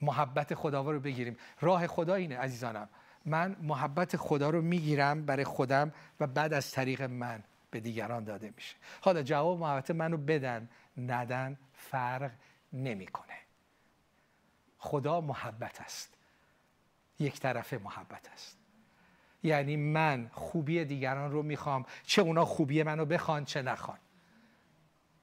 محبت 0.00 0.54
خدا 0.54 0.82
رو 0.90 1.00
بگیریم. 1.00 1.36
راه 1.60 1.86
خدا 1.86 2.14
اینه 2.14 2.38
عزیزانم. 2.38 2.88
من 3.24 3.56
محبت 3.62 4.16
خدا 4.16 4.50
رو 4.50 4.62
می‌گیرم 4.62 5.26
برای 5.26 5.44
خودم 5.44 5.92
و 6.20 6.26
بعد 6.26 6.52
از 6.52 6.70
طریق 6.70 7.02
من 7.02 7.42
به 7.70 7.80
دیگران 7.80 8.24
داده 8.24 8.52
میشه. 8.56 8.76
حالا 9.00 9.22
جواب 9.22 9.58
محبت 9.58 9.90
منو 9.90 10.16
بدن 10.16 10.68
ندن 10.96 11.58
فرق 11.74 12.30
نمی‌کنه. 12.72 13.34
خدا 14.78 15.20
محبت 15.20 15.80
است. 15.80 16.14
یک 17.18 17.40
طرفه 17.40 17.78
محبت 17.78 18.28
است. 18.32 18.63
یعنی 19.44 19.76
من 19.76 20.30
خوبی 20.32 20.84
دیگران 20.84 21.32
رو 21.32 21.42
می‌خوام 21.42 21.86
چه 22.06 22.22
اونا 22.22 22.44
خوبی 22.44 22.82
منو 22.82 23.04
بخوان 23.04 23.44
چه 23.44 23.62
نخوان. 23.62 23.98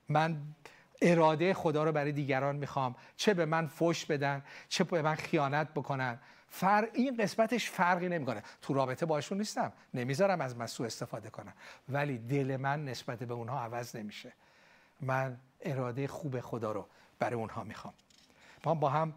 من 0.10 0.42
اراده 1.02 1.54
خدا 1.54 1.84
رو 1.84 1.92
برای 1.92 2.12
دیگران 2.12 2.56
می‌خوام. 2.56 2.96
چه 3.18 3.34
به 3.34 3.46
من 3.46 3.68
فش 3.68 4.06
بدن 4.06 4.44
چه 4.70 4.84
به 4.84 5.02
من 5.02 5.16
خیانت 5.16 5.70
بکنن. 5.74 6.20
فرق 6.50 6.90
این 6.94 7.18
قسمتش 7.18 7.70
فرقی 7.70 8.10
نمی‌کنه. 8.10 8.44
تو 8.62 8.74
رابطه 8.74 9.06
باشون 9.06 9.38
نیستم. 9.38 9.74
نمی‌ذارم 9.94 10.42
از 10.42 10.58
من 10.58 10.68
سوء 10.68 10.86
استفاده 10.86 11.30
کنم 11.30 11.54
ولی 11.90 12.18
دل 12.18 12.58
من 12.58 12.86
نسبت 12.86 13.24
به 13.24 13.34
اونها 13.34 13.60
عوض 13.60 13.96
نمیشه. 13.96 14.34
من 15.02 15.38
اراده 15.62 16.08
خوب 16.08 16.40
خدا 16.40 16.72
رو 16.72 16.88
برای 17.20 17.36
اونها 17.36 17.64
می‌خوام. 17.64 17.94
ما 18.66 18.76
با 18.76 18.90
هم 18.90 19.14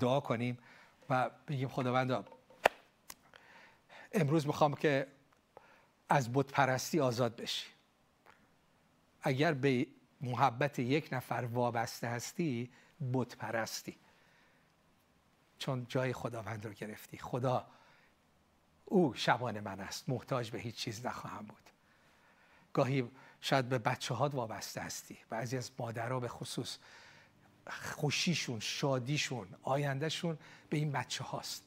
دعا 0.00 0.20
کنیم 0.20 0.58
و 1.10 1.30
بگیم 1.48 1.68
خداوندا 1.68 2.24
امروز 4.14 4.46
می‌خوام 4.46 4.74
که 4.74 5.06
از 6.08 6.32
بت 6.32 6.46
پرستی 6.46 7.00
آزاد 7.00 7.36
بشی. 7.36 7.66
اگر 9.22 9.54
به 9.54 9.86
محبت 10.20 10.78
یک 10.78 11.08
نفر 11.12 11.48
وابسته 11.52 12.08
هستی 12.08 12.70
بت 13.12 13.36
پرستی 13.36 13.96
چون 15.58 15.86
جای 15.88 16.12
خداوند 16.12 16.66
رو 16.66 16.72
گرفتی. 16.72 17.18
خدا 17.18 17.66
او 18.84 19.14
شبان 19.14 19.60
من 19.60 19.80
است. 19.80 20.08
محتاج 20.08 20.50
به 20.50 20.58
هیچ 20.58 20.74
چیز 20.76 21.06
نخواهم 21.06 21.46
بود. 21.46 21.70
گاهی 22.72 23.10
شاید 23.40 23.68
به 23.68 23.78
بچه 23.78 24.14
هات 24.14 24.34
وابسته 24.34 24.80
هستی. 24.80 25.18
بعضی 25.30 25.56
از 25.56 25.70
مادرها 25.78 26.20
به 26.20 26.28
خصوص 26.28 26.78
خوشیشون 27.70 28.60
شادیشون 28.60 29.48
آیندهشون 29.62 30.38
به 30.70 30.76
این 30.76 30.92
بچه 30.92 31.24
هاست 31.24 31.64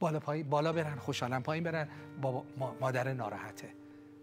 بالا, 0.00 0.20
پای 0.20 0.42
بالا 0.42 0.72
برن 0.72 0.96
خوشحالن 0.96 1.40
پایین 1.40 1.64
برن. 1.64 1.88
با 2.22 2.44
مادر 2.80 3.12
ناراحته. 3.12 3.74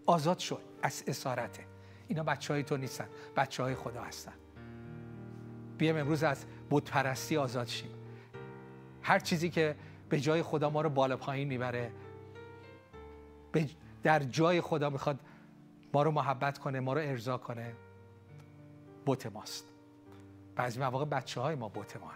آزاد 0.06 0.38
شد 0.38 0.62
از 0.82 1.04
اسارته. 1.06 1.64
اینا 2.08 2.22
بچه 2.22 2.54
های 2.54 2.62
تو 2.62 2.76
نیستن 2.76 3.08
بچه 3.36 3.62
های 3.62 3.74
خدا 3.74 4.02
هستن. 4.02 4.32
بیایم 5.78 5.96
امروز 5.96 6.22
از 6.22 6.44
بت 6.70 7.32
آزاد 7.36 7.66
شیم. 7.66 7.90
هر 9.02 9.18
چیزی 9.18 9.50
که 9.50 9.76
به 10.08 10.20
جای 10.20 10.42
خدا 10.42 10.70
ما 10.70 10.80
رو 10.80 10.90
بالا 10.90 11.16
پایین 11.16 11.48
می‌بره 11.48 11.92
در 14.02 14.18
جای 14.18 14.60
خدا 14.60 14.90
می‌خواد 14.90 15.20
ما 15.94 16.02
رو 16.02 16.10
محبت 16.10 16.58
کنه 16.58 16.80
ما 16.80 16.92
رو 16.92 17.00
ارضا 17.00 17.38
کنه 17.38 17.72
بت 19.06 19.26
ماست. 19.26 19.64
بعضی 20.56 20.80
مواقع 20.80 21.04
بچه 21.04 21.40
های 21.40 21.54
ما 21.54 21.68
بت 21.68 21.96
ما 21.96 22.12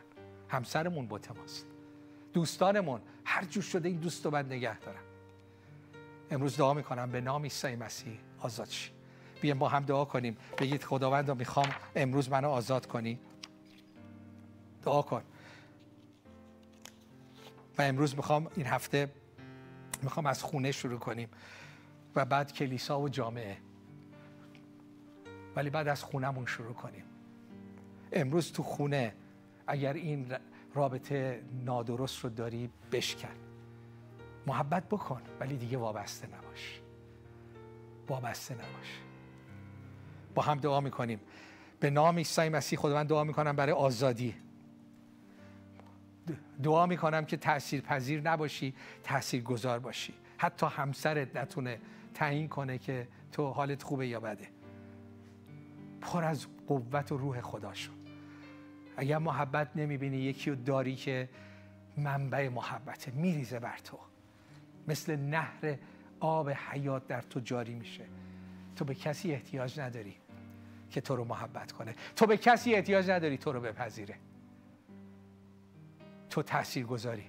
همسرمون 0.48 1.06
بت 1.10 1.36
ماست. 1.36 1.71
دوستانمون 2.32 3.00
هر 3.24 3.44
جور 3.44 3.62
شده 3.62 3.88
این 3.88 3.98
دوست 3.98 4.24
رو 4.24 4.30
باید 4.30 4.46
نگه 4.46 4.78
دارم. 4.78 5.02
امروز 6.30 6.56
دعا 6.56 6.74
می‌کنم 6.74 7.10
به 7.10 7.20
نام 7.20 7.42
عیسی 7.42 7.76
مسیح 7.76 8.18
آزاد 8.38 8.68
شی. 8.68 8.90
بیایم 9.40 9.58
با 9.58 9.68
هم 9.68 9.84
دعا 9.84 10.04
کنیم. 10.04 10.36
بگید 10.58 10.84
خداوند 10.84 11.30
می‌خوام 11.30 11.68
امروز 11.96 12.30
منو 12.30 12.48
آزاد 12.48 12.86
کنی. 12.86 13.18
دعا 14.82 15.02
کن. 15.02 15.22
و 17.78 17.82
امروز 17.82 18.16
می‌خوام 18.16 18.50
این 18.56 18.66
هفته 18.66 19.12
می‌خوام 20.02 20.26
از 20.26 20.42
خونه 20.42 20.72
شروع 20.72 20.98
کنیم. 20.98 21.28
و 22.16 22.24
بعد 22.24 22.52
کلیسا 22.52 23.00
و 23.00 23.08
جامعه. 23.08 23.56
ولی 25.56 25.70
بعد 25.70 25.88
از 25.88 26.02
خونهمون 26.02 26.46
شروع 26.46 26.74
کنیم. 26.74 27.04
امروز 28.12 28.52
تو 28.52 28.62
خونه 28.62 29.14
اگر 29.66 29.92
این 29.92 30.26
رابطه 30.74 31.42
نادرست 31.64 32.24
رو 32.24 32.30
داری 32.30 32.70
بشکن. 32.92 33.34
محبت 34.46 34.88
بکن 34.88 35.22
ولی 35.40 35.56
دیگه 35.56 35.78
وابسته 35.78 36.26
نباش. 36.26 36.80
وابسته 38.08 38.54
نباش. 38.54 39.00
با 40.34 40.42
هم 40.42 40.58
دعا 40.58 40.80
می‌کنیم. 40.80 41.20
به 41.80 41.90
نام 41.90 42.16
عیسی 42.16 42.48
مسیح 42.48 42.78
خداوند 42.78 43.08
دعا 43.08 43.24
می‌کنم 43.24 43.56
برای 43.56 43.72
آزادی. 43.72 44.34
دعا 46.62 46.86
می‌کنم 46.86 47.24
که 47.24 47.36
تأثیر 47.36 47.80
پذیر 47.80 48.30
نباشی 48.30 48.74
تأثیر 49.02 49.42
گذار 49.42 49.78
باشی. 49.78 50.14
حتی 50.38 50.66
همسرت 50.66 51.36
نتونه 51.36 51.80
تعیین 52.14 52.48
کنه 52.48 52.78
که 52.78 53.08
تو 53.32 53.50
حالت 53.50 53.82
خوبه 53.82 54.08
یا 54.08 54.20
بده. 54.20 54.48
پر 56.00 56.24
از 56.24 56.46
قوت 56.66 57.12
و 57.12 57.16
روح 57.16 57.40
خدا 57.40 57.74
شد 57.74 58.01
اگر 58.96 59.18
محبت 59.18 59.68
نمی‌بینی 59.76 60.16
یکی 60.16 60.50
رو 60.50 60.56
داری 60.56 60.96
که 60.96 61.28
منبع 61.96 62.48
محبته 62.48 63.10
میریزه 63.10 63.58
بر 63.58 63.78
تو. 63.78 63.98
مثل 64.88 65.16
نهر 65.16 65.76
آب 66.20 66.50
حیات 66.50 67.06
در 67.06 67.22
تو 67.22 67.40
جاری 67.40 67.74
میشه. 67.74 68.04
تو 68.76 68.84
به 68.84 68.94
کسی 68.94 69.32
احتیاج 69.32 69.80
نداری 69.80 70.16
که 70.90 71.00
تو 71.00 71.16
رو 71.16 71.24
محبت 71.24 71.72
کنه. 71.72 71.94
تو 72.16 72.26
به 72.26 72.36
کسی 72.36 72.74
احتیاج 72.74 73.10
نداری 73.10 73.38
تو 73.38 73.52
رو 73.52 73.60
بپذیره. 73.60 74.14
تو 76.30 76.42
تاثیر 76.42 76.86
گذاری 76.86 77.24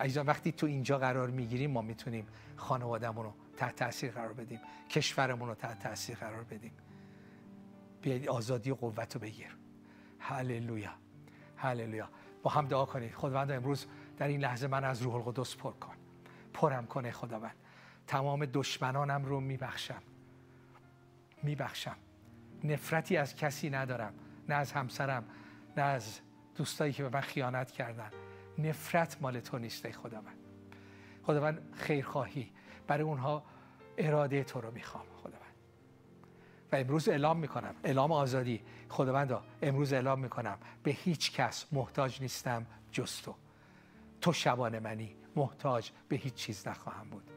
عزیزان 0.00 0.26
وقتی 0.26 0.52
تو 0.52 0.66
اینجا 0.66 0.98
قرار 0.98 1.30
می‌گیریم 1.30 1.70
ما 1.70 1.82
می‌تونیم 1.82 2.26
خانوادهمون 2.56 3.24
رو 3.24 3.34
تحت 3.56 3.76
تاثیر 3.76 4.10
قرار 4.10 4.32
بدیم. 4.32 4.60
کشورمون 4.90 5.48
رو 5.48 5.54
تحت 5.54 5.78
تاثیر 5.78 6.16
قرار 6.16 6.44
بدیم. 6.44 6.72
بیاید 8.02 8.28
آزادی 8.28 8.70
و 8.70 8.74
قوت 8.74 9.14
رو 9.14 9.20
بگیر. 9.20 9.56
هللویا. 10.28 10.90
هللویا. 11.56 12.08
با 12.42 12.50
هم 12.50 12.66
دعا 12.66 12.84
کنید. 12.84 13.14
خداوند 13.14 13.50
امروز 13.50 13.86
در 14.16 14.28
این 14.28 14.40
لحظه 14.40 14.66
من 14.66 14.84
از 14.84 15.02
روح 15.02 15.14
القدس 15.14 15.56
پر 15.56 15.72
کن. 15.72 15.94
پرم 16.52 16.86
کنه 16.86 17.12
خداوند. 17.12 17.54
تمام 18.06 18.46
دشمنانم 18.46 19.24
رو 19.24 19.40
میبخشم. 19.40 20.02
میبخشم. 21.42 21.96
نفرتی 22.64 23.16
از 23.16 23.36
کسی 23.36 23.70
ندارم. 23.70 24.14
نه 24.48 24.54
از 24.54 24.72
همسرم 24.72 25.24
نه 25.76 25.82
از 25.82 26.20
دوستایی 26.56 26.92
که 26.92 27.02
به 27.02 27.08
من 27.08 27.20
خیانت 27.20 27.70
کردن. 27.70 28.10
نفرت 28.58 29.22
مال 29.22 29.40
تو 29.40 29.58
نیست 29.58 29.90
خداوند. 29.90 30.36
خداوند 31.22 31.74
خیرخواهی. 31.74 32.52
برای 32.86 33.02
اونها 33.02 33.44
اراده 33.98 34.44
تو 34.44 34.60
رو 34.60 34.70
می‌خوام. 34.70 35.04
و 36.72 36.76
امروز 36.76 37.08
اعلام 37.08 37.36
می‌کنم. 37.36 37.74
اعلام 37.84 38.12
آزادی. 38.12 38.60
خداوند 38.88 39.34
امروز 39.62 39.92
اعلام 39.92 40.20
می‌کنم. 40.20 40.58
به 40.82 40.90
هیچ 40.90 41.32
کس 41.32 41.66
محتاج 41.72 42.22
نیستم 42.22 42.66
جز 42.92 43.22
تو. 43.22 43.34
تو 44.20 44.32
شبان 44.32 44.78
منی. 44.78 45.16
محتاج 45.36 45.90
به 46.08 46.16
هیچ 46.16 46.34
چیز 46.34 46.68
نخواهم 46.68 47.10
بود. 47.10 47.30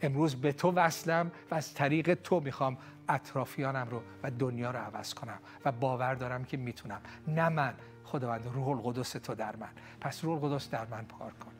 امروز 0.00 0.34
به 0.34 0.52
تو 0.52 0.72
وصلم 0.72 1.32
و 1.50 1.54
از 1.54 1.74
طریق 1.74 2.14
تو 2.14 2.40
می‌خوام 2.40 2.78
اطرافیانم 3.08 3.88
رو 3.90 4.02
و 4.22 4.30
دنیا 4.30 4.70
رو 4.70 4.78
عوض 4.78 5.14
کنم 5.14 5.38
و 5.64 5.72
باور 5.72 6.14
دارم 6.14 6.44
که 6.44 6.56
می‌تونم. 6.56 7.00
نه 7.28 7.48
من 7.48 7.74
خداوند 8.04 8.46
روح 8.46 8.68
القدس 8.68 9.12
تو 9.12 9.34
در 9.34 9.56
من. 9.56 9.72
پس 10.00 10.24
روح 10.24 10.44
القدس 10.44 10.70
در 10.70 10.86
من 10.86 11.04
پار 11.04 11.32
کن. 11.32 11.51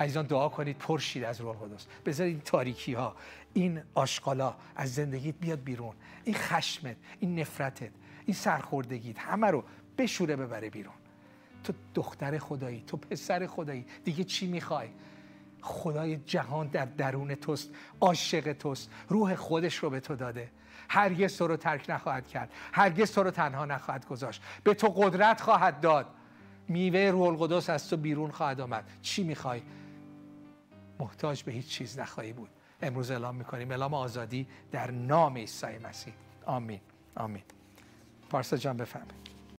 عزیزان 0.00 0.26
دعا 0.26 0.48
کنید 0.48 0.78
پرشید 0.78 1.24
از 1.24 1.40
روح 1.40 1.62
القدس 1.62 1.86
بذارید 2.06 2.34
این 2.34 2.42
تاریکی 2.42 2.94
ها 2.94 3.16
این 3.52 3.82
آشغالا 3.94 4.54
از 4.76 4.94
زندگیت 4.94 5.34
بیاد 5.34 5.64
بیرون. 5.64 5.94
این 6.24 6.34
خشمت 6.34 6.96
این 7.20 7.38
نفرتت 7.38 7.90
این 8.26 8.34
سرخوردگیت 8.34 9.18
همه 9.18 9.46
رو 9.46 9.64
بشوره 9.98 10.36
ببره 10.36 10.70
بیرون. 10.70 10.94
تو 11.64 11.72
دختر 11.94 12.38
خدایی 12.38 12.84
تو 12.86 12.96
پسر 12.96 13.46
خدایی 13.46 13.86
دیگه 14.04 14.24
چی 14.24 14.46
می‌خوای؟ 14.46 14.88
خدای 15.60 16.16
جهان 16.16 16.66
در 16.66 16.84
درون 16.84 17.34
توست 17.34 17.70
عاشق 18.00 18.52
توست. 18.52 18.90
روح 19.08 19.34
خودش 19.34 19.76
رو 19.76 19.90
به 19.90 20.00
تو 20.00 20.16
داده. 20.16 20.50
هرگز 20.88 21.36
تو 21.36 21.46
رو 21.46 21.56
ترک 21.56 21.90
نخواهد 21.90 22.28
کرد. 22.28 22.52
هرگز 22.72 23.12
تو 23.12 23.22
رو 23.22 23.30
تنها 23.30 23.64
نخواهد 23.64 24.06
گذاشت. 24.06 24.42
به 24.64 24.74
تو 24.74 24.88
قدرت 24.88 25.40
خواهد 25.40 25.80
داد. 25.80 26.06
میوه 26.68 27.10
روح 27.10 27.28
القدس 27.28 27.70
از 27.70 27.90
تو 27.90 27.96
بیرون 27.96 28.30
خواهد 28.30 28.60
آمد. 28.60 28.84
چی 29.02 29.24
می‌خوای؟ 29.24 29.62
محتاج 30.98 31.42
به 31.42 31.52
هیچ 31.52 31.66
چیز 31.66 31.98
نخواهی 31.98 32.32
بود. 32.32 32.50
امروز 32.82 33.10
اعلام 33.10 33.34
می‌کنیم. 33.34 33.70
اعلام 33.70 33.94
آزادی 33.94 34.46
در 34.72 34.90
نام 34.90 35.36
عیسی 35.36 35.78
مسیح. 35.78 36.14
آمین. 36.46 36.80
آمین. 37.16 37.42
پارسا 38.30 38.56
جان 38.56 38.76
بفهمید 38.76 39.23